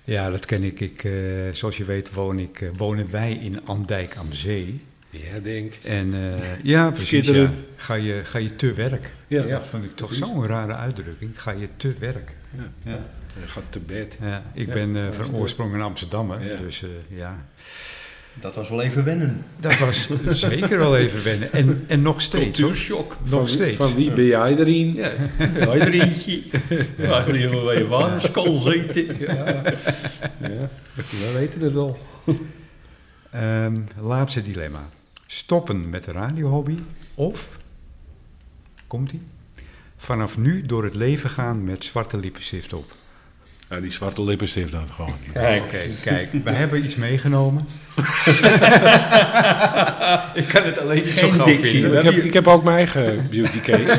[0.06, 0.80] Ja, dat ken ik.
[0.80, 1.12] ik eh,
[1.50, 4.80] zoals je weet woon ik, eh, wonen wij in Andijk aan Zee.
[5.10, 5.72] Ja, denk.
[5.82, 7.26] En eh, ja, precies.
[7.28, 7.50] Ja.
[7.76, 9.10] Ga, je, ga je te werk?
[9.26, 9.42] Ja.
[9.42, 11.42] dat vond ik toch zo'n rare uitdrukking.
[11.42, 12.32] Ga je te werk?
[12.56, 12.90] Ja.
[12.90, 12.98] Ja.
[13.40, 14.18] Je gaat te bed.
[14.20, 16.56] Ja, ik Ja, ben van oorsprong een Amsterdammer, Ja.
[16.56, 17.40] dus ja.
[18.40, 19.44] Dat was wel even wennen.
[19.60, 20.08] Dat was
[20.48, 21.52] zeker wel even wennen.
[21.52, 22.60] En, en nog steeds.
[22.60, 22.68] hoor.
[22.70, 23.16] Cultuurshock.
[23.20, 23.76] Nog Van wie- steeds.
[23.76, 24.94] Van wie ben jij erin?
[24.94, 26.42] Ja, ja er eentje.
[26.96, 29.06] Ja, wil bij je waterskool zitten.
[29.20, 29.62] Ja.
[30.40, 30.68] ja,
[31.10, 31.98] we weten het wel.
[33.30, 34.88] Ehm, laatste dilemma.
[35.26, 36.74] Stoppen met de radiohobby
[37.14, 37.56] of,
[38.86, 39.20] komt ie,
[39.96, 42.94] vanaf nu door het leven gaan met zwarte lippenstift op.
[43.70, 45.14] Ja, die zwarte lippenstift dan gewoon.
[45.30, 45.60] Oké,
[46.02, 47.66] kijk, wij hebben iets meegenomen.
[50.34, 51.96] ik kan het alleen niet zo gauw vinden.
[51.98, 53.98] Ik heb, ik heb ook mijn eigen beauty case.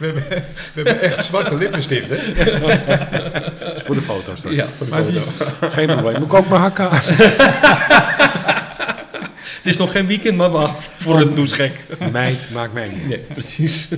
[0.00, 0.24] We hebben,
[0.72, 2.14] we hebben echt zwarte lippenstift, hè?
[3.74, 4.54] Is voor de foto's dan.
[4.54, 5.70] Ja, voor de Maar die- foto.
[5.70, 6.14] Geen probleem.
[6.14, 7.00] Moet ik ook mijn hakken aan?
[9.70, 11.86] Het is nog geen weekend, maar wacht voor het douchegek.
[12.12, 13.06] Meid, maakt mij niet.
[13.08, 13.88] Nee, precies.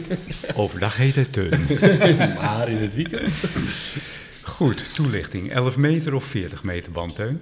[0.54, 1.66] Overdag heet het teun.
[2.42, 3.34] Maar in het weekend.
[4.42, 5.52] Goed, toelichting.
[5.52, 7.40] 11 meter of 40 meter bandteun?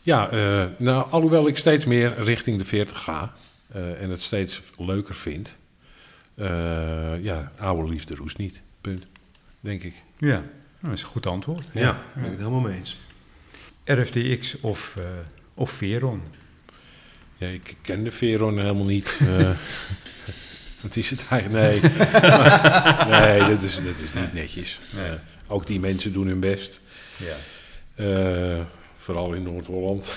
[0.00, 3.34] Ja, eh, nou, alhoewel ik steeds meer richting de 40 ga
[3.72, 5.56] eh, en het steeds leuker vind.
[6.34, 8.60] eh, ja, oude liefde roest niet.
[8.80, 9.06] Punt.
[9.60, 9.94] Denk ik.
[10.18, 10.42] Ja, nou,
[10.80, 11.64] dat is een goed antwoord.
[11.72, 12.98] Ja, daar ben ik het helemaal mee eens.
[13.84, 15.04] RFDX of, eh,
[15.54, 16.22] of Veron?
[17.42, 19.20] Ja, ik ken de Veron helemaal niet.
[20.80, 21.82] wat is het eigenlijk?
[21.82, 21.90] Nee,
[23.38, 24.80] nee dat, is, dat is niet netjes.
[24.90, 25.06] Nee.
[25.06, 25.12] Eh,
[25.46, 26.80] ook die mensen doen hun best.
[27.16, 27.36] Ja.
[27.94, 28.60] Eh,
[28.96, 30.12] vooral in Noord-Holland.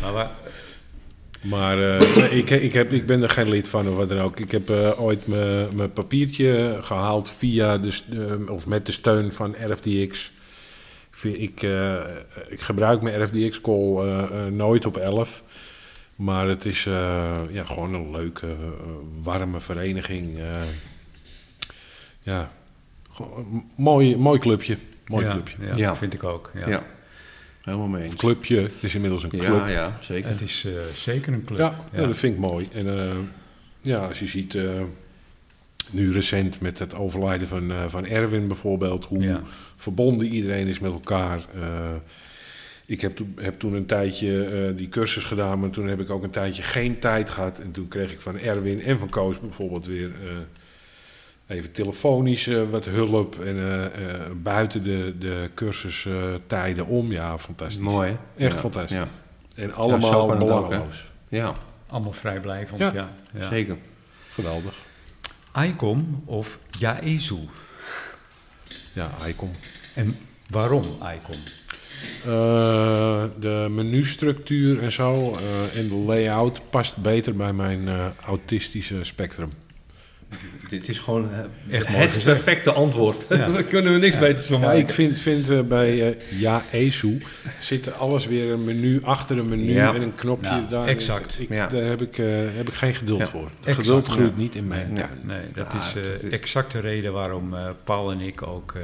[0.00, 0.30] Maar waar,
[1.40, 4.40] Maar eh, ik, ik, heb, ik ben er geen lid van of wat dan ook.
[4.40, 10.32] Ik heb ooit mijn mijn papiertje gehaald via de, of met de steun van RFDX.
[11.22, 11.62] Ik, ik,
[12.48, 15.42] ik gebruik mijn RFDX-call nooit op 11.
[16.16, 18.54] Maar het is eh, ja, gewoon een leuke, eh,
[19.22, 20.38] warme vereniging.
[20.38, 20.44] eh.
[22.22, 22.52] ja,
[23.12, 24.76] gewoon mooi, mooi clubje.
[25.06, 25.56] Mooi ja, clubje.
[25.66, 25.96] Ja, Ja.
[25.96, 26.50] vind ik ook.
[26.54, 26.68] Ja.
[26.68, 26.82] Ja,
[27.62, 28.16] helemaal mee Een eens.
[28.16, 29.42] clubje, het is inmiddels een club.
[29.66, 30.30] Ja, ja, zeker.
[30.30, 31.58] Het is zeker een club.
[31.58, 32.68] Ja, ja, dat vind ik mooi.
[32.72, 33.16] En eh,
[33.80, 34.80] ja, als je ziet, eh,
[35.90, 39.42] nu recent met het overlijden van, eh, van Erwin bijvoorbeeld, hoe Ja.
[39.76, 41.40] verbonden iedereen is met elkaar.
[42.86, 46.10] Ik heb, toen- heb toen een tijdje eh, die cursus gedaan, maar toen heb ik
[46.10, 47.58] ook een tijdje geen tijd gehad.
[47.58, 52.70] En toen kreeg ik van Erwin en van Koos bijvoorbeeld weer eh, even telefonisch eh,
[52.70, 53.40] wat hulp.
[53.40, 57.12] En eh, eh, buiten de, de cursustijden om.
[57.12, 57.80] Ja, fantastisch.
[57.82, 58.44] Mooi, hè?
[58.44, 58.96] Echt Ja, fantastisch.
[58.96, 59.08] Ja,
[59.54, 61.04] En allemaal belangeloos.
[61.28, 61.52] ja
[61.88, 62.78] Allemaal vrijblijvend.
[62.78, 62.90] Ja.
[62.94, 63.10] Ja.
[63.34, 63.48] Ja.
[63.48, 63.76] zeker.
[64.30, 64.74] Geweldig.
[65.58, 67.38] ICOM of Jaezu?
[68.92, 69.50] Ja, Icon.
[69.94, 70.16] En
[70.50, 71.36] waarom ICOM?
[72.26, 75.32] Eh, de menustructuur en zo
[75.72, 79.48] eh, en de layout past beter bij mijn eh, autistische spectrum.
[80.68, 81.28] Dit is gewoon
[81.70, 83.26] Echt mooi het perfecte antwoord.
[83.28, 83.48] Ja.
[83.52, 84.80] Daar kunnen we niks beters van Ja, maken.
[84.80, 87.18] ik vind, vind bij Ja Ezu
[87.60, 89.94] zit alles weer een menu achter een menu Ja.
[89.94, 90.86] en een knopje Ja, daar.
[90.86, 91.36] exact.
[91.40, 91.66] Ik, Ja.
[91.66, 92.26] Daar heb ik, eh,
[92.56, 93.26] heb ik geen geduld Ja.
[93.26, 93.48] voor.
[93.64, 94.42] Exact, geduld groeit ja.
[94.42, 94.92] niet in mijn
[95.22, 95.36] Nee.
[95.54, 98.82] dat is eh, exact de reden waarom eh, Paul en ik ook eh,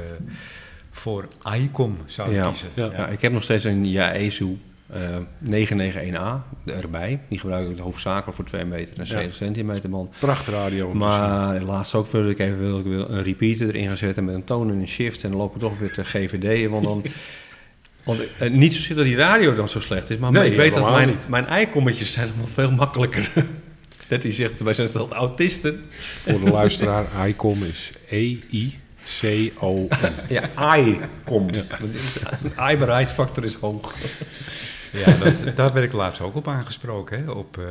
[0.91, 2.49] voor ICOM zouden Ja.
[2.49, 2.67] kiezen.
[2.73, 2.89] Ja.
[2.97, 4.99] Ja, ik heb nog steeds een Yaesu eh
[5.39, 7.19] 991A erbij.
[7.29, 10.09] Die gebruik ik hoofdzakelijk voor 2 meter en 7 centimeter band.
[10.19, 10.85] Prachtradio.
[10.85, 11.07] om te zien.
[11.07, 14.35] Maar laatst ook wilde ik even wil ik wil een repeater erin gaan zetten met
[14.35, 15.23] een toon en een shift.
[15.23, 16.69] En dan lopen we toch weer te GVD.
[16.69, 17.03] Want dan.
[18.03, 20.57] Want, eh, niet zozeer dat die radio dan zo slecht is, maar, maar Nee, ik
[20.57, 21.27] weet dat helemaal mijn, niet.
[21.29, 23.31] mijn eikommetjes zijn allemaal veel makkelijker.
[24.07, 25.81] Dat hij zegt, wij zijn toch autisten.
[25.91, 28.35] Voor de luisteraar, Icom is E
[29.21, 29.87] E-I-C-O-M.
[30.35, 31.49] Ja, I-kom.
[32.71, 33.93] I-bereidsfactor is hoog.
[34.93, 37.63] Ja, dat, daar werd ik laatst ook op aangesproken, hè, op, eh,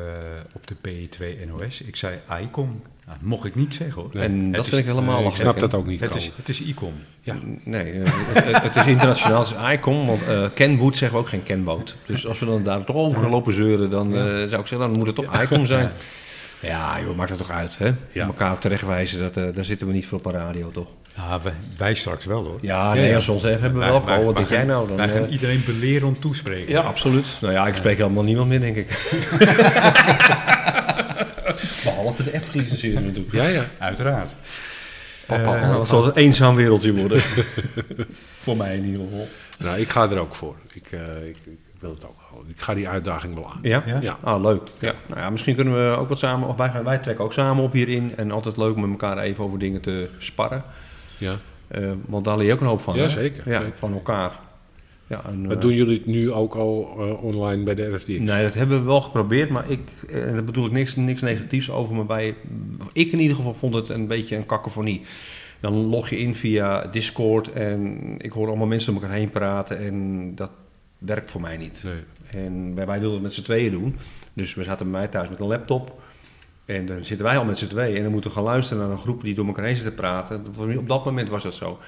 [0.54, 1.80] op de PE2 NOS.
[1.80, 2.82] Ik zei ICOM.
[3.06, 4.10] Nou, mocht ik niet zeggen hoor.
[4.12, 5.42] Nee, en dat is- vind ik helemaal ik lastig.
[5.42, 6.00] snap dat ook niet.
[6.00, 6.92] Het is, het is ICOM.
[7.20, 7.36] Ja.
[7.64, 8.12] Nee, eh,
[8.62, 11.96] het, is internationaal, het is ICOM, want eh Kenwood zeggen we ook geen Kenwood.
[12.06, 14.78] Dus als we dan daar toch over gaan lopen zeuren, dan eh, zou ik zeggen,
[14.78, 15.92] dan moet het toch ICOM zijn.
[16.60, 17.90] Ja, joh, maakt het toch uit, hè?
[18.12, 18.26] Ja.
[18.26, 20.88] Elkaar terechtwijzen, dat, eh, daar zitten we niet voor op een radio, toch?
[21.16, 22.58] Ja, wij, wij straks wel hoor.
[22.60, 23.14] Ja, nee, ja.
[23.16, 24.00] als we ons even hebben we wel.
[24.00, 24.88] Paul, wat denk jij nou?
[24.88, 26.72] Dan, wij gaan eh, iedereen belerend toespreken.
[26.72, 27.26] ja, absoluut.
[27.40, 28.88] Nou ja, ik spreek helemaal niemand meer, denk ik.
[31.84, 33.32] Behalve de F-Friesen natuurlijk.
[33.32, 33.64] Ja, ja.
[33.78, 34.34] Uiteraard.
[35.26, 37.22] Papa, Eh, Ja, dat zal een eenzaam wereldje worden.
[38.44, 39.28] voor mij in ieder geval.
[39.58, 40.54] Nou, ik ga er ook voor.
[40.72, 42.44] Ik, eh, ik, ik wil het ook gewoon.
[42.48, 43.58] Ik ga die uitdaging wel aan.
[43.62, 43.82] Ja?
[43.86, 43.98] Ja?
[44.00, 44.16] Ja.
[44.22, 44.62] Ah, leuk.
[44.78, 44.92] Ja.
[45.06, 47.64] Nou ja, misschien kunnen we ook wat samen, of wij, gaan, wij trekken ook samen
[47.64, 48.12] op hierin.
[48.16, 50.64] En altijd leuk om met elkaar even over dingen te sparren.
[51.20, 51.36] Ja.
[51.68, 52.96] Eh, want daar leer je ook een hoop van.
[52.96, 53.76] Ja, zeker, Ja, zeker.
[53.78, 54.40] van elkaar.
[55.06, 58.18] Ja, en, Maar eh, doen jullie het nu ook al eh, online bij de RFDX?
[58.18, 61.70] Nee, dat hebben we wel geprobeerd, maar ik, en daar bedoel ik niks, niks negatiefs
[61.70, 62.34] over, maar bij,
[62.92, 65.02] ik in ieder geval vond het een beetje een kakofonie.
[65.60, 69.78] Dan log je in via Discord en ik hoor allemaal mensen om elkaar heen praten
[69.78, 70.50] en dat
[70.98, 71.82] werkt voor mij niet.
[71.84, 72.44] Nee.
[72.44, 73.96] En wij, wij wilden het met z'n tweeën doen,
[74.32, 76.00] dus we zaten bij mij thuis met een laptop
[76.76, 78.92] en dan zitten wij al met z'n tweeën en dan moeten we gaan luisteren naar
[78.92, 80.46] een groep die door elkaar heen zit te praten.
[80.78, 81.78] Op dat moment was dat zo.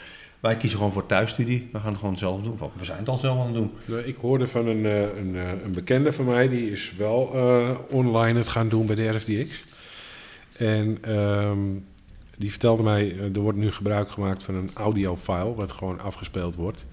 [0.41, 2.59] Wij kiezen gewoon voor thuisstudie, we gaan het gewoon zelf doen.
[2.79, 3.73] We zijn het al zelf aan het doen.
[3.87, 7.31] Nou, ik hoorde van een, eh, een, eh, een bekende van mij, die is wel
[7.35, 9.65] eh, online het gaan doen bij de RFDX.
[10.57, 11.59] En ehm,
[12.37, 16.85] die vertelde mij, er wordt nu gebruik gemaakt van een audiofile, wat gewoon afgespeeld wordt.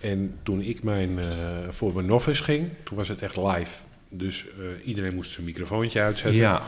[0.00, 1.26] En toen ik mijn, eh,
[1.68, 3.80] voor mijn novice ging, toen was het echt live.
[4.10, 4.46] Dus
[4.84, 6.40] iedereen moest zijn microfoontje uitzetten.
[6.40, 6.62] Ja,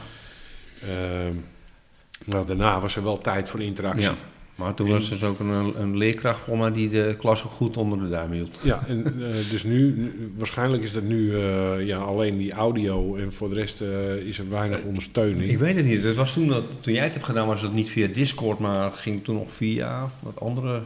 [2.24, 4.02] maar daarna was er wel tijd voor interactie.
[4.02, 4.16] Ja.
[4.56, 7.50] Maar toen was er dus ook een, een leerkracht voor mij die de klas ook
[7.50, 8.58] goed onder de duim hield.
[8.62, 13.32] Ja, en eh, dus nu, waarschijnlijk is dat nu eh, ja, alleen die audio en
[13.32, 15.50] voor de rest eh, is er weinig ondersteuning.
[15.50, 16.02] Ik weet het niet.
[16.02, 18.92] Het was toen, dat, toen jij het hebt gedaan, was het niet via Discord, maar
[18.92, 20.82] ging toen nog via wat andere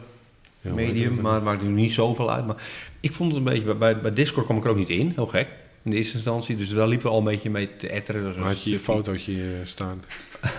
[0.61, 1.21] Ja, medium.
[1.21, 2.45] Maar het maakt nu niet zoveel uit.
[2.45, 2.63] Maar
[2.99, 5.27] ik vond het een beetje, bij, bij Discord kwam ik er ook niet in, heel
[5.27, 5.47] gek.
[5.83, 8.23] In de eerste instantie, dus daar liepen we al een beetje mee te etteren.
[8.23, 10.03] Dus had je je fotootje eh, staan?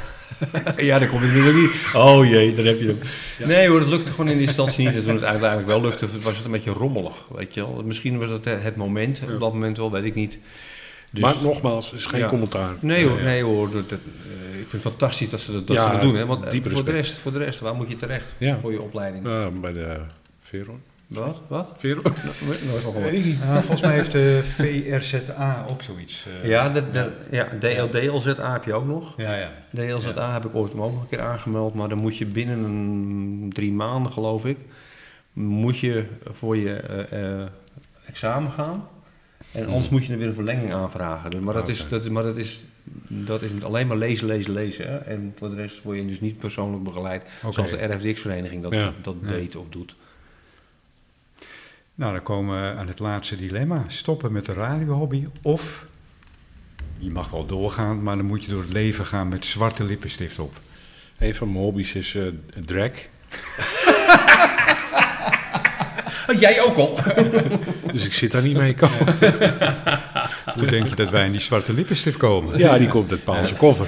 [0.77, 1.71] Ja, daar komt natuurlijk niet.
[1.95, 2.99] Oh jee, daar heb je hem.
[3.49, 4.97] Nee hoor, dat lukte gewoon in de instantie niet.
[4.97, 7.27] En toen het uiteindelijk wel lukte, was het een beetje rommelig.
[7.35, 7.83] Weet je wel.
[7.85, 10.39] Misschien was het het moment, op dat moment wel, weet ik niet.
[11.13, 12.29] Dus- maar nogmaals, is geen Ja.
[12.29, 12.75] commentaar.
[12.81, 13.71] Nee hoor, nee hoor.
[13.71, 16.15] Dat, dat, eh, ik vind het fantastisch dat ze dat, dat, ze dat doen.
[16.15, 16.27] Hè?
[16.27, 19.25] Want eh, voor de, rest, voor de rest, waar moet je terecht voor je opleiding?
[19.61, 19.97] Bij de
[20.41, 20.81] Veron.
[21.15, 21.41] Wat?
[21.47, 21.83] Wat?
[21.83, 23.15] Nooit van gehoord.
[23.25, 26.27] Ja, volgens mij heeft de VRZA ook zoiets.
[26.43, 29.15] eh, Ja, de, de, ja, DL, DLZA heb je ook nog.
[29.17, 29.51] Ja, ja.
[29.75, 33.51] DLZA heb ik ooit ook nog een keer aangemeld, maar dan moet je binnen een,
[33.53, 34.57] drie maanden, geloof ik,
[35.33, 37.47] moet je voor je eh, eh,
[38.07, 38.89] examen gaan.
[39.53, 41.31] En anders moet je er weer een verlenging aanvragen.
[41.31, 42.65] Dus, maar dat, is, dat, maar dat, is,
[43.09, 44.87] dat is alleen maar lezen, lezen, lezen.
[44.89, 44.97] Hè?
[44.99, 47.53] En voor de rest word je dus niet persoonlijk begeleid, Oké.
[47.55, 48.93] zoals de RFDX-vereniging dat, Ja.
[49.03, 49.29] dat Ja.
[49.29, 49.97] deed of doet.
[52.03, 53.85] Nou, dan komen we aan het laatste dilemma.
[53.89, 55.87] Stoppen met de radiohobby of...
[56.99, 60.39] Je mag wel doorgaan, maar dan moet je door het leven gaan met zwarte lippenstift
[60.39, 60.61] op.
[61.19, 62.23] Een van mijn hobby's is eh,
[62.65, 62.91] drag.
[66.27, 66.99] Oh, jij ook al?
[67.93, 69.17] Dus ik zit daar niet mee komen.
[70.55, 72.59] Hoe denk je dat wij in die zwarte lippenstift komen?
[72.59, 73.87] Ja, die komt uit Paalse koffer.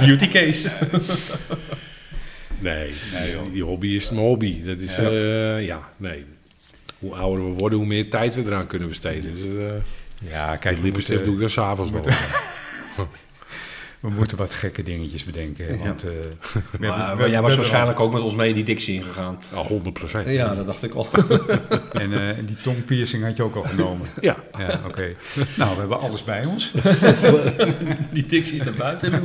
[0.00, 0.70] Beauty case.
[2.58, 2.92] Nee,
[3.24, 4.64] die, die hobby is mijn hobby.
[4.64, 6.24] Dat is, eh, ja, nee.
[7.06, 9.34] Hoe ouder we worden, hoe meer tijd we eraan kunnen besteden.
[9.34, 12.02] Dus, eh Ja, kijk, lippenstift doe ik dan s'avonds wel.
[14.00, 15.78] we moeten wat gekke dingetjes bedenken.
[15.78, 18.64] Want, eh, we hebben- Maar, we- jij we was waarschijnlijk ook met ons mee die
[18.64, 19.40] dictie ingegaan.
[19.54, 20.28] Al 100 procent.
[20.28, 21.06] Ja, dat dacht ik al.
[21.92, 24.08] En, eh, die tongpiercing had je ook al genomen.
[24.20, 24.36] Ja.
[24.58, 25.14] Ja, oké.
[25.56, 26.72] Nou, we hebben alles bij ons.
[28.12, 29.22] die dicties naar buiten.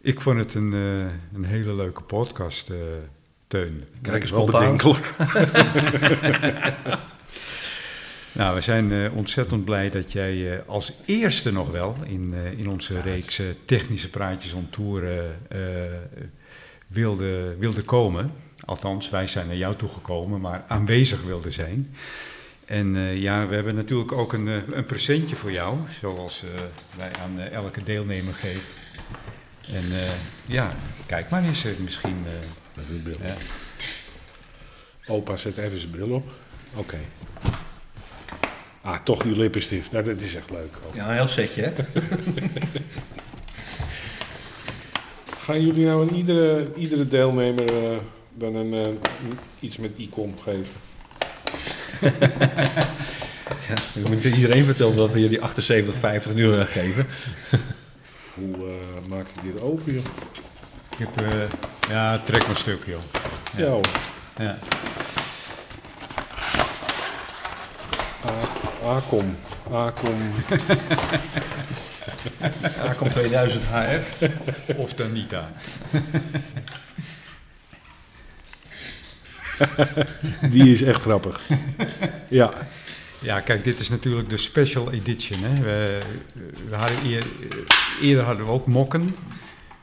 [0.00, 2.76] Ik vond het een, eh, een hele leuke podcast, eh,
[3.52, 3.84] Teun.
[4.02, 5.10] Kijk, is wel bedenkelijk.
[8.34, 12.58] Nou, we zijn eh, ontzettend blij dat jij eh, als eerste nog wel in, eh,
[12.58, 15.24] in onze reeks technische praatjes on tour
[16.86, 18.30] wilde, wilde komen.
[18.64, 21.94] Althans, wij zijn naar jou toegekomen, maar aanwezig wilde zijn.
[22.64, 26.44] En ja, we hebben natuurlijk ook een, een presentje voor jou, zoals
[26.96, 28.62] wij aan elke deelnemer geven.
[29.72, 29.84] En
[30.46, 30.74] ja,
[31.06, 32.24] kijk maar eens, misschien...
[32.74, 33.16] Met een bril.
[33.22, 33.34] ja.
[35.06, 36.32] Opa zet even zijn bril op.
[36.74, 36.98] Oké.
[38.80, 39.92] Ah, toch die lippenstift.
[39.92, 40.76] Nou, dat is echt leuk.
[40.92, 41.72] Ja, een heel setje, hè?
[45.38, 47.96] Gaan jullie nou aan iedere, iedere deelnemer eh,
[48.34, 48.88] dan een, eh,
[49.60, 50.72] iets met icon geven?
[53.94, 55.40] Ik moet iedereen vertellen dat we jullie
[56.28, 57.06] 78,50 nu eh, geven.
[58.34, 58.56] Hoe
[59.08, 60.04] maak ik dit open, joh?
[60.90, 61.10] Ik heb,
[61.88, 63.00] ja, trek maar stuk, joh.
[63.56, 63.84] Ja, hoor.
[64.38, 64.58] Ja.
[68.84, 69.36] Acom.
[69.72, 70.32] Acom.
[72.88, 74.18] Acom 2000 HF.
[74.76, 75.50] Of Danita.
[80.50, 81.40] Die is echt grappig.
[82.28, 82.52] Ja.
[83.20, 85.38] Ja, kijk, dit is natuurlijk de special edition.
[85.42, 85.62] Hè.
[85.62, 85.98] We,
[86.68, 87.26] we hadden eer-
[88.02, 89.16] eerder hadden we ook mokken.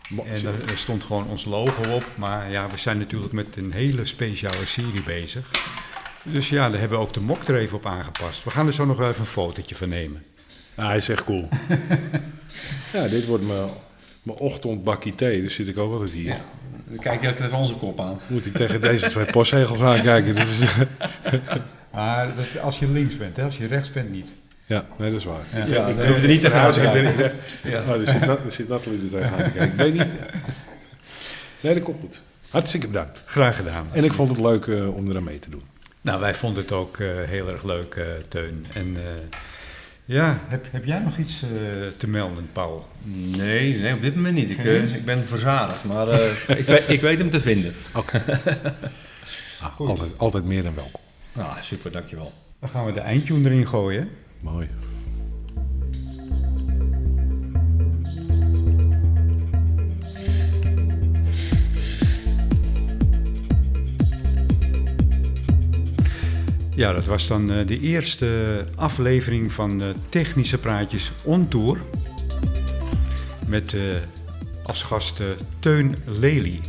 [0.10, 2.06] En daar daar stond gewoon ons logo op.
[2.16, 5.50] Maar ja, we zijn natuurlijk met een hele speciale serie bezig.
[6.24, 8.44] Dus ja, daar hebben we ook de mok er even op aangepast.
[8.44, 10.24] We gaan er zo nog wel even een fotootje van nemen.
[10.76, 11.50] Ja, hij is echt cool.
[12.94, 13.70] ja, dit wordt mijn,
[14.24, 15.42] mijn ochtendbakkie thee.
[15.42, 16.28] Dus zit ik ook altijd hier.
[16.28, 16.46] Ja.
[16.88, 18.20] Dan kijk je tegen onze kop aan.
[18.28, 20.36] Moet ik tegen deze twee postzegels aankijken.
[20.36, 20.60] Is,
[21.94, 24.28] Maar dat, als je links bent, hè, als je rechts bent niet.
[24.70, 25.44] Ja, nee, dat is waar.
[25.56, 25.66] Ja.
[25.66, 26.70] Ja, dan hoef je niet te gaan.
[26.76, 27.36] ik ben ik recht.
[27.64, 27.84] Ja.
[27.94, 29.64] Er zit, Nat- er zit Nathalie er tegenaan te kijken.
[29.72, 30.06] Ik weet niet.
[31.62, 32.22] Nee, dat komt goed.
[32.50, 33.22] Hartstikke bedankt.
[33.26, 33.88] Graag gedaan.
[33.92, 35.62] En ik vond het leuk eh, om eraan mee te doen.
[36.02, 38.66] Nou, wij vonden het ook eh, heel erg leuk, eh, Teun.
[38.74, 39.02] En eh,
[40.06, 41.50] ja, heb, heb jij nog iets eh,
[41.98, 42.88] te melden, Paul?
[43.14, 44.50] Nee, nee, op dit moment niet.
[44.50, 47.74] Ik, eh, ik ben verzadigd, maar eh, ik, weet, ik weet hem te vinden.
[49.62, 51.02] Ah, altijd, altijd meer dan welkom.
[51.34, 52.34] Nou, super, dankjewel.
[52.60, 54.10] Dan gaan we de eindtune erin gooien.
[54.44, 54.68] Mooi.
[66.80, 71.78] Ja, dat was dan eh, de eerste aflevering van Technische Praatjes on Tour.
[73.48, 73.82] Met eh,
[74.64, 75.28] als gast eh,
[75.60, 76.60] Teun Lely.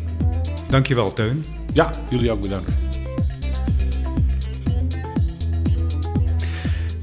[0.69, 1.45] Dankjewel, Teun.
[1.73, 2.90] Ja, jullie ook bedankt.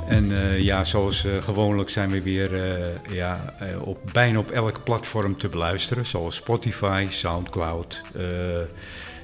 [0.08, 2.86] En eh, ja, zoals eh, gewoonlijk zijn we weer eh,
[3.16, 3.54] ja,
[3.84, 6.06] op, bijna op elk platform te beluisteren.
[6.06, 8.02] Zoals Spotify, Soundcloud,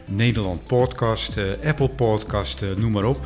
[0.05, 3.19] Nederland Podcast, Apple Podcast, noem maar op.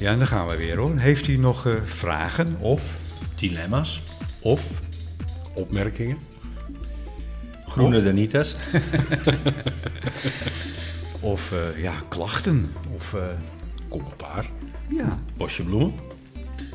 [0.03, 0.91] Ja, en dan gaan we weer hoor.
[0.97, 2.93] Heeft u nog eh, vragen of,
[3.35, 4.03] Dilemma's.
[4.41, 4.65] of
[5.55, 6.17] Opmerkingen?
[7.67, 8.55] Groene Danitas.
[11.19, 12.71] Of eh, ja, klachten.
[12.95, 13.21] Of eh,
[13.89, 14.45] Commentaar?
[14.89, 15.93] ja, Bosje bloemen.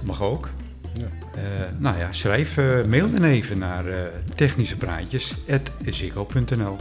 [0.05, 0.49] mag ook.
[0.95, 1.07] Ja.
[1.35, 1.43] Eh,
[1.79, 4.03] nou ja, schrijf, eh, mail dan even naar eh
[4.35, 6.77] technischepraatjes.ziggo.nl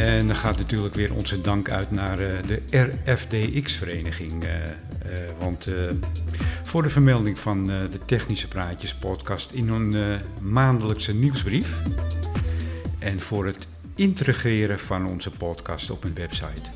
[0.00, 2.62] En dan gaat natuurlijk weer onze dank uit naar eh, de
[3.04, 4.44] RFDX-vereniging.
[4.44, 5.72] eh, eh, want
[6.62, 11.78] voor de vermelding van de Technische Praatjes podcast in eh, maandelijkse nieuwsbrief.
[12.98, 16.70] En voor het integreren van onze podcast op een website.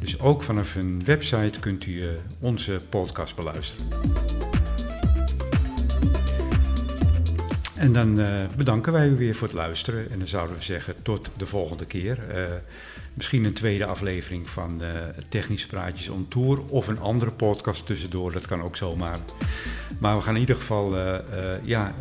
[0.00, 2.04] Dus ook vanaf een website kunt u
[2.40, 4.37] onze podcast beluisteren.
[7.78, 10.10] En dan eh, bedanken wij u weer voor het luisteren.
[10.10, 12.28] En dan zouden we zeggen tot de volgende keer.
[12.28, 12.44] Eh,
[13.14, 14.88] misschien een tweede aflevering van eh,
[15.28, 16.60] Technische Praatjes on Tour.
[16.70, 19.18] Of een andere podcast tussendoor, dat kan ook zomaar.
[19.98, 20.96] Maar we gaan in ieder geval
[21.64, 21.94] ja,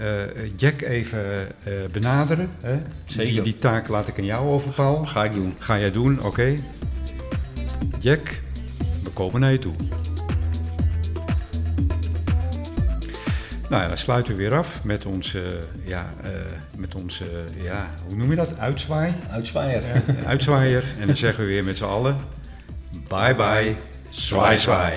[0.56, 1.48] Jack even
[1.92, 2.50] benaderen.
[2.62, 2.80] Hè?
[3.06, 3.34] Zeker.
[3.34, 5.06] Die, die taak laat ik aan jou over, Paul.
[5.06, 5.54] Ga ik doen.
[5.60, 6.54] Ga jij doen, oké.
[8.00, 8.42] Jack,
[9.04, 9.74] we komen naar je toe.
[13.70, 16.30] Nou ja, dan sluiten we weer af met onze, ja, eh,
[16.78, 17.26] met onze,
[17.62, 18.60] ja, hoe noem je dat?
[18.60, 19.14] Uitzwaai?
[19.32, 19.82] Uitzwaaier.
[20.26, 20.84] Uitzwaaier.
[21.00, 22.18] En dan zeggen we weer met z'n allen,
[23.08, 23.76] bye bye,
[24.10, 24.96] zwaai zwaai.